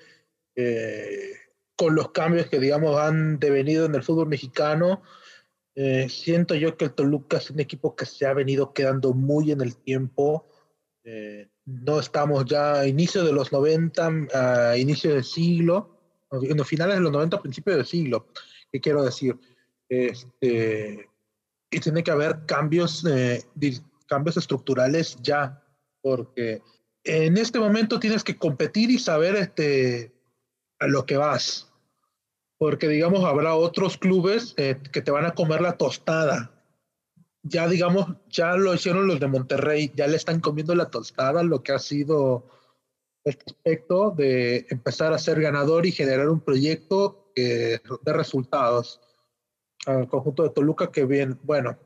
eh, 0.54 1.32
con 1.76 1.94
los 1.94 2.10
cambios 2.10 2.46
que, 2.46 2.58
digamos, 2.58 2.98
han 2.98 3.38
devenido 3.38 3.86
en 3.86 3.94
el 3.94 4.02
fútbol 4.02 4.28
mexicano, 4.28 5.02
eh, 5.80 6.08
siento 6.08 6.56
yo 6.56 6.76
que 6.76 6.86
el 6.86 6.92
Toluca 6.92 7.36
es 7.36 7.50
un 7.50 7.60
equipo 7.60 7.94
que 7.94 8.04
se 8.04 8.26
ha 8.26 8.34
venido 8.34 8.72
quedando 8.72 9.14
muy 9.14 9.52
en 9.52 9.60
el 9.60 9.76
tiempo. 9.76 10.48
Eh, 11.04 11.48
no 11.64 12.00
estamos 12.00 12.44
ya 12.46 12.80
a 12.80 12.86
inicio 12.88 13.22
de 13.22 13.32
los 13.32 13.52
90, 13.52 14.10
a 14.34 14.76
inicio 14.76 15.14
del 15.14 15.22
siglo, 15.22 15.97
en 16.30 16.56
los 16.56 16.68
finales 16.68 16.96
de 16.96 17.00
los 17.00 17.12
90, 17.12 17.40
principios 17.40 17.76
del 17.76 17.86
siglo, 17.86 18.26
¿qué 18.70 18.80
quiero 18.80 19.02
decir? 19.02 19.38
Este, 19.88 21.08
y 21.70 21.80
tiene 21.80 22.02
que 22.02 22.10
haber 22.10 22.44
cambios, 22.46 23.04
eh, 23.06 23.44
cambios 24.06 24.36
estructurales 24.36 25.16
ya, 25.22 25.62
porque 26.02 26.62
en 27.04 27.36
este 27.36 27.58
momento 27.58 27.98
tienes 27.98 28.24
que 28.24 28.36
competir 28.36 28.90
y 28.90 28.98
saber 28.98 29.36
este, 29.36 30.12
a 30.78 30.86
lo 30.86 31.06
que 31.06 31.16
vas, 31.16 31.72
porque 32.58 32.88
digamos 32.88 33.24
habrá 33.24 33.54
otros 33.54 33.96
clubes 33.96 34.54
eh, 34.56 34.78
que 34.92 35.02
te 35.02 35.10
van 35.10 35.26
a 35.26 35.34
comer 35.34 35.60
la 35.60 35.76
tostada. 35.76 36.52
Ya 37.42 37.68
digamos, 37.68 38.16
ya 38.28 38.56
lo 38.56 38.74
hicieron 38.74 39.06
los 39.06 39.20
de 39.20 39.28
Monterrey, 39.28 39.92
ya 39.94 40.06
le 40.06 40.16
están 40.16 40.40
comiendo 40.40 40.74
la 40.74 40.90
tostada 40.90 41.42
lo 41.42 41.62
que 41.62 41.72
ha 41.72 41.78
sido 41.78 42.44
este 43.24 43.44
aspecto 43.46 44.10
de 44.10 44.66
empezar 44.70 45.12
a 45.12 45.18
ser 45.18 45.40
ganador 45.40 45.86
y 45.86 45.92
generar 45.92 46.28
un 46.28 46.40
proyecto 46.40 47.30
eh, 47.36 47.78
de 48.02 48.12
resultados. 48.12 49.00
Al 49.86 50.08
conjunto 50.08 50.42
de 50.42 50.50
Toluca 50.50 50.90
que 50.90 51.04
bien, 51.04 51.38
bueno, 51.42 51.78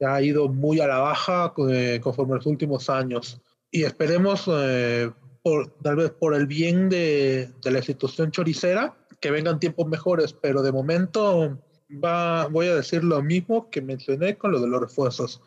ya 0.00 0.14
ha 0.14 0.22
ido 0.22 0.48
muy 0.48 0.80
a 0.80 0.86
la 0.86 0.98
baja 0.98 1.54
eh, 1.70 2.00
conforme 2.02 2.36
los 2.36 2.46
últimos 2.46 2.90
años. 2.90 3.40
Y 3.70 3.84
esperemos, 3.84 4.44
eh, 4.48 5.10
por, 5.42 5.70
tal 5.82 5.96
vez 5.96 6.10
por 6.10 6.34
el 6.34 6.46
bien 6.46 6.88
de, 6.88 7.50
de, 7.62 7.70
la 7.70 7.78
institución 7.78 8.30
choricera, 8.30 8.96
que 9.20 9.30
vengan 9.30 9.60
tiempos 9.60 9.86
mejores, 9.86 10.32
pero 10.32 10.62
de 10.62 10.72
momento 10.72 11.58
va, 11.90 12.46
voy 12.48 12.66
a 12.68 12.74
decir 12.74 13.04
lo 13.04 13.22
mismo 13.22 13.70
que 13.70 13.80
mencioné 13.80 14.36
con 14.36 14.52
lo 14.52 14.60
de 14.60 14.68
los 14.68 14.80
refuerzos. 14.80 15.40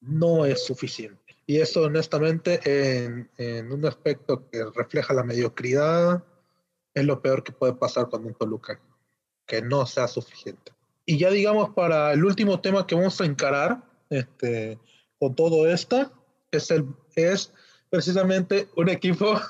No 0.00 0.46
es 0.46 0.64
suficiente. 0.64 1.27
Y 1.48 1.62
eso 1.62 1.84
honestamente 1.84 2.60
en, 2.62 3.30
en, 3.38 3.72
un 3.72 3.86
aspecto 3.86 4.50
que 4.50 4.66
refleja 4.74 5.14
la 5.14 5.24
mediocridad 5.24 6.22
es 6.92 7.04
lo 7.06 7.22
peor 7.22 7.42
que 7.42 7.52
puede 7.52 7.72
pasar 7.72 8.10
con 8.10 8.26
un 8.26 8.34
Toluca, 8.34 8.78
que 9.46 9.62
no 9.62 9.86
sea 9.86 10.08
suficiente. 10.08 10.72
Y 11.06 11.16
ya 11.16 11.30
digamos 11.30 11.70
para 11.70 12.12
el 12.12 12.22
último 12.22 12.60
tema 12.60 12.86
que 12.86 12.94
vamos 12.94 13.18
a 13.22 13.24
encarar 13.24 13.82
este, 14.10 14.78
con 15.18 15.34
todo 15.34 15.66
esto, 15.66 16.12
es, 16.50 16.70
el, 16.70 16.84
es 17.16 17.50
precisamente 17.88 18.68
un 18.76 18.90
equipo 18.90 19.40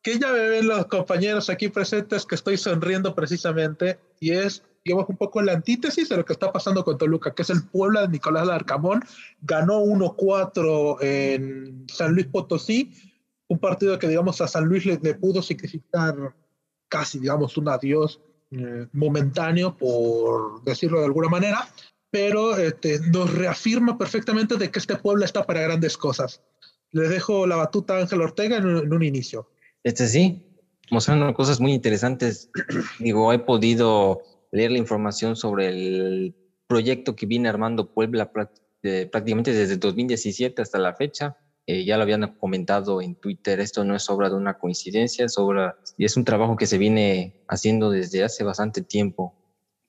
que 0.00 0.16
ya 0.16 0.32
me 0.32 0.48
ven 0.48 0.68
los 0.68 0.86
compañeros 0.86 1.50
aquí 1.50 1.70
presentes 1.70 2.24
que 2.24 2.36
estoy 2.36 2.56
sonriendo 2.56 3.16
precisamente 3.16 3.98
y 4.20 4.30
es 4.30 4.62
digamos 4.88 5.08
un 5.08 5.16
poco 5.16 5.42
la 5.42 5.52
antítesis 5.52 6.08
de 6.08 6.16
lo 6.16 6.24
que 6.24 6.32
está 6.32 6.50
pasando 6.50 6.82
con 6.82 6.96
Toluca, 6.96 7.34
que 7.34 7.42
es 7.42 7.50
el 7.50 7.62
Puebla 7.62 8.02
de 8.02 8.08
Nicolás 8.08 8.46
Larcamón, 8.46 9.04
ganó 9.42 9.82
1-4 9.82 10.96
en 11.02 11.84
San 11.88 12.14
Luis 12.14 12.26
Potosí, 12.26 12.92
un 13.48 13.58
partido 13.58 13.98
que 13.98 14.08
digamos 14.08 14.40
a 14.40 14.48
San 14.48 14.64
Luis 14.64 14.86
le, 14.86 14.98
le 15.02 15.14
pudo 15.14 15.42
significar 15.42 16.34
casi 16.88 17.18
digamos 17.18 17.56
un 17.58 17.68
adiós 17.68 18.20
eh, 18.50 18.86
momentáneo, 18.92 19.76
por 19.76 20.64
decirlo 20.64 21.00
de 21.00 21.04
alguna 21.04 21.28
manera, 21.28 21.68
pero 22.10 22.56
este, 22.56 22.98
nos 23.10 23.30
reafirma 23.34 23.98
perfectamente 23.98 24.56
de 24.56 24.70
que 24.70 24.78
este 24.78 24.96
Puebla 24.96 25.26
está 25.26 25.44
para 25.44 25.60
grandes 25.60 25.98
cosas. 25.98 26.40
Les 26.92 27.10
dejo 27.10 27.46
la 27.46 27.56
batuta 27.56 27.94
a 27.94 28.00
Ángel 28.00 28.22
Ortega 28.22 28.56
en, 28.56 28.66
en 28.66 28.92
un 28.92 29.02
inicio. 29.02 29.50
Este 29.84 30.08
sí, 30.08 30.48
mostrando 30.90 31.32
cosas 31.34 31.60
muy 31.60 31.74
interesantes. 31.74 32.50
Digo, 32.98 33.30
he 33.34 33.38
podido 33.38 34.22
leer 34.50 34.70
la 34.70 34.78
información 34.78 35.36
sobre 35.36 35.68
el 35.68 36.36
proyecto 36.66 37.16
que 37.16 37.26
viene 37.26 37.48
armando 37.48 37.92
Puebla 37.92 38.30
prácticamente 38.30 39.52
desde 39.52 39.76
2017 39.76 40.62
hasta 40.62 40.78
la 40.78 40.94
fecha. 40.94 41.36
Eh, 41.66 41.84
ya 41.84 41.96
lo 41.96 42.04
habían 42.04 42.34
comentado 42.38 43.02
en 43.02 43.14
Twitter, 43.16 43.60
esto 43.60 43.84
no 43.84 43.94
es 43.94 44.08
obra 44.08 44.30
de 44.30 44.36
una 44.36 44.58
coincidencia, 44.58 45.26
es 45.26 45.36
obra 45.36 45.78
y 45.98 46.06
es 46.06 46.16
un 46.16 46.24
trabajo 46.24 46.56
que 46.56 46.66
se 46.66 46.78
viene 46.78 47.44
haciendo 47.46 47.90
desde 47.90 48.24
hace 48.24 48.42
bastante 48.42 48.80
tiempo. 48.80 49.34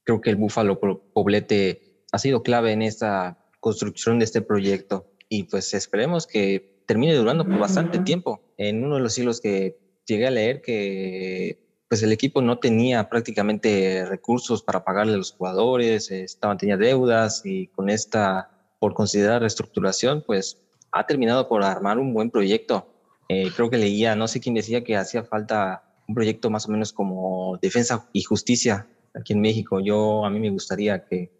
Creo 0.04 0.20
que 0.20 0.30
el 0.30 0.36
Búfalo 0.36 0.80
Poblete 0.80 2.04
ha 2.12 2.20
sido 2.20 2.44
clave 2.44 2.74
en 2.74 2.82
esta 2.82 3.38
construcción 3.62 4.20
de 4.20 4.26
este 4.26 4.42
proyecto 4.42 5.14
y 5.30 5.44
pues 5.44 5.74
esperemos 5.74 6.28
que 6.28 6.84
termine 6.86 7.16
durando 7.16 7.46
por 7.46 7.60
bastante 7.60 8.00
tiempo. 8.00 8.42
En 8.58 8.84
uno 8.84 8.96
de 8.96 9.02
los 9.02 9.14
siglos 9.14 9.40
que 9.40 9.78
llegué 10.06 10.28
a 10.28 10.32
leer 10.32 10.62
que 10.62 11.69
pues 11.90 12.04
el 12.04 12.12
equipo 12.12 12.42
no 12.42 12.60
tenía 12.60 13.10
prácticamente 13.10 14.06
recursos 14.08 14.62
para 14.62 14.86
pagarle 14.86 15.16
a 15.16 15.18
los 15.18 15.32
jugadores, 15.32 16.12
estaban, 16.12 16.58
tenía 16.58 16.78
deudas 16.78 17.42
y 17.44 17.68
con 17.68 17.90
esta, 17.90 18.52
por 18.78 18.94
considerar 18.94 19.42
reestructuración, 19.42 20.24
pues 20.26 20.62
ha 20.92 21.08
terminado 21.08 21.50
por 21.50 21.64
armar 21.64 21.98
un 21.98 22.14
buen 22.14 22.30
proyecto. 22.30 22.88
Eh, 23.28 23.52
creo 23.56 23.72
que 23.72 23.78
leía, 23.78 24.16
no 24.16 24.28
sé 24.28 24.40
quién 24.40 24.54
decía 24.54 24.84
que 24.84 24.96
hacía 24.96 25.24
falta 25.24 25.84
un 26.08 26.14
proyecto 26.14 26.52
más 26.52 26.68
o 26.68 26.72
menos 26.72 26.94
como 26.94 27.58
defensa 27.60 28.08
y 28.14 28.22
justicia 28.22 28.88
aquí 29.16 29.34
en 29.34 29.42
México. 29.42 29.80
Yo, 29.80 30.26
a 30.26 30.30
mí 30.30 30.40
me 30.40 30.52
gustaría 30.52 31.06
que 31.06 31.32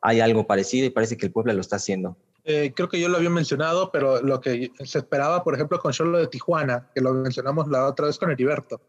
haya 0.00 0.24
algo 0.24 0.48
parecido 0.48 0.84
y 0.86 0.90
parece 0.90 1.16
que 1.16 1.26
el 1.26 1.32
pueblo 1.32 1.52
lo 1.52 1.60
está 1.60 1.76
haciendo. 1.76 2.16
Eh, 2.42 2.72
creo 2.74 2.88
que 2.88 3.00
yo 3.00 3.08
lo 3.08 3.18
había 3.18 3.30
mencionado, 3.30 3.90
pero 3.92 4.20
lo 4.20 4.40
que 4.40 4.72
se 4.84 4.98
esperaba, 4.98 5.44
por 5.44 5.54
ejemplo, 5.54 5.78
con 5.78 5.92
Cholo 5.92 6.18
de 6.18 6.26
Tijuana, 6.26 6.90
que 6.92 7.00
lo 7.00 7.12
mencionamos 7.12 7.68
la 7.68 7.86
otra 7.86 8.06
vez 8.06 8.18
con 8.18 8.30
Heriberto. 8.30 8.80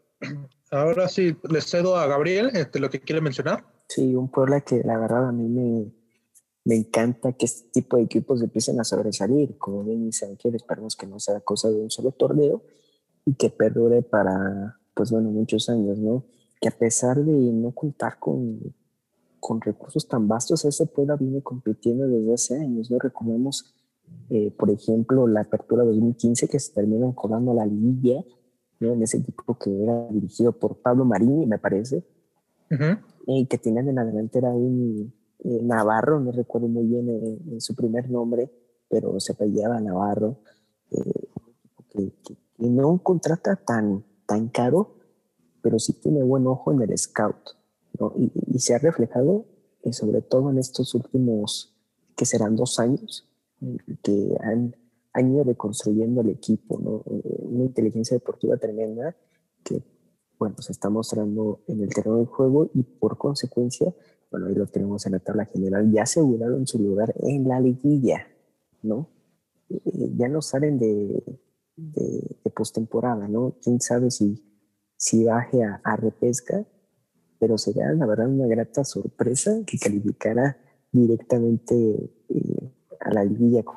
Ahora 0.72 1.08
sí, 1.08 1.36
le 1.50 1.62
cedo 1.62 1.96
a 1.96 2.08
Gabriel 2.08 2.52
este, 2.54 2.80
lo 2.80 2.90
que 2.90 3.00
quiere 3.00 3.22
mencionar. 3.22 3.66
Sí, 3.88 4.16
un 4.16 4.30
Puebla 4.30 4.62
que 4.62 4.82
la 4.84 4.98
verdad 4.98 5.30
a 5.30 5.32
mí 5.32 5.48
me, 5.48 5.92
me 6.66 6.76
encanta 6.76 7.32
que 7.34 7.46
este 7.46 7.70
tipo 7.72 7.96
de 7.96 8.04
equipos 8.04 8.42
empiecen 8.42 8.80
a 8.80 8.84
sobresalir. 8.84 9.58
Como 9.58 9.84
bien 9.84 10.06
dice 10.06 10.26
Ángel, 10.26 10.56
esperemos 10.56 10.96
que 10.98 11.08
no 11.08 11.20
sea 11.20 11.40
cosa 11.40 11.70
de 11.70 11.76
un 11.76 11.90
solo 11.90 12.12
torneo 12.12 12.64
y 13.26 13.36
que 13.36 13.50
perdure 13.50 14.02
para, 14.02 14.78
pues 14.94 15.12
bueno, 15.12 15.30
muchos 15.30 15.70
años, 15.70 15.98
¿no? 15.98 16.26
Que 16.60 16.68
a 16.68 16.78
pesar 16.78 17.24
de 17.24 17.32
no 17.32 17.72
contar 17.72 18.20
con, 18.20 18.60
con 19.40 19.62
recursos 19.62 20.08
tan 20.10 20.28
vastos, 20.28 20.66
ese 20.66 20.86
Puebla 20.88 21.16
viene 21.16 21.42
compitiendo 21.42 22.06
desde 22.08 22.34
hace 22.34 22.56
años, 22.58 22.92
¿no? 22.92 23.00
Recordemos, 23.00 23.74
eh, 24.30 24.52
por 24.52 24.70
ejemplo, 24.70 25.28
la 25.28 25.42
apertura 25.42 25.86
2015 25.86 26.50
que 26.50 26.60
se 26.60 26.74
termina 26.74 27.14
colando 27.16 27.54
la 27.54 27.66
liguilla 27.66 28.22
en 28.80 29.04
ese 29.04 29.18
equipo 29.18 29.58
que 29.58 29.84
era 29.84 30.08
dirigido 30.10 30.52
por 30.54 30.78
Pablo 30.78 31.06
Marini, 31.06 31.46
me 31.46 31.58
parece, 31.58 32.04
y 33.26 33.46
que 33.48 33.58
tenían 33.58 33.88
en 33.90 33.96
la 33.96 34.06
delantera 34.06 34.50
un 34.50 35.14
eh, 35.40 35.60
Navarro, 35.64 36.20
no 36.20 36.32
recuerdo 36.32 36.68
muy 36.68 36.86
bien 36.86 37.10
eh, 37.10 37.62
su 37.62 37.76
primer 37.76 38.10
nombre, 38.10 38.52
pero 38.90 39.20
se 39.20 39.34
apellidaba 39.34 39.80
Navarro, 39.80 40.38
eh, 40.92 41.28
que, 41.90 42.14
no 42.58 43.02
contrata 43.04 43.56
tan, 43.56 44.04
tan 44.26 44.50
caro, 44.50 44.96
pero 45.62 45.80
sí 45.80 45.94
tiene 45.94 46.24
buen 46.24 46.48
ojo 46.48 46.72
en 46.72 46.82
el 46.82 46.98
scout, 46.98 47.56
y, 48.18 48.32
y, 48.56 48.60
se 48.60 48.76
ha 48.76 48.80
reflejado 48.80 49.46
sobre 49.92 50.22
todo 50.22 50.50
en 50.52 50.58
estos 50.58 50.94
últimos, 50.94 51.76
que 52.16 52.26
serán 52.26 52.56
dos 52.56 52.80
años, 52.80 53.30
que 54.02 54.38
han 54.42 54.76
han 55.14 55.34
ido 55.34 55.44
reconstruyendo 55.44 56.22
el 56.22 56.30
equipo, 56.30 56.80
¿no? 56.80 57.04
Eh, 57.14 57.38
una 57.40 57.66
inteligencia 57.66 58.16
deportiva 58.16 58.58
tremenda 58.58 59.16
que, 59.64 59.84
bueno, 60.38 60.56
se 60.60 60.72
está 60.72 60.90
mostrando 60.90 61.62
en 61.68 61.82
el 61.82 61.90
terreno 61.90 62.18
del 62.18 62.28
juego 62.28 62.70
y 62.74 62.84
por 62.84 63.18
consecuencia, 63.18 63.94
bueno, 64.32 64.48
ahí 64.48 64.56
lo 64.56 64.68
tenemos 64.68 65.06
en 65.06 65.14
la 65.14 65.20
tabla 65.20 65.46
general, 65.46 65.92
ya 65.92 66.04
aseguraron 66.04 66.68
su 66.68 66.80
lugar 66.80 67.14
en 67.20 67.48
la 67.48 67.60
liguilla, 67.60 68.28
¿no? 68.84 69.10
Eh, 69.70 70.12
ya 70.16 70.28
no 70.28 70.42
salen 70.42 70.78
de, 70.80 71.24
de, 71.76 72.38
postemporada, 72.56 73.28
¿no? 73.28 73.56
Quién 73.64 73.80
sabe 73.80 74.10
si, 74.10 74.44
si 74.96 75.26
baje 75.26 75.64
a, 75.64 75.82
a 75.84 75.96
repesca, 75.96 76.66
pero 77.40 77.58
sería 77.58 77.92
la 77.94 78.06
verdad 78.06 78.28
una 78.28 78.48
grata 78.48 78.84
sorpresa 78.84 79.62
que 79.66 79.78
calificara 79.78 80.58
directamente 80.92 82.17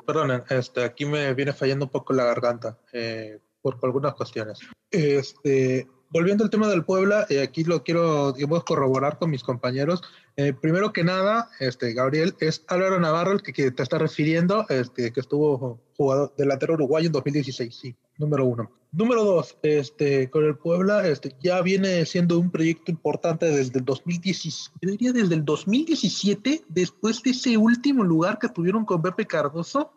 Perdón, 0.05 0.43
este, 0.49 0.83
aquí 0.83 1.05
me 1.05 1.33
viene 1.33 1.53
fallando 1.53 1.85
un 1.85 1.91
poco 1.91 2.13
la 2.13 2.25
garganta 2.25 2.77
eh, 2.93 3.39
por, 3.61 3.77
algunas 3.83 4.13
cuestiones. 4.13 4.59
Este, 4.89 5.87
volviendo 6.09 6.43
al 6.43 6.49
tema 6.49 6.67
del 6.67 6.83
Puebla, 6.83 7.25
eh, 7.29 7.41
aquí 7.41 7.63
lo 7.63 7.83
quiero 7.83 8.33
corroborar 8.65 9.17
con 9.17 9.29
mis 9.29 9.43
compañeros. 9.43 10.01
Eh, 10.35 10.53
primero 10.53 10.93
que 10.93 11.03
nada, 11.03 11.49
este, 11.59 11.93
Gabriel, 11.93 12.35
es 12.39 12.63
Álvaro 12.67 12.99
Navarro 12.99 13.31
el 13.31 13.41
que, 13.41 13.53
que 13.53 13.71
te 13.71 13.83
está 13.83 13.97
refiriendo, 13.97 14.65
este, 14.69 15.11
que 15.11 15.19
estuvo 15.19 15.79
jugador 15.95 16.33
delantero 16.37 16.73
uruguayo 16.73 17.07
en 17.07 17.13
2016, 17.13 17.75
sí, 17.75 17.95
número 18.21 18.45
uno. 18.45 18.71
Número 18.93 19.23
dos, 19.23 19.57
este, 19.63 20.29
con 20.29 20.45
el 20.45 20.57
Puebla 20.57 21.07
este, 21.07 21.35
ya 21.41 21.61
viene 21.61 22.05
siendo 22.05 22.37
un 22.37 22.51
proyecto 22.51 22.91
importante 22.91 23.45
desde 23.45 23.79
el 23.79 23.85
2017, 23.85 24.77
yo 24.81 24.91
diría 24.91 25.13
desde 25.13 25.35
el 25.35 25.45
2017, 25.45 26.63
después 26.67 27.23
de 27.23 27.31
ese 27.31 27.57
último 27.57 28.03
lugar 28.03 28.37
que 28.37 28.49
tuvieron 28.49 28.83
con 28.85 29.01
Pepe 29.01 29.25
Cardoso, 29.25 29.93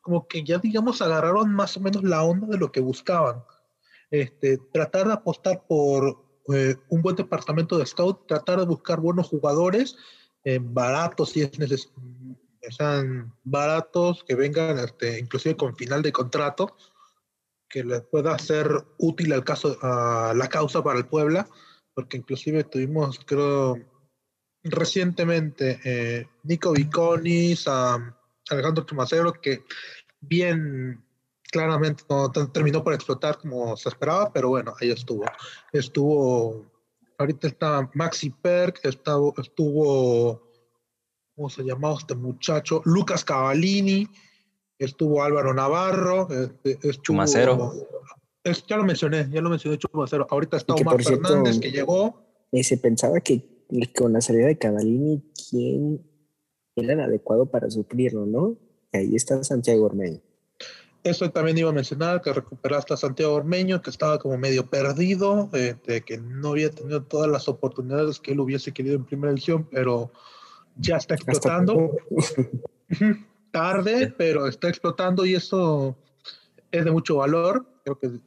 como 0.00 0.26
que 0.26 0.44
ya 0.44 0.58
digamos 0.58 1.02
agarraron 1.02 1.52
más 1.52 1.76
o 1.76 1.80
menos 1.80 2.02
la 2.04 2.22
onda 2.22 2.46
de 2.46 2.58
lo 2.58 2.70
que 2.70 2.80
buscaban. 2.80 3.42
Este, 4.10 4.58
tratar 4.72 5.08
de 5.08 5.14
apostar 5.14 5.64
por 5.68 6.24
eh, 6.54 6.76
un 6.88 7.02
buen 7.02 7.16
departamento 7.16 7.76
de 7.76 7.86
scout, 7.86 8.26
tratar 8.26 8.60
de 8.60 8.66
buscar 8.66 9.00
buenos 9.00 9.28
jugadores, 9.28 9.96
eh, 10.44 10.60
baratos 10.62 11.30
si 11.30 11.42
es 11.42 11.58
necesario, 11.58 11.92
sean 12.70 13.34
baratos, 13.44 14.24
que 14.24 14.34
vengan 14.34 14.78
este, 14.78 15.18
inclusive 15.18 15.56
con 15.56 15.76
final 15.76 16.02
de 16.02 16.12
contrato, 16.12 16.76
que 17.68 17.84
les 17.84 18.02
pueda 18.02 18.38
ser 18.38 18.68
útil 18.98 19.32
al 19.32 19.44
caso, 19.44 19.76
a 19.82 20.32
la 20.34 20.48
causa 20.48 20.82
para 20.82 20.98
el 20.98 21.06
Puebla, 21.06 21.48
porque 21.94 22.16
inclusive 22.16 22.64
tuvimos, 22.64 23.20
creo, 23.26 23.76
recientemente 24.62 25.80
eh, 25.84 26.28
Nico 26.44 26.72
Viconis, 26.72 27.66
a 27.68 28.16
Alejandro 28.50 28.84
Tomacero, 28.84 29.32
que 29.32 29.64
bien 30.20 31.04
claramente 31.50 32.04
no 32.08 32.30
terminó 32.30 32.82
por 32.84 32.94
explotar 32.94 33.38
como 33.38 33.76
se 33.76 33.88
esperaba, 33.88 34.32
pero 34.32 34.48
bueno, 34.50 34.74
ahí 34.80 34.90
estuvo. 34.90 35.24
Estuvo, 35.72 36.66
ahorita 37.18 37.48
está 37.48 37.90
Maxi 37.94 38.30
Perk, 38.30 38.80
estuvo, 38.84 39.34
estuvo 39.38 40.48
¿cómo 41.38 41.48
se 41.48 41.62
llamaba 41.62 41.96
este 41.96 42.16
muchacho? 42.16 42.82
Lucas 42.84 43.24
Cavallini, 43.24 44.08
estuvo 44.78 45.22
Álvaro 45.22 45.54
Navarro, 45.54 46.28
este, 46.30 46.72
estuvo, 46.74 47.02
Chumacero. 47.02 47.72
ya 48.66 48.76
lo 48.76 48.84
mencioné, 48.84 49.28
ya 49.30 49.40
lo 49.40 49.50
mencioné 49.50 49.78
Chumacero. 49.78 50.26
Ahorita 50.30 50.56
está 50.56 50.74
Omar 50.74 51.02
Fernández 51.02 51.58
que 51.58 51.70
llegó. 51.70 52.22
Eh, 52.52 52.64
se 52.64 52.78
pensaba 52.78 53.20
que 53.20 53.44
con 53.96 54.12
la 54.12 54.20
salida 54.20 54.46
de 54.46 54.56
Cavallini, 54.56 55.22
¿quién 55.50 56.00
era 56.76 56.94
el 56.94 57.00
adecuado 57.00 57.46
para 57.46 57.70
suplirlo, 57.70 58.24
no? 58.24 58.56
ahí 58.92 59.14
está 59.14 59.42
Santiago 59.44 59.84
Ormeño. 59.84 60.20
Eso 61.04 61.30
también 61.30 61.56
iba 61.58 61.70
a 61.70 61.72
mencionar, 61.72 62.20
que 62.22 62.32
recuperaste 62.32 62.94
a 62.94 62.96
Santiago 62.96 63.34
Ormeño, 63.34 63.80
que 63.82 63.90
estaba 63.90 64.18
como 64.18 64.36
medio 64.36 64.68
perdido, 64.68 65.48
eh, 65.52 65.76
de 65.86 66.02
que 66.02 66.18
no 66.18 66.50
había 66.50 66.70
tenido 66.70 67.02
todas 67.02 67.30
las 67.30 67.48
oportunidades 67.48 68.18
que 68.18 68.32
él 68.32 68.40
hubiese 68.40 68.72
querido 68.72 68.96
en 68.96 69.04
primera 69.04 69.32
edición, 69.32 69.68
pero 69.70 70.10
ya 70.76 70.96
está 70.96 71.14
explotando. 71.14 71.92
Tarde, 73.58 74.14
pero 74.16 74.46
está 74.46 74.68
explotando 74.68 75.26
y 75.26 75.34
eso 75.34 75.96
es 76.70 76.84
de 76.84 76.92
mucho 76.92 77.16
valor. 77.16 77.66
Creo 77.84 77.98
que 77.98 78.20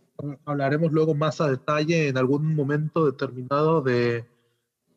hablaremos 0.44 0.92
luego 0.92 1.16
más 1.16 1.40
a 1.40 1.50
detalle 1.50 2.10
en 2.10 2.18
algún 2.18 2.54
momento 2.54 3.06
determinado 3.06 3.82
de, 3.82 4.26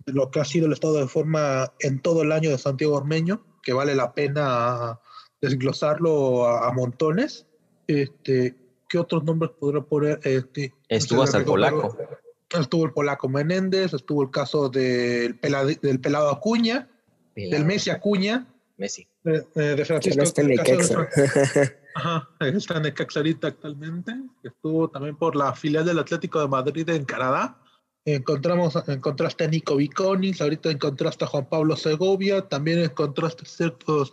lo 0.07 0.33
que 0.33 0.41
ha 0.41 0.45
sido 0.45 0.67
el 0.67 0.73
estado 0.73 0.99
de 0.99 1.07
forma 1.07 1.73
en 1.79 2.01
todo 2.01 2.23
el 2.23 2.33
año 2.33 2.51
de 2.51 2.59
Santiago 2.59 2.97
Ormeño, 2.97 3.47
que 3.63 3.73
vale 3.73 3.95
la 3.95 4.13
pena 4.13 4.99
desglosarlo 5.41 6.49
a, 6.49 6.73
montones. 6.73 7.47
Este, 7.87 8.57
¿Qué 8.89 8.99
otros 8.99 9.23
nombres 9.23 9.53
podría 9.53 9.83
poner? 9.83 10.19
Este, 10.25 10.75
estuvo 10.89 11.23
hasta 11.23 11.39
el 11.39 11.45
polaco. 11.45 11.97
Estuvo 12.51 12.85
el 12.87 12.93
polaco 12.93 13.29
Menéndez, 13.29 13.95
estuvo 13.95 14.25
el 14.25 14.33
caso 14.33 14.69
del, 14.69 15.39
del 15.41 16.01
pelado 16.01 16.29
Acuña, 16.29 16.91
del 17.37 17.65
Messi 17.65 17.91
Acuña. 17.91 18.49
Messi. 18.77 19.07
De, 19.23 19.85
Francisco. 19.85 20.23
Está 20.23 20.43
en 20.43 20.59
Ajá, 21.97 22.29
está 22.41 22.77
en 22.77 22.87
actualmente. 23.43 24.13
Estuvo 24.43 24.89
también 24.89 25.17
por 25.17 25.37
la 25.37 25.55
filial 25.55 25.85
del 25.85 26.01
Atlético 26.01 26.41
de 26.41 26.49
Madrid 26.49 26.89
en 26.89 27.05
Canadá. 27.05 27.61
Encontramos, 28.05 28.77
encontraste 28.89 29.45
a 29.45 29.49
Nico 29.49 29.77
Viconis, 29.77 30.41
ahorita 30.41 30.71
encontraste 30.71 31.25
a 31.25 31.29
Juan 31.29 31.49
Pablo 31.49 31.77
Segovia, 31.77 32.43
también 32.43 32.81
encontraste 32.81 33.47
ciertos 33.47 34.13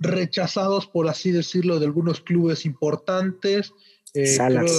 rechazados, 0.00 0.86
por 0.86 1.06
así 1.06 1.30
decirlo, 1.30 1.78
de 1.78 1.86
algunos 1.86 2.20
clubes 2.20 2.64
importantes. 2.64 3.72
Eh, 4.14 4.26
Salas. 4.26 4.72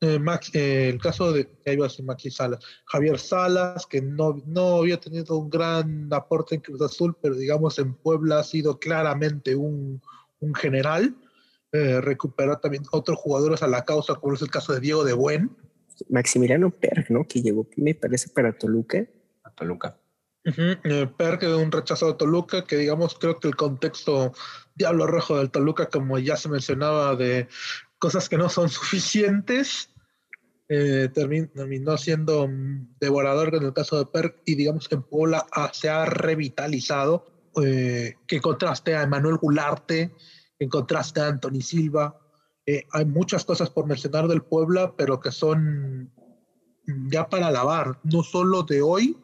Eh, 0.00 0.18
Max, 0.18 0.50
eh, 0.52 0.90
el 0.90 1.00
caso 1.00 1.32
de, 1.32 1.48
ahí 1.64 1.74
iba 1.74 1.86
a 1.86 1.88
decir 1.88 2.04
Maxi 2.04 2.30
Salas, 2.30 2.62
Javier 2.84 3.18
Salas, 3.18 3.86
que 3.86 4.02
no, 4.02 4.42
no 4.46 4.76
había 4.76 5.00
tenido 5.00 5.38
un 5.38 5.48
gran 5.48 6.12
aporte 6.12 6.54
en 6.54 6.60
Cruz 6.60 6.82
Azul, 6.82 7.16
pero 7.20 7.34
digamos 7.34 7.78
en 7.78 7.94
Puebla 7.94 8.40
ha 8.40 8.44
sido 8.44 8.78
claramente 8.78 9.56
un, 9.56 10.02
un 10.40 10.54
general. 10.54 11.16
Eh, 11.72 12.00
recuperó 12.00 12.58
también 12.58 12.84
otros 12.92 13.18
jugadores 13.18 13.62
a 13.62 13.68
la 13.68 13.84
causa, 13.84 14.14
como 14.14 14.34
es 14.34 14.42
el 14.42 14.50
caso 14.50 14.72
de 14.72 14.80
Diego 14.80 15.02
de 15.04 15.14
Buen. 15.14 15.56
Maximiliano 16.10 16.70
Perg, 16.70 17.10
¿no? 17.10 17.26
Que 17.26 17.40
llegó, 17.40 17.66
me 17.76 17.94
parece, 17.94 18.28
para 18.28 18.56
Toluca. 18.56 19.06
A 19.44 19.50
Toluca. 19.50 19.98
Uh 20.44 20.50
-huh. 20.50 21.16
Perg 21.16 21.40
de 21.40 21.54
un 21.56 21.72
rechazado 21.72 22.12
de 22.12 22.18
Toluca, 22.18 22.64
que 22.64 22.76
digamos, 22.76 23.16
creo 23.18 23.40
que 23.40 23.48
el 23.48 23.56
contexto 23.56 24.32
Diablo 24.76 25.06
Rojo 25.06 25.38
del 25.38 25.50
Toluca, 25.50 25.86
como 25.86 26.18
ya 26.18 26.36
se 26.36 26.48
mencionaba, 26.48 27.16
de 27.16 27.48
cosas 27.98 28.28
que 28.28 28.38
no 28.38 28.48
son 28.48 28.68
suficientes, 28.70 29.90
eh, 30.68 31.08
terminó, 31.14 31.96
siendo 31.96 32.48
devorador 32.98 33.54
en 33.54 33.62
el 33.62 33.72
caso 33.72 33.98
de 33.98 34.06
Perk 34.06 34.42
y 34.44 34.56
digamos 34.56 34.88
en 34.90 35.02
Puebla 35.02 35.46
ah, 35.52 35.70
se 35.72 35.88
ha 35.88 36.04
revitalizado. 36.04 37.26
Eh, 37.62 38.16
que 38.26 38.38
contraste 38.38 38.94
a 38.94 39.02
Emanuel 39.02 39.38
Gularte, 39.38 40.14
que 40.58 40.68
contraste 40.68 41.20
a 41.20 41.28
Anthony 41.28 41.62
Silva. 41.62 42.20
Eh, 42.66 42.84
hay 42.92 43.06
muchas 43.06 43.46
cosas 43.46 43.70
por 43.70 43.86
mencionar 43.86 44.28
del 44.28 44.42
Puebla, 44.42 44.94
pero 44.94 45.20
que 45.20 45.32
son 45.32 46.12
ya 47.10 47.30
para 47.30 47.46
alabar, 47.46 47.98
no 48.04 48.22
solo 48.22 48.62
de 48.62 48.82
hoy, 48.82 49.16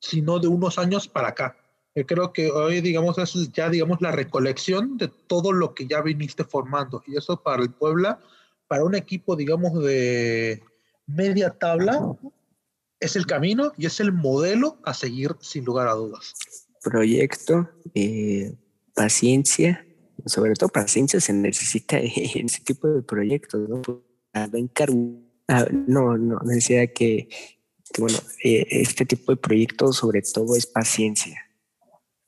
sino 0.00 0.40
de 0.40 0.48
unos 0.48 0.78
años 0.78 1.06
para 1.06 1.28
acá. 1.28 1.56
Yo 1.98 2.06
creo 2.06 2.32
que 2.32 2.48
hoy, 2.48 2.80
digamos, 2.80 3.18
es 3.18 3.50
ya, 3.50 3.68
digamos, 3.68 4.00
la 4.00 4.12
recolección 4.12 4.96
de 4.98 5.10
todo 5.26 5.50
lo 5.50 5.74
que 5.74 5.88
ya 5.88 6.00
viniste 6.00 6.44
formando. 6.44 7.02
Y 7.08 7.16
eso 7.16 7.42
para 7.42 7.60
el 7.60 7.72
Puebla, 7.72 8.20
para 8.68 8.84
un 8.84 8.94
equipo, 8.94 9.34
digamos, 9.34 9.82
de 9.82 10.62
media 11.08 11.50
tabla, 11.50 12.16
es 13.00 13.16
el 13.16 13.26
camino 13.26 13.72
y 13.76 13.86
es 13.86 13.98
el 13.98 14.12
modelo 14.12 14.78
a 14.84 14.94
seguir 14.94 15.34
sin 15.40 15.64
lugar 15.64 15.88
a 15.88 15.94
dudas. 15.94 16.36
Proyecto, 16.84 17.68
eh, 17.96 18.54
paciencia, 18.94 19.84
sobre 20.24 20.52
todo 20.54 20.68
paciencia 20.68 21.20
se 21.20 21.32
necesita 21.32 21.98
en 21.98 22.46
ese 22.46 22.62
tipo 22.62 22.86
de 22.86 23.02
proyectos, 23.02 23.68
¿no? 23.68 23.82
Ah, 24.32 25.66
no, 25.88 26.16
no, 26.16 26.38
decía 26.44 26.92
que, 26.92 27.28
bueno, 27.98 28.18
eh, 28.44 28.68
este 28.70 29.04
tipo 29.04 29.32
de 29.32 29.36
proyectos 29.36 29.96
sobre 29.96 30.22
todo 30.22 30.54
es 30.54 30.64
paciencia 30.64 31.47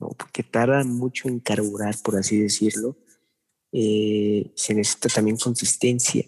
¿no? 0.01 0.09
porque 0.17 0.43
tarda 0.43 0.83
mucho 0.83 1.29
en 1.29 1.39
carburar, 1.39 1.95
por 2.03 2.17
así 2.17 2.37
decirlo. 2.37 2.97
Eh, 3.71 4.51
se 4.55 4.73
necesita 4.73 5.07
también 5.07 5.37
consistencia, 5.37 6.25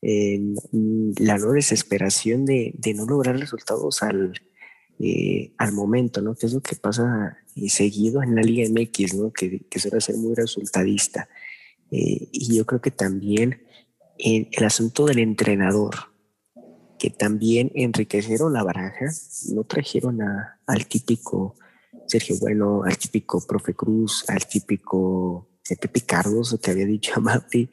eh, 0.00 0.40
la 1.18 1.36
no 1.36 1.52
desesperación 1.52 2.46
de, 2.46 2.72
de, 2.78 2.94
no 2.94 3.04
lograr 3.04 3.38
resultados 3.38 4.02
al, 4.02 4.32
eh, 4.98 5.52
al 5.58 5.72
momento, 5.72 6.22
¿no? 6.22 6.34
Que 6.34 6.46
es 6.46 6.54
lo 6.54 6.62
que 6.62 6.76
pasa 6.76 7.36
seguido 7.68 8.22
en 8.22 8.34
la 8.34 8.42
Liga 8.42 8.66
MX, 8.68 9.14
¿no? 9.14 9.30
Que, 9.30 9.66
que 9.68 9.78
suele 9.78 10.00
ser 10.00 10.16
muy 10.16 10.34
resultadista. 10.34 11.28
y 11.90 12.56
yo 12.56 12.64
creo 12.64 12.80
que 12.80 12.90
también 12.90 13.62
el, 14.18 14.48
el 14.50 14.64
asunto 14.64 15.04
del 15.06 15.18
entrenador, 15.18 15.94
que 16.98 17.10
también 17.10 17.70
enriquecieron 17.74 18.52
la 18.54 18.62
baraja, 18.62 19.06
no 19.52 19.64
trajeron 19.64 20.22
a, 20.22 20.60
al 20.66 20.86
típico 20.86 21.56
Sergio 22.06 22.36
Bueno, 22.40 22.82
al 22.84 22.96
típico 22.96 23.44
Profe 23.46 23.74
Cruz, 23.74 24.24
al 24.28 24.46
típico 24.46 25.48
Pepe 25.68 26.02
Cardoso 26.02 26.60
que 26.60 26.70
había 26.70 26.86
dicho 26.86 27.12
a 27.16 27.20
Mapi, 27.20 27.70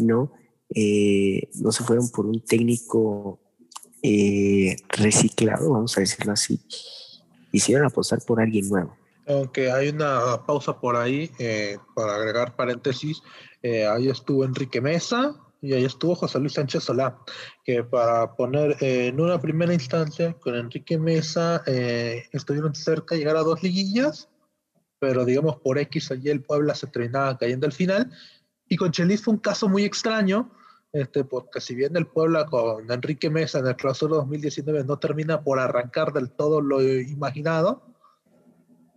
¿no? 0.00 0.32
Eh, 0.74 1.48
no 1.54 1.72
se 1.72 1.82
fueron 1.82 2.10
por 2.10 2.26
un 2.26 2.44
técnico 2.44 3.40
eh, 4.02 4.76
reciclado, 4.88 5.70
vamos 5.70 5.96
a 5.96 6.00
decirlo 6.00 6.32
así. 6.32 6.60
Hicieron 7.52 7.86
apostar 7.86 8.20
por 8.24 8.40
alguien 8.40 8.68
nuevo. 8.68 8.96
Aunque 9.26 9.70
hay 9.70 9.88
una 9.88 10.44
pausa 10.46 10.80
por 10.80 10.96
ahí, 10.96 11.30
eh, 11.38 11.78
para 11.94 12.16
agregar 12.16 12.56
paréntesis, 12.56 13.22
ahí 13.62 14.08
estuvo 14.08 14.44
Enrique 14.44 14.80
Mesa, 14.80 15.36
y 15.62 15.74
ahí 15.74 15.84
estuvo 15.84 16.14
José 16.14 16.38
Luis 16.38 16.54
Sánchez 16.54 16.84
Solá, 16.84 17.18
que 17.64 17.84
para 17.84 18.34
poner 18.34 18.76
eh, 18.80 19.08
en 19.08 19.20
una 19.20 19.40
primera 19.40 19.74
instancia 19.74 20.32
con 20.34 20.54
Enrique 20.54 20.98
Mesa 20.98 21.62
eh, 21.66 22.24
estuvieron 22.32 22.74
cerca 22.74 23.14
de 23.14 23.20
llegar 23.20 23.36
a 23.36 23.42
dos 23.42 23.62
liguillas, 23.62 24.28
pero 24.98 25.24
digamos 25.24 25.56
por 25.56 25.78
X 25.78 26.10
allí 26.10 26.30
el 26.30 26.42
Puebla 26.42 26.74
se 26.74 26.86
terminaba 26.86 27.36
cayendo 27.36 27.66
al 27.66 27.72
final. 27.72 28.10
Y 28.68 28.76
con 28.76 28.90
Chelis 28.90 29.22
fue 29.22 29.34
un 29.34 29.40
caso 29.40 29.68
muy 29.68 29.84
extraño, 29.84 30.50
este, 30.92 31.24
porque 31.24 31.60
si 31.60 31.74
bien 31.74 31.96
el 31.96 32.06
Puebla 32.06 32.46
con 32.46 32.90
Enrique 32.90 33.28
Mesa 33.28 33.58
en 33.58 33.66
el 33.66 33.76
clausura 33.76 34.16
2019 34.16 34.84
no 34.84 34.98
termina 34.98 35.42
por 35.42 35.58
arrancar 35.58 36.12
del 36.12 36.30
todo 36.30 36.60
lo 36.60 36.82
imaginado, 36.82 37.82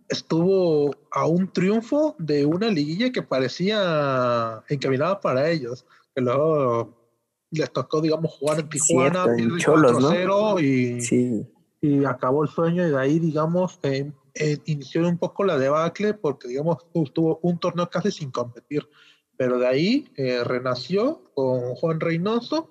estuvo 0.08 0.94
a 1.10 1.26
un 1.26 1.52
triunfo 1.52 2.14
de 2.18 2.46
una 2.46 2.68
liguilla 2.68 3.10
que 3.10 3.22
parecía 3.22 4.62
encaminada 4.68 5.20
para 5.20 5.50
ellos 5.50 5.84
que 6.14 6.22
luego 6.22 7.04
les 7.50 7.72
tocó, 7.72 8.00
digamos, 8.00 8.32
jugar 8.32 8.60
en 8.60 8.68
Tijuana, 8.68 9.24
Cierto, 9.24 9.42
en 9.42 9.58
Cholos, 9.58 10.00
¿no? 10.00 10.60
y, 10.60 11.00
Sí, 11.00 11.46
y 11.80 12.04
acabó 12.04 12.42
el 12.42 12.48
sueño 12.48 12.86
y 12.86 12.90
de 12.90 12.98
ahí, 12.98 13.18
digamos, 13.18 13.78
eh, 13.82 14.10
eh, 14.34 14.58
inició 14.64 15.06
un 15.06 15.18
poco 15.18 15.44
la 15.44 15.58
debacle 15.58 16.14
porque, 16.14 16.48
digamos, 16.48 16.78
tuvo 17.12 17.38
un 17.42 17.58
torneo 17.58 17.88
casi 17.90 18.10
sin 18.10 18.30
competir. 18.30 18.88
Pero 19.36 19.58
de 19.58 19.66
ahí 19.66 20.08
eh, 20.16 20.42
renació 20.44 21.30
con 21.34 21.74
Juan 21.74 22.00
Reynoso, 22.00 22.70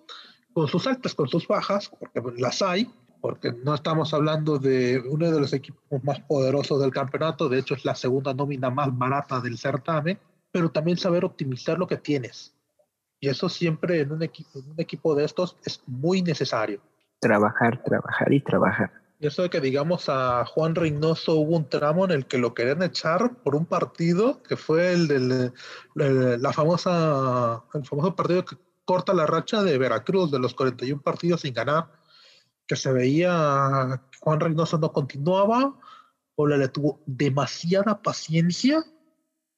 con 0.53 0.67
sus 0.67 0.87
altas, 0.87 1.13
con 1.13 1.27
sus 1.27 1.47
bajas, 1.47 1.91
porque 1.99 2.21
las 2.37 2.61
hay, 2.61 2.89
porque 3.21 3.51
no 3.51 3.75
estamos 3.75 4.13
hablando 4.13 4.57
de 4.59 5.01
uno 5.09 5.31
de 5.31 5.39
los 5.39 5.53
equipos 5.53 6.03
más 6.03 6.19
poderosos 6.21 6.81
del 6.81 6.91
campeonato, 6.91 7.49
de 7.49 7.59
hecho 7.59 7.75
es 7.75 7.85
la 7.85 7.95
segunda 7.95 8.33
nómina 8.33 8.69
más 8.69 8.97
barata 8.97 9.39
del 9.39 9.57
certamen, 9.57 10.19
pero 10.51 10.71
también 10.71 10.97
saber 10.97 11.23
optimizar 11.23 11.77
lo 11.77 11.87
que 11.87 11.97
tienes. 11.97 12.53
Y 13.23 13.29
eso 13.29 13.47
siempre 13.47 14.01
en 14.01 14.11
un, 14.11 14.21
equipo, 14.21 14.59
en 14.59 14.71
un 14.71 14.81
equipo 14.81 15.15
de 15.15 15.23
estos 15.23 15.55
es 15.63 15.81
muy 15.87 16.21
necesario. 16.21 16.81
trabajar, 17.21 17.81
trabajar 17.81 18.33
y 18.33 18.41
trabajar. 18.41 18.91
Y 19.17 19.27
eso 19.27 19.43
de 19.43 19.49
que 19.49 19.61
digamos 19.61 20.09
a 20.09 20.43
Juan 20.45 20.75
Reynoso 20.75 21.35
hubo 21.35 21.55
un 21.55 21.69
tramo 21.69 22.03
en 22.03 22.11
el 22.11 22.25
que 22.25 22.37
lo 22.37 22.53
querían 22.53 22.83
echar 22.83 23.37
por 23.37 23.55
un 23.55 23.65
partido 23.65 24.43
que 24.43 24.57
fue 24.57 24.91
el 24.91 25.07
de 25.07 25.53
la 25.95 26.51
famosa, 26.51 27.63
el 27.73 27.85
famoso 27.85 28.13
partido 28.13 28.43
que 28.43 28.57
corta 28.83 29.13
la 29.13 29.25
racha 29.25 29.63
de 29.63 29.77
Veracruz 29.77 30.29
de 30.29 30.39
los 30.39 30.53
41 30.53 31.01
partidos 31.01 31.39
sin 31.39 31.53
ganar, 31.53 31.93
que 32.67 32.75
se 32.75 32.91
veía 32.91 34.01
Juan 34.19 34.41
Reynoso 34.41 34.77
no 34.79 34.91
continuaba, 34.91 35.79
o 36.35 36.45
le 36.45 36.67
tuvo 36.67 36.99
demasiada 37.05 38.01
paciencia 38.01 38.83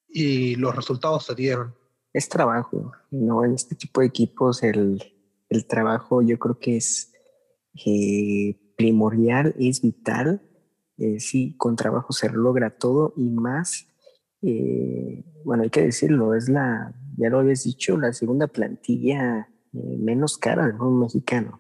y 0.08 0.56
los 0.56 0.76
resultados 0.76 1.26
se 1.26 1.34
dieron. 1.34 1.74
Es 2.16 2.30
trabajo, 2.30 2.94
¿no? 3.12 3.44
En 3.44 3.54
este 3.54 3.76
tipo 3.76 4.00
de 4.00 4.08
equipos 4.08 4.64
el, 4.64 5.04
el 5.50 5.68
trabajo 5.68 6.22
yo 6.22 6.40
creo 6.40 6.60
que 6.60 6.78
es 6.78 7.12
eh, 7.86 8.58
primordial, 8.78 9.54
es 9.60 9.82
vital. 9.82 10.42
Eh, 10.98 11.20
sí, 11.20 11.56
con 11.58 11.76
trabajo 11.76 12.14
se 12.14 12.30
logra 12.30 12.78
todo 12.78 13.14
y 13.18 13.30
más. 13.30 13.88
Eh, 14.42 15.26
bueno, 15.44 15.64
hay 15.64 15.70
que 15.70 15.82
decirlo, 15.82 16.36
es 16.36 16.48
la, 16.48 16.96
ya 17.18 17.30
lo 17.30 17.40
habías 17.40 17.66
dicho, 17.66 17.98
la 17.98 18.14
segunda 18.14 18.48
plantilla 18.48 19.50
eh, 19.74 19.98
menos 20.00 20.38
cara 20.38 20.68
del 20.68 20.78
fútbol 20.78 21.02
mexicano. 21.02 21.60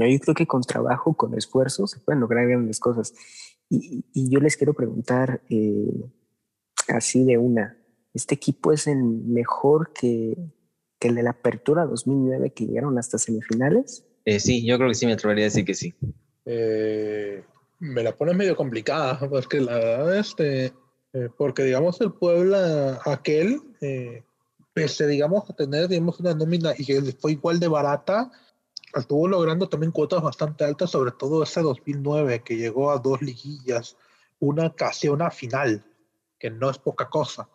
¿no? 0.00 0.06
Yo 0.08 0.18
creo 0.18 0.34
que 0.34 0.48
con 0.48 0.62
trabajo, 0.62 1.14
con 1.14 1.38
esfuerzo, 1.38 1.86
se 1.86 2.00
pueden 2.00 2.18
lograr 2.18 2.48
grandes 2.48 2.80
cosas. 2.80 3.14
Y, 3.68 4.04
y 4.12 4.28
yo 4.30 4.40
les 4.40 4.56
quiero 4.56 4.74
preguntar 4.74 5.42
eh, 5.48 6.10
así 6.88 7.24
de 7.24 7.38
una, 7.38 7.78
¿este 8.14 8.34
equipo 8.34 8.72
es 8.72 8.86
el 8.86 9.02
mejor 9.02 9.92
que, 9.92 10.36
que 10.98 11.08
el 11.08 11.14
de 11.14 11.22
la 11.22 11.30
Apertura 11.30 11.86
2009 11.86 12.52
que 12.52 12.66
llegaron 12.66 12.98
hasta 12.98 13.18
semifinales? 13.18 14.04
Eh, 14.24 14.40
sí, 14.40 14.64
yo 14.64 14.76
creo 14.76 14.88
que 14.88 14.94
sí 14.94 15.06
me 15.06 15.12
atrevería 15.12 15.44
a 15.44 15.46
decir 15.46 15.64
que 15.64 15.74
sí. 15.74 15.94
Eh, 16.44 17.44
me 17.78 18.02
la 18.02 18.16
pones 18.16 18.36
medio 18.36 18.56
complicada, 18.56 19.18
porque 19.30 19.60
la 19.60 19.74
verdad, 19.74 20.18
este, 20.18 20.72
eh, 21.12 21.28
porque 21.36 21.64
digamos 21.64 22.00
el 22.00 22.12
Puebla 22.12 23.00
aquel, 23.04 23.60
eh, 23.80 24.22
pese 24.72 25.06
digamos 25.06 25.48
a 25.50 25.54
tener 25.54 25.88
digamos 25.88 26.20
una 26.20 26.34
nómina 26.34 26.72
y 26.76 26.84
que 26.84 27.00
fue 27.20 27.32
igual 27.32 27.60
de 27.60 27.68
barata, 27.68 28.30
estuvo 28.94 29.26
logrando 29.28 29.68
también 29.68 29.92
cuotas 29.92 30.22
bastante 30.22 30.64
altas, 30.64 30.90
sobre 30.90 31.12
todo 31.12 31.42
ese 31.42 31.60
2009 31.60 32.42
que 32.44 32.56
llegó 32.56 32.90
a 32.90 32.98
dos 32.98 33.20
liguillas, 33.20 33.96
una 34.38 34.74
casi 34.74 35.08
una 35.08 35.30
final, 35.30 35.84
que 36.38 36.50
no 36.50 36.70
es 36.70 36.78
poca 36.78 37.08
cosa. 37.08 37.48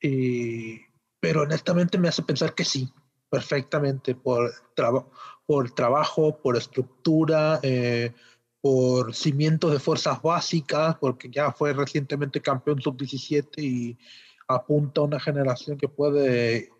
Pero 0.00 1.42
honestamente 1.42 1.98
me 1.98 2.08
hace 2.08 2.22
pensar 2.22 2.54
que 2.54 2.64
sí, 2.64 2.88
perfectamente, 3.28 4.14
por, 4.14 4.50
traba 4.74 5.06
por 5.50 5.68
trabajo, 5.72 6.40
por 6.40 6.56
estructura, 6.56 7.58
eh, 7.64 8.14
por 8.60 9.12
cimientos 9.16 9.72
de 9.72 9.80
fuerzas 9.80 10.22
básicas, 10.22 10.96
porque 11.00 11.28
ya 11.28 11.50
fue 11.50 11.72
recientemente 11.72 12.40
campeón 12.40 12.80
sub-17 12.80 13.60
y 13.60 13.98
apunta 14.46 15.00
a 15.00 15.04
una 15.04 15.18
generación 15.18 15.76
que 15.76 15.88
puede, 15.88 16.70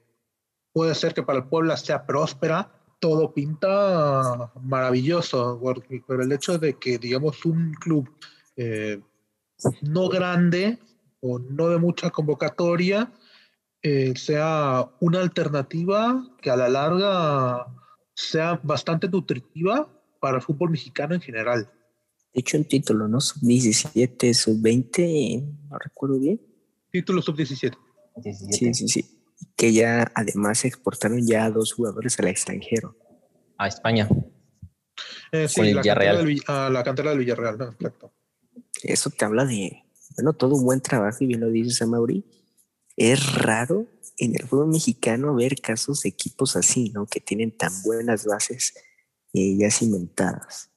puede 0.72 0.94
ser 0.94 1.14
que 1.14 1.24
para 1.24 1.40
el 1.40 1.46
Puebla 1.46 1.76
sea 1.76 2.06
próspera, 2.06 2.70
todo 3.00 3.34
pinta 3.34 4.52
maravilloso 4.62 5.58
por 6.06 6.22
el 6.22 6.30
hecho 6.30 6.56
de 6.56 6.74
que, 6.74 6.98
digamos, 6.98 7.44
un 7.44 7.74
club 7.74 8.08
eh, 8.54 9.00
no 9.82 10.08
grande 10.08 10.78
o 11.20 11.38
no 11.38 11.68
de 11.68 11.78
mucha 11.78 12.10
convocatoria 12.10 13.12
eh, 13.82 14.14
sea 14.16 14.90
una 15.00 15.20
alternativa 15.20 16.22
que 16.40 16.50
a 16.50 16.56
la 16.56 16.68
larga 16.68 17.66
sea 18.14 18.60
bastante 18.62 19.08
nutritiva 19.08 19.88
para 20.20 20.36
el 20.36 20.42
fútbol 20.42 20.70
mexicano 20.70 21.14
en 21.14 21.20
general. 21.20 21.70
De 22.32 22.40
hecho, 22.40 22.58
un 22.58 22.64
título, 22.64 23.08
¿no? 23.08 23.20
Sub-17, 23.20 24.34
sub-20, 24.34 25.68
no 25.68 25.78
recuerdo 25.78 26.18
bien. 26.18 26.40
Título 26.90 27.22
sub-17. 27.22 27.76
Sí, 28.50 28.74
sí, 28.74 28.88
sí. 28.88 29.04
Que 29.56 29.72
ya 29.72 30.12
además 30.14 30.64
exportaron 30.64 31.26
ya 31.26 31.46
a 31.46 31.50
dos 31.50 31.72
jugadores 31.72 32.18
al 32.18 32.28
extranjero. 32.28 32.96
A 33.56 33.68
España. 33.68 34.08
Eh, 35.32 35.48
sí, 35.48 35.72
la 35.72 35.82
cantera, 35.82 36.16
del, 36.18 36.42
a 36.46 36.70
la 36.70 36.84
cantera, 36.84 37.10
del, 37.10 37.20
Villarreal, 37.20 37.58
¿no? 37.58 37.64
Exacto. 37.70 38.12
Eso 38.82 39.10
te 39.10 39.24
habla 39.24 39.44
de, 39.44 39.84
bueno, 40.16 40.32
todo 40.32 40.54
un 40.56 40.64
buen 40.64 40.80
trabajo, 40.80 41.18
y 41.20 41.26
bien 41.26 41.40
lo 41.40 41.48
dices, 41.48 41.86
Mauri. 41.86 42.24
Es 42.96 43.34
raro 43.34 43.86
en 44.18 44.34
el 44.34 44.46
fútbol 44.46 44.68
mexicano 44.68 45.34
ver 45.34 45.60
casos 45.60 46.02
de 46.02 46.10
equipos 46.10 46.56
así, 46.56 46.90
¿no? 46.90 47.06
Que 47.06 47.20
tienen 47.20 47.56
tan 47.56 47.72
buenas 47.82 48.26
bases 48.26 48.74
eh, 49.32 49.56
ya 49.56 49.70
cimentadas. 49.70 50.70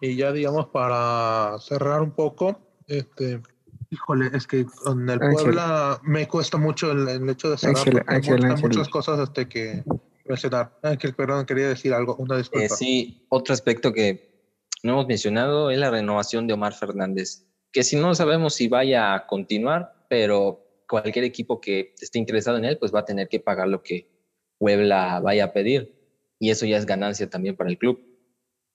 Y 0.00 0.16
ya, 0.16 0.32
digamos, 0.32 0.68
para 0.68 1.56
cerrar 1.60 2.02
un 2.02 2.12
poco, 2.12 2.58
este, 2.86 3.42
híjole, 3.90 4.30
es 4.34 4.46
que 4.46 4.66
en 4.86 5.08
el 5.08 5.18
Puebla 5.18 6.00
me 6.04 6.28
cuesta 6.28 6.58
mucho 6.58 6.92
el, 6.92 7.28
hecho 7.28 7.50
de 7.50 7.58
cerrar. 7.58 8.04
hay, 8.06 8.20
muchas 8.62 8.88
cosas 8.88 9.20
este, 9.20 9.48
que 9.48 9.84
mencionar. 10.24 10.78
Ángel, 10.82 11.14
perdón, 11.14 11.46
quería 11.46 11.68
decir 11.68 11.92
algo, 11.92 12.16
una 12.16 12.36
disculpa. 12.36 12.66
Eh, 12.66 12.68
sí, 12.68 13.26
otro 13.28 13.54
aspecto 13.54 13.92
que 13.92 14.54
no 14.82 14.92
hemos 14.92 15.06
mencionado 15.06 15.70
es 15.70 15.78
la 15.78 15.90
renovación 15.90 16.46
de 16.46 16.54
Omar 16.54 16.74
Fernández, 16.74 17.45
que 17.76 17.84
si 17.84 17.94
no 17.96 18.14
sabemos 18.14 18.54
si 18.54 18.68
vaya 18.68 19.12
a 19.12 19.26
continuar, 19.26 19.92
pero 20.08 20.64
cualquier 20.88 21.26
equipo 21.26 21.60
que 21.60 21.92
esté 22.00 22.18
interesado 22.18 22.56
en 22.56 22.64
él, 22.64 22.78
pues 22.78 22.90
va 22.90 23.00
a 23.00 23.04
tener 23.04 23.28
que 23.28 23.38
pagar 23.38 23.68
lo 23.68 23.82
que 23.82 24.08
Puebla 24.56 25.20
vaya 25.20 25.44
a 25.44 25.52
pedir. 25.52 25.94
Y 26.38 26.48
eso 26.48 26.64
ya 26.64 26.78
es 26.78 26.86
ganancia 26.86 27.28
también 27.28 27.54
para 27.54 27.68
el 27.68 27.76
club, 27.76 28.02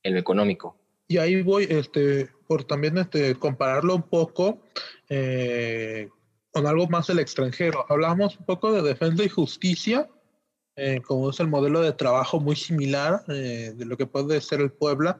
en 0.03 0.13
lo 0.13 0.19
económico. 0.19 0.77
Y 1.07 1.17
ahí 1.17 1.41
voy, 1.41 1.65
este, 1.67 2.29
por 2.47 2.63
también 2.65 2.95
este, 2.99 3.33
compararlo 3.33 3.95
un 3.95 4.03
poco 4.03 4.61
eh, 5.09 6.07
con 6.51 6.67
algo 6.67 6.87
más 6.87 7.07
del 7.07 7.17
extranjero. 7.17 7.87
Hablamos 7.89 8.37
un 8.37 8.45
poco 8.45 8.71
de 8.71 8.83
defensa 8.83 9.23
y 9.23 9.29
justicia, 9.29 10.07
eh, 10.75 11.01
como 11.01 11.31
es 11.31 11.39
el 11.39 11.47
modelo 11.47 11.81
de 11.81 11.93
trabajo 11.93 12.39
muy 12.39 12.55
similar 12.55 13.23
eh, 13.29 13.73
de 13.75 13.85
lo 13.85 13.97
que 13.97 14.05
puede 14.05 14.39
ser 14.41 14.61
el 14.61 14.71
Puebla. 14.71 15.19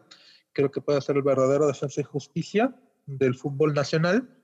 Creo 0.54 0.70
que 0.70 0.82
puede 0.82 1.02
ser 1.02 1.16
el 1.16 1.24
verdadero 1.24 1.66
defensa 1.66 2.00
y 2.00 2.04
justicia 2.04 2.76
del 3.18 3.36
fútbol 3.36 3.74
nacional. 3.74 4.38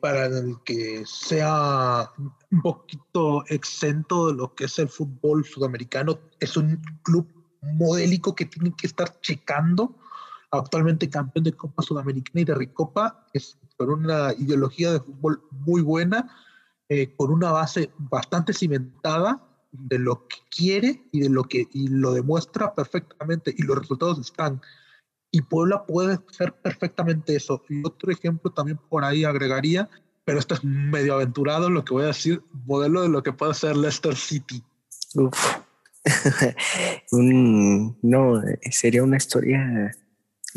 para 0.00 0.26
el 0.26 0.56
que 0.62 1.04
sea 1.06 2.10
un 2.50 2.60
poquito 2.60 3.44
exento 3.48 4.26
de 4.26 4.34
lo 4.34 4.54
que 4.54 4.64
es 4.66 4.78
el 4.78 4.90
fútbol 4.90 5.42
sudamericano. 5.44 6.18
Es 6.38 6.56
un 6.58 6.82
club 7.02 7.26
modélico 7.62 8.34
que 8.34 8.44
tiene 8.44 8.74
que 8.76 8.86
estar 8.86 9.20
checando 9.20 9.96
actualmente 10.58 11.10
campeón 11.10 11.44
de 11.44 11.52
Copa 11.52 11.82
Sudamericana 11.82 12.40
y 12.40 12.44
de 12.44 12.54
Ricopa, 12.54 13.26
es 13.32 13.58
con 13.76 13.90
una 13.90 14.32
ideología 14.34 14.92
de 14.92 15.00
fútbol 15.00 15.42
muy 15.50 15.82
buena, 15.82 16.30
eh, 16.88 17.14
con 17.16 17.30
una 17.30 17.50
base 17.50 17.90
bastante 17.98 18.52
cimentada 18.52 19.42
de 19.72 19.98
lo 19.98 20.28
que 20.28 20.36
quiere 20.50 21.08
y 21.10 21.20
de 21.20 21.28
lo 21.28 21.44
que 21.44 21.66
y 21.72 21.88
lo 21.88 22.12
demuestra 22.12 22.74
perfectamente 22.74 23.52
y 23.56 23.62
los 23.62 23.78
resultados 23.78 24.18
están. 24.18 24.60
Y 25.34 25.42
Puebla 25.42 25.84
puede 25.84 26.18
ser 26.30 26.52
perfectamente 26.52 27.34
eso. 27.34 27.62
Y 27.68 27.84
otro 27.84 28.12
ejemplo 28.12 28.52
también 28.52 28.78
por 28.88 29.04
ahí 29.04 29.24
agregaría, 29.24 29.88
pero 30.24 30.38
esto 30.38 30.54
es 30.54 30.62
medio 30.62 31.14
aventurado 31.14 31.68
lo 31.70 31.84
que 31.84 31.92
voy 31.92 32.04
a 32.04 32.08
decir, 32.08 32.42
modelo 32.64 33.02
de 33.02 33.08
lo 33.08 33.22
que 33.22 33.32
puede 33.32 33.54
ser 33.54 33.76
Leicester 33.76 34.14
City. 34.14 34.62
Uf. 35.14 35.56
no, 37.12 38.42
sería 38.70 39.02
una 39.02 39.16
historia 39.16 39.90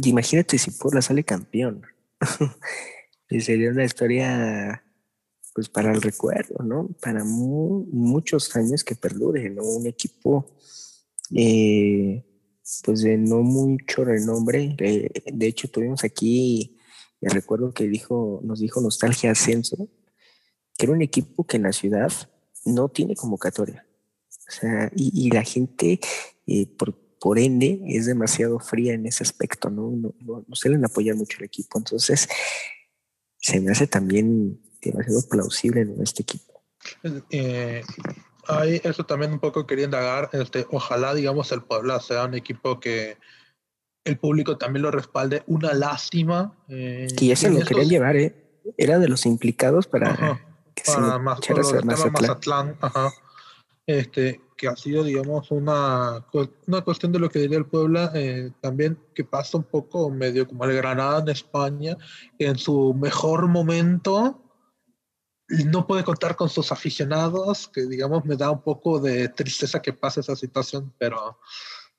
imagínate 0.06 0.58
si 0.58 0.72
Puebla 0.72 1.02
sale 1.02 1.24
campeón. 1.24 1.82
sería 3.30 3.72
una 3.72 3.84
historia, 3.84 4.84
pues 5.54 5.70
para 5.70 5.92
el 5.92 6.02
recuerdo, 6.02 6.64
¿no? 6.64 6.90
Para 7.02 7.24
muchos 7.24 8.56
años 8.56 8.84
que 8.84 8.96
perdure, 8.96 9.50
¿no? 9.50 9.64
Un 9.64 9.88
equipo, 9.88 10.56
eh, 11.36 12.24
pues 12.84 13.02
de 13.02 13.18
no 13.18 13.42
mucho 13.44 14.04
renombre. 14.04 14.76
de 14.78 15.48
hecho, 15.48 15.70
tuvimos 15.70 16.04
aquí, 16.04 16.78
recuerdo 17.22 17.74
que 17.74 17.88
dijo, 17.88 18.42
nos 18.44 18.60
dijo 18.60 18.82
Nostalgia 18.82 19.32
Ascenso, 19.32 19.90
que 20.78 20.86
era 20.86 20.94
un 20.94 21.02
equipo 21.02 21.46
que 21.46 21.58
en 21.58 21.64
la 21.64 21.74
ciudad 21.74 22.12
no 22.66 22.90
tiene 22.90 23.16
convocatoria. 23.16 23.86
O 24.30 24.52
sea, 24.52 24.92
y, 24.96 25.30
la 25.32 25.44
gente, 25.44 26.00
eh, 26.46 26.68
por 26.78 27.08
por 27.20 27.40
ende 27.40 27.82
es 27.88 28.06
demasiado 28.06 28.60
fría 28.60 28.94
en 28.94 29.06
ese 29.06 29.24
aspecto, 29.24 29.70
¿no? 29.70 29.92
No, 29.92 30.14
no, 30.20 30.46
no 30.48 30.56
suelen 30.56 30.86
apoyar 30.86 31.16
mucho 31.16 31.38
el 31.40 31.46
equipo. 31.46 31.78
Entonces, 31.78 32.28
se 33.40 33.60
me 33.60 33.72
hace 33.72 33.88
también 33.88 34.62
demasiado 34.82 35.28
plausible 35.28 35.82
en 35.82 36.02
este 36.02 36.24
equipo. 36.24 36.64
Eh, 37.32 37.82
ahí 38.48 38.82
eso 38.84 39.06
también 39.06 39.34
un 39.34 39.40
poco 39.40 39.66
quería 39.66 39.86
indagar. 39.86 40.30
Este, 40.34 40.66
ojalá, 40.72 41.14
digamos, 41.14 41.52
el 41.52 41.64
Puebla 41.64 42.00
sea 42.00 42.26
un 42.26 42.34
equipo 42.34 42.80
que 42.80 43.18
el 44.04 44.18
público 44.18 44.58
también 44.58 44.84
lo 44.84 44.92
respalde. 44.92 45.44
Una 45.48 45.74
lástima. 45.74 46.56
Eh, 46.70 47.08
que 47.18 47.28
ya 47.28 47.36
se 47.36 47.50
lo 47.50 47.66
querían 47.66 47.90
llevar, 47.90 48.16
¿eh? 48.16 48.62
Era 48.78 49.00
de 49.00 49.08
los 49.08 49.26
implicados 49.26 49.88
para, 49.88 50.42
que 50.76 50.84
para 50.86 51.20
más, 51.20 51.40
Mazatlán. 51.84 52.78
Ajá. 52.82 53.12
Este, 53.86 54.42
que 54.58 54.68
ha 54.68 54.76
sido, 54.76 55.04
digamos, 55.04 55.52
una, 55.52 56.26
una 56.66 56.82
cuestión 56.82 57.12
de 57.12 57.20
lo 57.20 57.30
que 57.30 57.40
diría 57.40 57.60
el 57.60 57.66
Puebla, 57.66 58.12
eh, 58.16 58.52
también 58.60 58.98
que 59.14 59.24
pasa 59.24 59.58
un 59.58 59.64
poco 59.64 60.10
medio 60.10 60.48
como 60.48 60.66
el 60.66 60.76
Granada 60.76 61.20
en 61.20 61.30
España, 61.30 61.96
que 62.38 62.48
en 62.48 62.58
su 62.58 62.94
mejor 62.94 63.48
momento 63.48 64.42
no 65.50 65.88
puede 65.88 66.04
contar 66.04 66.36
con 66.36 66.50
sus 66.50 66.72
aficionados, 66.72 67.70
que 67.70 67.86
digamos 67.86 68.26
me 68.26 68.36
da 68.36 68.52
un 68.52 68.62
poco 68.62 69.00
de 69.00 69.30
tristeza 69.30 69.82
que 69.82 69.94
pase 69.94 70.20
esa 70.20 70.36
situación, 70.36 70.94
pero 70.98 71.40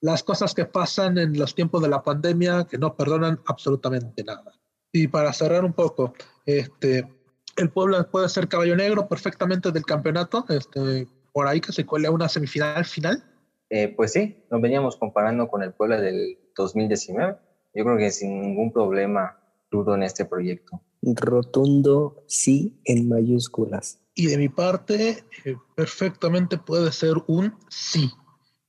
las 0.01 0.23
cosas 0.23 0.55
que 0.55 0.67
pasan 0.67 1.19
en 1.19 1.39
los 1.39 1.55
tiempos 1.55 1.83
de 1.83 1.89
la 1.89 2.03
pandemia 2.03 2.67
que 2.69 2.79
no 2.79 2.95
perdonan 2.95 3.41
absolutamente 3.47 4.23
nada. 4.23 4.53
Y 4.93 5.09
para 5.09 5.33
cerrar 5.33 5.65
un 5.65 5.73
poco, 5.73 6.15
este, 6.47 7.09
el 7.57 7.71
Puebla 7.71 8.05
puede 8.05 8.29
ser 8.29 8.49
caballo 8.49 8.77
negro 8.77 9.09
perfectamente 9.09 9.73
del 9.73 9.85
campeonato, 9.85 10.45
este, 10.49 11.09
por 11.33 11.47
ahí 11.47 11.61
que 11.61 11.73
se 11.73 11.87
cuele 11.87 12.09
a 12.09 12.11
una 12.11 12.29
semifinal 12.29 12.85
final? 12.85 13.23
Eh, 13.71 13.93
pues 13.95 14.13
sí, 14.13 14.45
nos 14.51 14.61
veníamos 14.61 14.97
comparando 14.97 15.49
con 15.49 15.63
el 15.63 15.73
Puebla 15.73 16.01
del 16.01 16.39
2019. 16.57 17.37
Yo 17.75 17.85
creo 17.85 17.97
que 17.99 18.11
sin 18.11 18.41
ningún 18.41 18.73
problema 18.73 19.38
dudo 19.71 19.95
en 19.95 20.03
este 20.03 20.25
proyecto. 20.25 20.81
Rotundo 21.03 22.25
sí 22.27 22.81
en 22.85 23.09
mayúsculas. 23.09 24.01
Y 24.15 24.27
de 24.27 24.39
mi 24.39 24.49
parte, 24.49 25.25
eh, 25.45 25.57
perfectamente 25.77 26.59
puede 26.59 26.91
ser 26.93 27.15
un 27.29 27.55
sí, 27.69 28.11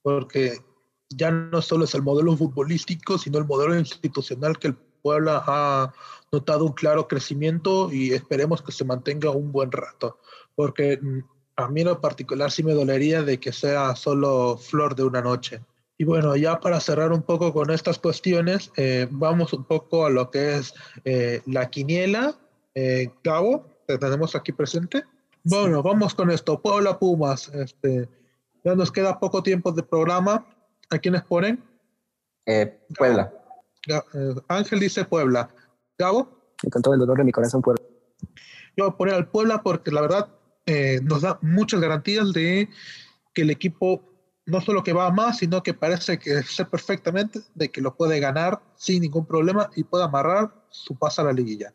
porque 0.03 0.59
ya 1.09 1.31
no 1.31 1.61
solo 1.61 1.85
es 1.85 1.95
el 1.95 2.03
modelo 2.03 2.37
futbolístico, 2.37 3.17
sino 3.17 3.39
el 3.39 3.45
modelo 3.45 3.77
institucional 3.77 4.59
que 4.59 4.67
el 4.67 4.75
Puebla 5.01 5.43
ha 5.47 5.93
notado 6.31 6.65
un 6.65 6.73
claro 6.73 7.07
crecimiento 7.07 7.91
y 7.91 8.11
esperemos 8.11 8.61
que 8.61 8.71
se 8.71 8.85
mantenga 8.85 9.31
un 9.31 9.51
buen 9.51 9.71
rato, 9.71 10.19
porque 10.55 10.99
mm, 11.01 11.19
a 11.55 11.67
mí 11.69 11.81
en 11.81 11.87
lo 11.87 12.01
particular 12.01 12.51
sí 12.51 12.63
me 12.63 12.73
dolería 12.73 13.23
de 13.23 13.39
que 13.39 13.51
sea 13.51 13.95
solo 13.95 14.57
flor 14.57 14.95
de 14.95 15.03
una 15.03 15.21
noche. 15.21 15.61
Y 15.99 16.05
bueno, 16.05 16.33
ya 16.37 16.61
para 16.61 16.79
cerrar 16.79 17.11
un 17.11 17.21
poco 17.21 17.51
con 17.51 17.69
estas 17.71 17.99
cuestiones, 17.99 18.71
eh, 18.77 19.05
vamos 19.11 19.51
un 19.51 19.65
poco 19.65 20.05
a 20.05 20.09
lo 20.09 20.31
que 20.31 20.55
es 20.55 20.73
eh, 21.03 21.41
la 21.45 21.69
quiniela. 21.69 22.35
Eh, 22.73 23.11
Gabo, 23.21 23.65
te 23.85 23.97
tenemos 23.97 24.33
aquí 24.33 24.53
presente. 24.53 25.03
Bueno, 25.43 25.83
vamos 25.83 26.15
con 26.15 26.31
esto. 26.31 26.61
Puebla 26.61 26.97
Pumas. 26.97 27.49
Este, 27.49 28.07
ya 28.63 28.75
nos 28.75 28.93
queda 28.93 29.19
poco 29.19 29.43
tiempo 29.43 29.73
de 29.73 29.83
programa. 29.83 30.47
¿A 30.89 30.97
quiénes 30.99 31.23
ponen? 31.23 31.61
Eh, 32.45 32.79
Puebla. 32.97 33.33
Ángel 34.47 34.79
dice 34.79 35.03
Puebla. 35.03 35.49
Gabo. 35.97 36.29
Y 36.63 36.69
con 36.69 36.81
todo 36.81 36.93
el 36.93 37.01
dolor 37.01 37.17
de 37.17 37.25
mi 37.25 37.33
corazón, 37.33 37.61
Puebla. 37.61 37.83
Yo 38.77 38.85
voy 38.85 38.93
a 38.93 38.97
poner 38.97 39.15
al 39.15 39.27
Puebla 39.27 39.61
porque 39.61 39.91
la 39.91 39.99
verdad 39.99 40.29
eh, 40.65 41.01
nos 41.03 41.23
da 41.23 41.39
muchas 41.41 41.81
garantías 41.81 42.31
de 42.31 42.69
que 43.33 43.41
el 43.41 43.49
equipo 43.49 44.08
no 44.49 44.61
solo 44.61 44.83
que 44.83 44.93
va 44.93 45.11
más, 45.11 45.37
sino 45.37 45.63
que 45.63 45.73
parece 45.73 46.19
que 46.19 46.43
sé 46.43 46.65
perfectamente 46.65 47.39
de 47.55 47.69
que 47.69 47.81
lo 47.81 47.95
puede 47.95 48.19
ganar 48.19 48.61
sin 48.75 49.01
ningún 49.01 49.25
problema 49.25 49.69
y 49.75 49.83
puede 49.83 50.03
amarrar 50.03 50.53
su 50.69 50.95
paso 50.95 51.21
a 51.21 51.25
la 51.25 51.33
liguilla. 51.33 51.73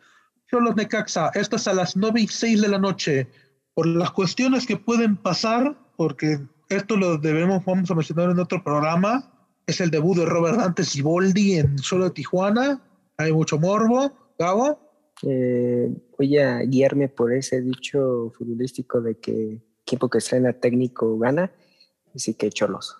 los 0.51 0.77
Necaxa, 0.77 1.31
esto 1.35 1.57
es 1.57 1.67
a 1.67 1.75
las 1.75 1.97
9 1.97 2.21
y 2.21 2.27
6 2.29 2.63
de 2.63 2.69
la 2.69 2.79
noche. 2.79 3.29
Por 3.75 3.87
las 3.87 4.13
cuestiones 4.13 4.67
que 4.67 4.77
pueden 4.77 5.17
pasar, 5.17 5.77
porque 5.97 6.39
esto 6.69 6.97
lo 6.97 7.19
debemos, 7.19 7.65
vamos 7.65 7.91
a 7.91 7.95
mencionar 7.95 8.31
en 8.31 8.39
otro 8.39 8.63
programa. 8.63 9.33
Es 9.67 9.81
el 9.81 9.91
debut 9.91 10.17
de 10.17 10.27
Robert 10.27 10.59
Dante 10.59 10.85
Siboldi 10.85 11.57
en 11.57 11.79
Solo 11.79 12.05
de 12.05 12.11
Tijuana. 12.11 12.81
Hay 13.17 13.33
mucho 13.33 13.59
morbo. 13.59 14.13
Gabo. 14.39 14.79
Eh, 15.23 15.93
voy 16.19 16.39
a 16.39 16.61
guiarme 16.61 17.09
por 17.09 17.33
ese 17.33 17.61
dicho 17.63 18.31
futbolístico 18.37 19.01
de 19.01 19.19
que 19.19 19.63
equipo 19.85 20.09
que 20.09 20.19
estrena 20.19 20.53
técnico 20.53 21.19
gana, 21.19 21.51
así 22.15 22.35
que 22.35 22.51
cholos. 22.51 22.97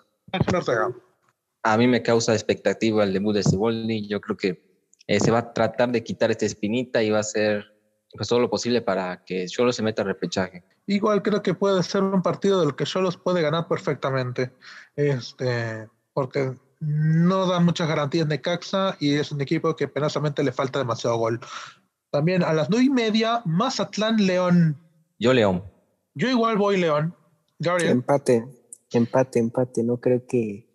A 1.63 1.77
mí 1.77 1.87
me 1.87 2.01
causa 2.03 2.33
expectativa 2.33 3.03
el 3.03 3.13
debut 3.13 3.35
de 3.35 3.43
Siboldi. 3.43 4.07
Yo 4.07 4.21
creo 4.21 4.37
que 4.37 4.65
eh, 5.07 5.19
se 5.19 5.31
va 5.31 5.39
a 5.39 5.53
tratar 5.53 5.91
de 5.91 6.03
quitar 6.03 6.31
esta 6.31 6.45
espinita 6.45 7.01
y 7.01 7.09
va 7.09 7.17
a 7.17 7.21
hacer 7.21 7.65
pues, 8.13 8.27
todo 8.27 8.39
lo 8.39 8.49
posible 8.49 8.81
para 8.81 9.23
que 9.23 9.47
Cholos 9.47 9.75
se 9.75 9.83
meta 9.83 10.01
a 10.01 10.05
repechaje. 10.05 10.63
Igual 10.87 11.23
creo 11.23 11.41
que 11.41 11.53
puede 11.53 11.81
ser 11.83 12.03
un 12.03 12.21
partido 12.21 12.61
del 12.61 12.75
que 12.75 12.85
Cholos 12.85 13.17
puede 13.17 13.41
ganar 13.41 13.67
perfectamente, 13.67 14.51
este, 14.95 15.87
porque 16.13 16.55
no 16.79 17.47
da 17.47 17.59
muchas 17.59 17.87
garantías 17.87 18.27
de 18.27 18.41
Caxa 18.41 18.95
y 18.99 19.15
es 19.15 19.31
un 19.31 19.41
equipo 19.41 19.75
que 19.75 19.87
penosamente 19.87 20.43
le 20.43 20.51
falta 20.51 20.79
demasiado 20.79 21.17
gol. 21.17 21.39
También 22.11 22.43
a 22.43 22.53
las 22.53 22.69
nueve 22.69 22.85
y 22.85 22.89
media, 22.89 23.41
Mazatlán 23.45 24.17
León. 24.17 24.77
Yo 25.19 25.33
León. 25.33 25.63
Yo 26.13 26.29
igual 26.29 26.57
voy 26.57 26.77
León. 26.77 27.15
Gabriel. 27.59 27.91
Empate, 27.91 28.45
empate, 28.91 29.39
empate. 29.39 29.83
No 29.83 29.99
creo 29.99 30.25
que. 30.25 30.69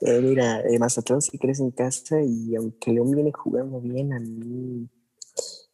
Eh, 0.00 0.20
mira, 0.20 0.60
eh, 0.60 0.78
Mazatlán 0.78 1.22
sí 1.22 1.38
crece 1.38 1.62
en 1.62 1.70
casa 1.70 2.20
y 2.22 2.54
aunque 2.54 2.92
León 2.92 3.10
viene 3.12 3.32
jugando 3.32 3.80
bien, 3.80 4.12
a 4.12 4.20
mí 4.20 4.88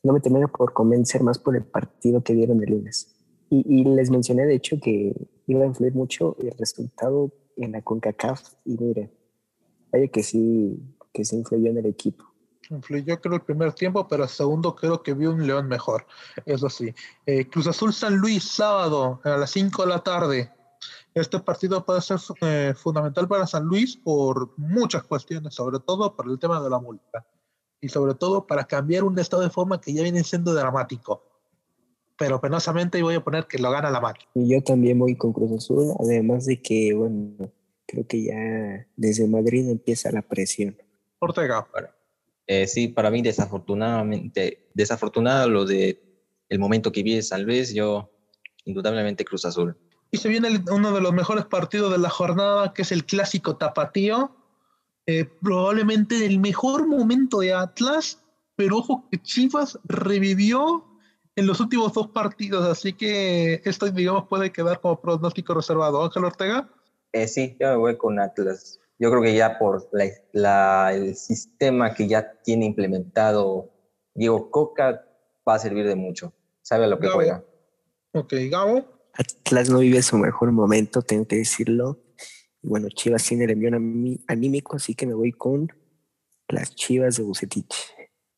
no 0.02 0.12
me 0.12 0.20
termino 0.20 0.48
por 0.48 0.72
convencer 0.72 1.22
más 1.22 1.38
por 1.38 1.56
el 1.56 1.64
partido 1.64 2.22
que 2.22 2.34
dieron 2.34 2.62
el 2.62 2.70
lunes. 2.70 3.14
Y, 3.50 3.84
les 3.84 4.10
mencioné, 4.10 4.46
de 4.46 4.54
hecho, 4.54 4.78
que 4.80 5.14
iba 5.46 5.62
a 5.62 5.66
influir 5.66 5.94
mucho 5.94 6.36
el 6.38 6.52
resultado 6.58 7.30
en 7.58 7.72
la 7.72 7.82
CONCACAF. 7.82 8.40
Y 8.64 8.78
mire, 8.78 9.12
vaya 9.92 10.08
que 10.08 10.22
sí, 10.22 10.82
que 11.12 11.22
sí 11.22 11.36
influyó 11.36 11.70
en 11.70 11.76
el 11.76 11.86
equipo. 11.86 12.24
Influyó 12.70 13.20
creo 13.20 13.34
el 13.34 13.42
primer 13.42 13.74
tiempo, 13.74 14.08
pero 14.08 14.22
el 14.22 14.30
segundo 14.30 14.74
creo 14.74 15.02
que 15.02 15.12
vio 15.12 15.32
un 15.32 15.46
León 15.46 15.68
mejor. 15.68 16.06
Eso 16.46 16.70
sí. 16.70 16.94
Eh, 17.26 17.46
Cruz 17.50 17.66
Azul 17.66 17.92
San 17.92 18.16
Luis, 18.16 18.42
sábado 18.42 19.20
a 19.22 19.36
las 19.36 19.50
5 19.50 19.82
de 19.82 19.88
la 19.88 19.98
tarde. 20.02 20.50
Este 21.14 21.38
partido 21.40 21.84
puede 21.84 22.00
ser 22.00 22.18
eh, 22.40 22.74
fundamental 22.74 23.28
para 23.28 23.46
San 23.46 23.64
Luis 23.64 23.96
por 23.96 24.58
muchas 24.58 25.02
cuestiones, 25.04 25.54
sobre 25.54 25.78
todo 25.80 26.16
por 26.16 26.28
el 26.28 26.38
tema 26.38 26.62
de 26.62 26.70
la 26.70 26.78
multa 26.78 27.26
y 27.80 27.88
sobre 27.88 28.14
todo 28.14 28.46
para 28.46 28.64
cambiar 28.64 29.04
un 29.04 29.18
estado 29.18 29.42
de 29.42 29.50
forma 29.50 29.80
que 29.80 29.92
ya 29.92 30.02
viene 30.02 30.24
siendo 30.24 30.54
dramático. 30.54 31.22
Pero 32.16 32.40
penosamente 32.40 33.02
voy 33.02 33.16
a 33.16 33.24
poner 33.24 33.46
que 33.46 33.58
lo 33.58 33.70
gana 33.70 33.90
la 33.90 34.00
máquina. 34.00 34.30
Y 34.34 34.48
yo 34.48 34.62
también 34.62 34.98
voy 34.98 35.16
con 35.16 35.32
Cruz 35.32 35.52
Azul, 35.52 35.92
además 35.98 36.46
de 36.46 36.62
que, 36.62 36.94
bueno, 36.94 37.50
creo 37.86 38.06
que 38.06 38.24
ya 38.24 38.86
desde 38.96 39.26
Madrid 39.26 39.68
empieza 39.68 40.10
la 40.12 40.22
presión. 40.22 40.76
Ortega. 41.18 41.66
Eh, 42.46 42.66
sí, 42.66 42.88
para 42.88 43.10
mí 43.10 43.22
desafortunadamente, 43.22 44.70
desafortunado 44.74 45.48
lo 45.48 45.64
de 45.64 46.02
el 46.48 46.58
momento 46.58 46.92
que 46.92 47.02
vive 47.02 47.22
San 47.22 47.44
Luis, 47.44 47.72
yo 47.72 48.10
indudablemente 48.64 49.24
Cruz 49.24 49.44
Azul. 49.44 49.76
Y 50.12 50.18
se 50.18 50.28
viene 50.28 50.62
uno 50.70 50.92
de 50.92 51.00
los 51.00 51.12
mejores 51.12 51.46
partidos 51.46 51.90
de 51.90 51.98
la 51.98 52.10
jornada, 52.10 52.72
que 52.72 52.82
es 52.82 52.92
el 52.92 53.04
clásico 53.04 53.56
tapatío, 53.56 54.36
eh, 55.06 55.24
probablemente 55.24 56.24
el 56.24 56.38
mejor 56.38 56.86
momento 56.86 57.40
de 57.40 57.54
Atlas, 57.54 58.22
pero 58.54 58.76
ojo 58.76 59.08
que 59.10 59.20
Chivas 59.20 59.78
revivió 59.84 60.84
en 61.34 61.46
los 61.46 61.60
últimos 61.60 61.92
dos 61.94 62.08
partidos, 62.08 62.64
así 62.68 62.92
que 62.92 63.62
esto, 63.64 63.90
digamos, 63.90 64.28
puede 64.28 64.52
quedar 64.52 64.80
como 64.80 65.00
pronóstico 65.00 65.54
reservado. 65.54 66.04
Ángel 66.04 66.24
Ortega. 66.24 66.68
Eh, 67.12 67.26
sí, 67.26 67.56
yo 67.58 67.70
me 67.70 67.76
voy 67.76 67.96
con 67.96 68.20
Atlas. 68.20 68.78
Yo 68.98 69.10
creo 69.10 69.22
que 69.22 69.34
ya 69.34 69.58
por 69.58 69.88
el 69.92 71.16
sistema 71.16 71.94
que 71.94 72.06
ya 72.06 72.34
tiene 72.42 72.66
implementado 72.66 73.70
Diego 74.14 74.50
Coca 74.50 75.04
va 75.48 75.54
a 75.54 75.58
servir 75.58 75.86
de 75.86 75.96
mucho. 75.96 76.32
Sabe 76.60 76.84
a 76.84 76.88
lo 76.88 77.00
que 77.00 77.08
juega. 77.08 77.42
Ok, 78.12 78.34
Gabo. 78.50 78.84
Atlas 79.12 79.68
no 79.68 79.80
vive 79.80 80.02
su 80.02 80.16
mejor 80.18 80.52
momento, 80.52 81.02
tengo 81.02 81.26
que 81.26 81.36
decirlo. 81.36 82.00
Bueno, 82.62 82.88
Chivas 82.88 83.24
tiene 83.24 83.44
el 83.44 83.50
envío 83.50 83.70
anímico, 84.28 84.76
así 84.76 84.94
que 84.94 85.06
me 85.06 85.14
voy 85.14 85.32
con 85.32 85.72
las 86.48 86.74
Chivas 86.74 87.16
de 87.16 87.22
Bucetich. 87.24 87.74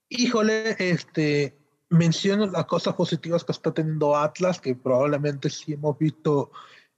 Híjole, 0.09 0.77
este, 0.79 1.57
menciono 1.91 2.47
las 2.47 2.67
cosas 2.67 2.95
positivas 2.95 3.45
que 3.45 3.53
está 3.53 3.73
teniendo 3.73 4.17
Atlas, 4.17 4.61
que 4.61 4.75
probablemente 4.75 5.51
sí 5.51 5.75
hemos 5.75 5.99
visto 5.99 6.51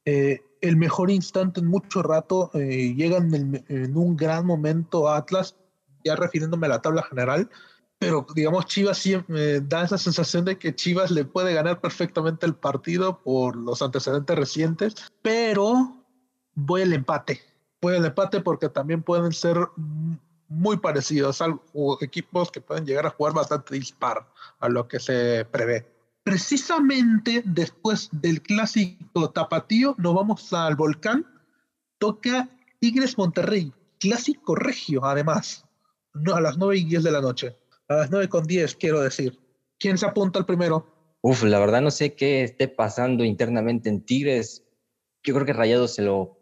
eh, 0.05 0.41
el 0.61 0.77
mejor 0.77 1.11
instante 1.11 1.61
en 1.61 1.67
mucho 1.67 2.03
rato. 2.03 2.51
Eh, 2.55 2.95
llegan 2.95 3.35
en, 3.35 3.97
un 3.97 4.17
gran 4.17 4.47
momento 4.47 5.09
Atlas, 5.09 5.57
ya 6.05 6.17
refiriéndome 6.17 6.67
a 6.67 6.71
la 6.71 6.83
tabla 6.83 7.03
general, 7.03 7.51
pero 7.99 8.27
digamos 8.35 8.67
Chivas 8.67 8.99
sí 8.99 9.15
eh, 9.15 9.61
da 9.63 9.85
esa 9.85 9.99
sensación 9.99 10.45
de 10.45 10.59
que 10.59 10.75
Chivas 10.75 11.11
le 11.11 11.25
puede 11.25 11.55
ganar 11.55 11.81
perfectamente 11.81 12.47
el 12.47 12.55
partido 12.55 13.23
por 13.23 13.57
los 13.57 13.81
antecedentes 13.83 14.37
recientes, 14.37 14.95
pero 15.23 16.05
voy 16.55 16.83
al 16.83 16.93
empate. 16.93 17.41
Voy 17.81 17.97
al 17.97 18.05
empate 18.05 18.41
porque 18.41 18.69
también 18.69 19.03
pueden 19.03 19.33
ser 19.33 19.59
muy 20.49 20.77
parecidos 20.77 21.41
a 21.41 21.59
equipos 22.01 22.51
que 22.51 22.61
pueden 22.61 22.87
llegar 22.87 23.07
a 23.07 23.11
jugar 23.11 23.35
bastante 23.35 23.75
dispar 23.75 24.27
a 24.61 24.69
lo 24.69 24.87
que 24.89 25.01
se 25.01 25.47
prevé. 25.51 25.87
Precisamente 26.23 27.43
después 27.45 28.09
del 28.13 28.43
clásico 28.43 29.31
tapatío, 29.31 29.95
nos 29.99 30.15
vamos 30.15 30.53
al 30.53 30.75
volcán. 30.75 31.25
Toca 31.99 32.49
Tigres 32.81 33.17
Monterrey, 33.17 33.73
clásico 33.99 34.55
regio, 34.55 35.05
además, 35.05 35.65
a 36.35 36.41
las 36.41 36.59
9 36.59 36.79
y 36.79 36.85
10 36.85 37.05
de 37.05 37.11
la 37.11 37.21
noche. 37.21 37.57
A 37.89 37.97
las 37.97 38.11
9 38.11 38.29
con 38.29 38.47
10, 38.47 38.77
quiero 38.77 39.01
decir. 39.01 39.39
¿Quién 39.79 39.99
se 39.99 40.07
apunta 40.07 40.39
al 40.39 40.47
primero? 40.47 40.87
Uf, 41.21 41.43
la 41.45 41.59
verdad 41.59 41.81
no 41.81 41.91
sé 41.91 42.15
qué 42.15 42.43
esté 42.43 42.69
pasando 42.69 43.25
internamente 43.25 43.89
en 43.89 44.05
Tigres. 44.05 44.65
Yo 45.23 45.35
creo 45.35 45.47
que 45.47 45.53
Rayado 45.53 45.89
se 45.89 46.03
lo 46.03 46.37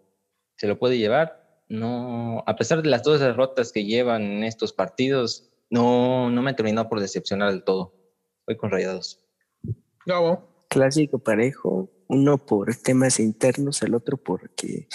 se 0.57 0.67
lo 0.67 0.79
puede 0.79 0.99
llevar. 0.99 1.63
No, 1.69 2.43
a 2.47 2.57
pesar 2.57 2.83
de 2.83 2.91
las 2.91 3.03
dos 3.03 3.21
derrotas 3.21 3.73
que 3.73 3.85
llevan 3.85 4.23
en 4.23 4.45
estos 4.45 4.73
partidos, 4.73 5.51
no, 5.71 6.31
no 6.31 6.43
me 6.43 6.51
ha 6.51 6.57
terminado 6.57 6.89
por 6.89 7.01
decepcionar 7.01 7.51
del 7.51 7.65
todo. 7.65 7.95
Voy 8.47 8.57
con 8.57 8.71
Rayados. 8.71 9.25
Gabo. 10.07 10.67
Clásico 10.69 11.19
parejo, 11.19 11.91
uno 12.09 12.45
por 12.45 12.75
temas 12.77 13.21
internos, 13.21 13.83
el 13.83 13.95
otro 13.95 14.17
porque 14.17 14.89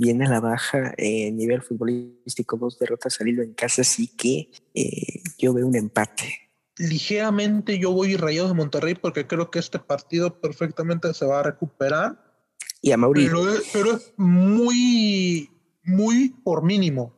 viene 0.00 0.24
a 0.24 0.30
la 0.30 0.40
baja 0.40 0.94
en 0.96 1.36
nivel 1.36 1.60
futbolístico, 1.60 2.56
dos 2.56 2.78
derrotas 2.78 3.14
salido 3.14 3.42
en 3.42 3.52
casa, 3.52 3.82
así 3.82 4.08
que 4.08 4.50
eh, 4.74 5.22
yo 5.38 5.52
veo 5.52 5.66
un 5.66 5.76
empate. 5.76 6.50
Ligeramente 6.78 7.78
yo 7.78 7.92
voy 7.92 8.16
Rayados 8.16 8.50
de 8.50 8.56
Monterrey 8.56 8.94
porque 8.94 9.26
creo 9.26 9.50
que 9.50 9.58
este 9.58 9.78
partido 9.78 10.40
perfectamente 10.40 11.12
se 11.12 11.26
va 11.26 11.40
a 11.40 11.42
recuperar 11.42 12.18
y 12.80 12.92
a 12.92 12.96
Mauricio. 12.96 13.46
Pero, 13.74 13.96
es 13.96 14.14
muy, 14.16 15.50
muy 15.84 16.30
por 16.42 16.64
mínimo. 16.64 17.14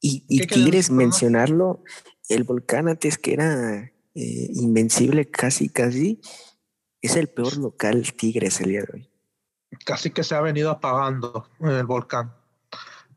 Y, 0.00 0.24
y 0.28 0.46
quieres 0.46 0.90
mencionarlo, 0.90 1.84
el 2.30 2.44
volcán 2.44 2.88
antes 2.88 3.18
que 3.18 3.34
era 3.34 3.92
eh, 4.14 4.50
invencible 4.54 5.26
casi, 5.26 5.68
casi, 5.68 6.22
es 7.02 7.16
el 7.16 7.28
peor 7.28 7.58
local 7.58 8.14
Tigres 8.14 8.62
el 8.62 8.70
día 8.70 8.80
de 8.80 8.88
hoy. 8.94 9.10
Casi 9.84 10.10
que 10.10 10.24
se 10.24 10.34
ha 10.34 10.40
venido 10.40 10.70
apagando 10.70 11.48
en 11.60 11.70
el 11.70 11.86
volcán. 11.86 12.32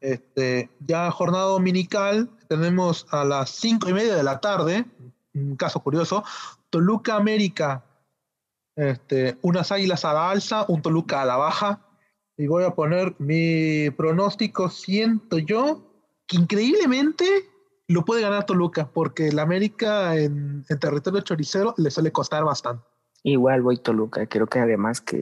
Este, 0.01 0.69
ya 0.79 1.11
jornada 1.11 1.45
dominical, 1.45 2.29
tenemos 2.47 3.05
a 3.11 3.23
las 3.25 3.49
cinco 3.49 3.89
y 3.89 3.93
media 3.93 4.15
de 4.15 4.23
la 4.23 4.39
tarde, 4.39 4.85
un 5.33 5.55
caso 5.55 5.81
curioso, 5.81 6.23
Toluca 6.69 7.15
América 7.15 7.83
este, 8.79 9.37
unas 9.41 9.73
águilas 9.73 10.05
a 10.05 10.13
la 10.13 10.31
alza, 10.31 10.65
un 10.69 10.81
Toluca 10.81 11.21
a 11.21 11.25
la 11.25 11.35
baja. 11.35 11.81
Y 12.37 12.47
voy 12.47 12.63
a 12.63 12.71
poner 12.71 13.13
mi 13.19 13.89
pronóstico, 13.89 14.69
siento 14.69 15.37
yo, 15.37 15.83
que 16.25 16.37
increíblemente 16.37 17.25
lo 17.87 18.05
puede 18.05 18.21
ganar 18.21 18.45
Toluca, 18.45 18.89
porque 18.93 19.27
el 19.27 19.39
América 19.39 20.15
en, 20.15 20.63
territorio 20.79 21.19
choricero 21.21 21.73
le 21.77 21.91
suele 21.91 22.13
costar 22.13 22.45
bastante. 22.45 22.85
Igual 23.23 23.61
voy 23.61 23.77
Toluca, 23.77 24.25
creo 24.27 24.47
que 24.47 24.59
además 24.59 25.01
que, 25.01 25.19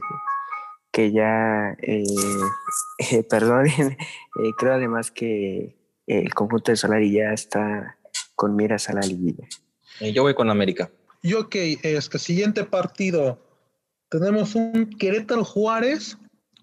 que 0.98 1.12
ya, 1.12 1.76
eh, 1.80 2.02
eh, 2.98 3.22
perdonen, 3.22 3.96
eh, 4.42 4.50
creo 4.58 4.74
además 4.74 5.12
que 5.12 5.76
el 6.08 6.34
conjunto 6.34 6.72
de 6.72 6.76
Solari 6.76 7.12
ya 7.12 7.32
está 7.32 7.98
con 8.34 8.56
miras 8.56 8.88
a 8.88 8.94
la 8.94 9.02
liguilla. 9.02 9.46
Yo 10.00 10.24
voy 10.24 10.34
con 10.34 10.50
América. 10.50 10.90
Y 11.22 11.34
ok, 11.34 11.54
este 11.82 12.18
siguiente 12.18 12.64
partido, 12.64 13.38
tenemos 14.08 14.56
un 14.56 14.90
Querétaro 14.98 15.44
Juárez, 15.44 16.18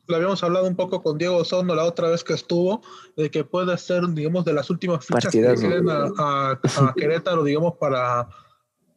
lo 0.08 0.18
habíamos 0.18 0.44
hablado 0.44 0.68
un 0.68 0.76
poco 0.76 1.02
con 1.02 1.18
Diego 1.18 1.46
Sondo 1.46 1.74
la 1.74 1.86
otra 1.86 2.10
vez 2.10 2.22
que 2.24 2.34
estuvo, 2.34 2.82
de 3.16 3.32
que 3.32 3.46
puede 3.46 3.78
ser, 3.78 4.06
digamos, 4.10 4.44
de 4.44 4.52
las 4.52 4.70
últimas 4.70 5.06
fichas 5.06 5.32
que 5.32 5.40
queden 5.40 5.88
a, 5.90 6.60
Querétaro, 6.98 7.42
digamos, 7.46 7.76
para 7.78 8.28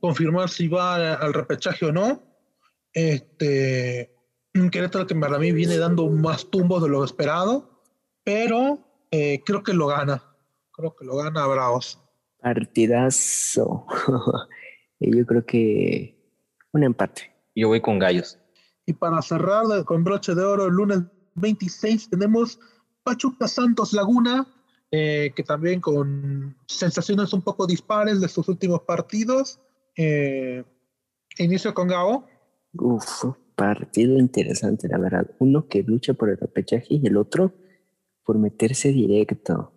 confirmar 0.00 0.48
si 0.48 0.66
va 0.66 1.14
al 1.14 1.32
repechaje 1.32 1.86
o 1.86 1.92
no. 1.92 2.22
Este, 2.92 4.17
Un 4.60 4.70
Querétaro 4.70 5.06
que 5.06 5.14
para 5.14 5.38
mí 5.38 5.52
viene 5.52 5.76
dando 5.78 6.08
más 6.08 6.46
tumbos 6.50 6.82
de 6.82 6.88
lo 6.88 7.04
esperado, 7.04 7.70
pero 8.24 8.78
eh, 9.10 9.42
creo 9.44 9.62
que 9.62 9.72
lo 9.72 9.86
gana. 9.86 10.22
Creo 10.72 10.94
que 10.96 11.04
lo 11.04 11.16
gana 11.16 11.46
Bravos. 11.46 11.98
Partidazo. 12.40 13.86
Yo 15.00 15.26
creo 15.26 15.44
que 15.44 16.18
un 16.72 16.84
empate. 16.84 17.32
Yo 17.54 17.68
voy 17.68 17.80
con 17.80 17.98
Gallos. 17.98 18.38
Y 18.86 18.92
para 18.94 19.20
cerrar 19.22 19.84
con 19.84 20.04
broche 20.04 20.34
de 20.34 20.42
oro, 20.42 20.66
el 20.66 20.74
lunes 20.74 21.00
26 21.34 22.10
tenemos 22.10 22.58
Pachuca 23.02 23.48
Santos 23.48 23.92
Laguna, 23.92 24.46
eh, 24.90 25.32
que 25.34 25.42
también 25.42 25.80
con 25.80 26.56
sensaciones 26.66 27.32
un 27.32 27.42
poco 27.42 27.66
dispares 27.66 28.20
de 28.20 28.28
sus 28.28 28.48
últimos 28.48 28.80
partidos. 28.82 29.60
Eh, 29.96 30.64
inicio 31.38 31.74
con 31.74 31.88
Gabo. 31.88 32.26
Uf, 32.74 33.24
partido 33.58 34.16
interesante, 34.18 34.86
la 34.86 34.98
verdad. 34.98 35.28
Uno 35.40 35.66
que 35.66 35.82
lucha 35.82 36.14
por 36.14 36.30
el 36.30 36.38
repechaje 36.38 36.94
y 36.94 37.06
el 37.08 37.16
otro 37.16 37.52
por 38.24 38.38
meterse 38.38 38.92
directo. 38.92 39.72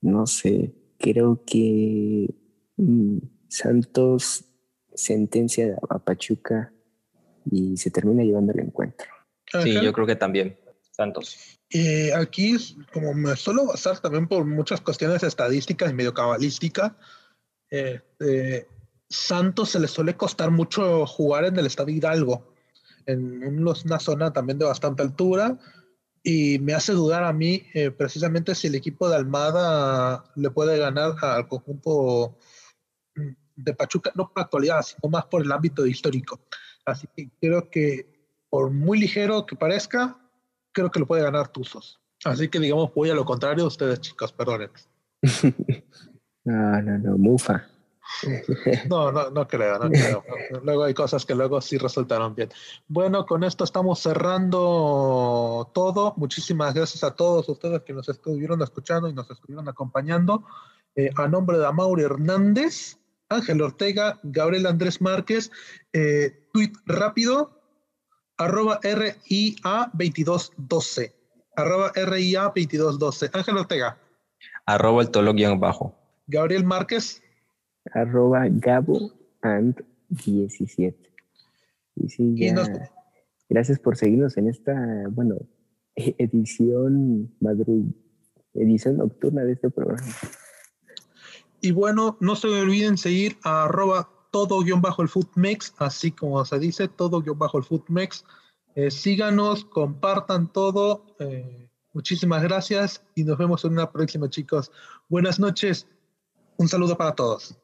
No 0.00 0.28
sé, 0.28 0.72
creo 0.96 1.42
que 1.44 2.32
mm, 2.76 3.18
Santos 3.48 4.44
sentencia 4.94 5.76
a 5.88 5.98
Pachuca 5.98 6.72
y 7.50 7.76
se 7.76 7.90
termina 7.90 8.22
llevando 8.22 8.52
el 8.52 8.60
encuentro. 8.60 9.08
Sí, 9.62 9.74
yo 9.82 9.92
creo 9.92 10.06
que 10.06 10.16
también, 10.16 10.56
Santos. 10.92 11.58
Eh, 11.68 12.12
aquí, 12.14 12.56
como 12.92 13.12
me 13.12 13.34
suelo 13.34 13.66
basar 13.66 13.98
también 13.98 14.28
por 14.28 14.44
muchas 14.44 14.80
cuestiones 14.80 15.24
estadísticas 15.24 15.90
y 15.90 15.94
medio 15.94 16.14
cabalística, 16.14 16.96
este, 17.68 18.68
Santos 19.08 19.70
se 19.70 19.80
le 19.80 19.88
suele 19.88 20.16
costar 20.16 20.52
mucho 20.52 21.04
jugar 21.06 21.44
en 21.44 21.58
el 21.58 21.66
Estadio 21.66 21.96
Hidalgo, 21.96 22.49
en 23.06 23.66
una 23.66 23.98
zona 23.98 24.32
también 24.32 24.58
de 24.58 24.64
bastante 24.64 25.02
altura, 25.02 25.58
y 26.22 26.58
me 26.58 26.74
hace 26.74 26.92
dudar 26.92 27.24
a 27.24 27.32
mí 27.32 27.62
eh, 27.72 27.90
precisamente 27.90 28.54
si 28.54 28.66
el 28.66 28.74
equipo 28.74 29.08
de 29.08 29.16
Almada 29.16 30.24
le 30.36 30.50
puede 30.50 30.78
ganar 30.78 31.14
al 31.22 31.48
conjunto 31.48 32.36
de 33.56 33.74
Pachuca, 33.74 34.12
no 34.14 34.28
por 34.28 34.38
la 34.38 34.42
actualidad, 34.44 34.82
sino 34.82 35.10
más 35.10 35.24
por 35.26 35.42
el 35.42 35.52
ámbito 35.52 35.86
histórico. 35.86 36.40
Así 36.84 37.08
que 37.16 37.30
creo 37.40 37.70
que 37.70 38.06
por 38.50 38.70
muy 38.70 38.98
ligero 38.98 39.46
que 39.46 39.56
parezca, 39.56 40.18
creo 40.72 40.90
que 40.90 41.00
lo 41.00 41.06
puede 41.06 41.22
ganar 41.22 41.48
Tuzos. 41.48 42.00
Así 42.24 42.48
que 42.48 42.58
digamos, 42.58 42.92
voy 42.94 43.10
a 43.10 43.14
lo 43.14 43.24
contrario 43.24 43.64
de 43.64 43.68
ustedes, 43.68 44.00
chicos, 44.00 44.32
perdonen. 44.32 44.70
no, 46.44 46.82
no, 46.82 46.98
no, 46.98 47.18
mufa. 47.18 47.69
No, 48.88 49.12
no, 49.12 49.30
no 49.30 49.46
creo, 49.46 49.78
no 49.78 49.90
creo. 49.90 50.24
Luego 50.62 50.84
hay 50.84 50.94
cosas 50.94 51.24
que 51.24 51.34
luego 51.34 51.60
sí 51.60 51.78
resultaron 51.78 52.34
bien. 52.34 52.50
Bueno, 52.88 53.26
con 53.26 53.44
esto 53.44 53.64
estamos 53.64 54.00
cerrando 54.00 55.70
todo. 55.72 56.14
Muchísimas 56.16 56.74
gracias 56.74 57.04
a 57.04 57.14
todos 57.14 57.48
ustedes 57.48 57.82
que 57.82 57.92
nos 57.92 58.08
estuvieron 58.08 58.62
escuchando 58.62 59.08
y 59.08 59.12
nos 59.12 59.30
estuvieron 59.30 59.68
acompañando. 59.68 60.44
Eh, 60.96 61.10
a 61.16 61.28
nombre 61.28 61.58
de 61.58 61.66
Amaury 61.66 62.02
Hernández, 62.02 62.98
Ángel 63.28 63.62
Ortega, 63.62 64.18
Gabriel 64.22 64.66
Andrés 64.66 65.00
Márquez, 65.00 65.52
eh, 65.92 66.48
tweet 66.52 66.72
rápido, 66.84 67.62
arroba 68.36 68.80
RIA2212. 68.80 71.14
Arroba 71.56 71.92
RIA2212. 71.92 73.30
Ángel 73.32 73.58
Ortega. 73.58 73.98
Arroba 74.66 75.02
el 75.02 75.10
tolo 75.10 75.32
guion 75.34 75.60
bajo. 75.60 75.94
Gabriel 76.26 76.64
Márquez. 76.64 77.22
Arroba 77.92 78.46
Gabo 78.48 79.12
and 79.42 79.84
17. 80.10 80.96
Y 81.96 82.08
sí, 82.08 82.34
gracias 83.48 83.78
por 83.78 83.96
seguirnos 83.96 84.36
en 84.36 84.48
esta, 84.48 85.04
bueno, 85.10 85.36
edición 85.96 87.34
madrugada 87.40 87.92
edición 88.54 88.98
nocturna 88.98 89.44
de 89.44 89.52
este 89.52 89.70
programa. 89.70 90.06
Y 91.60 91.72
bueno, 91.72 92.16
no 92.20 92.36
se 92.36 92.48
olviden 92.48 92.96
seguir 92.96 93.36
a 93.42 93.64
arroba 93.64 94.08
todo 94.30 94.60
guion 94.62 94.80
bajo 94.80 95.02
el 95.02 95.08
footmex, 95.08 95.74
así 95.78 96.10
como 96.10 96.44
se 96.44 96.58
dice, 96.58 96.88
todo 96.88 97.20
guion 97.20 97.38
bajo 97.38 97.58
el 97.58 97.64
footmex. 97.64 98.24
Eh, 98.74 98.90
síganos, 98.90 99.64
compartan 99.64 100.52
todo. 100.52 101.16
Eh, 101.18 101.68
muchísimas 101.92 102.42
gracias 102.42 103.02
y 103.14 103.24
nos 103.24 103.36
vemos 103.36 103.64
en 103.64 103.72
una 103.72 103.90
próxima, 103.90 104.30
chicos. 104.30 104.70
Buenas 105.08 105.38
noches. 105.38 105.86
Un 106.56 106.68
saludo 106.68 106.96
para 106.96 107.14
todos. 107.14 107.58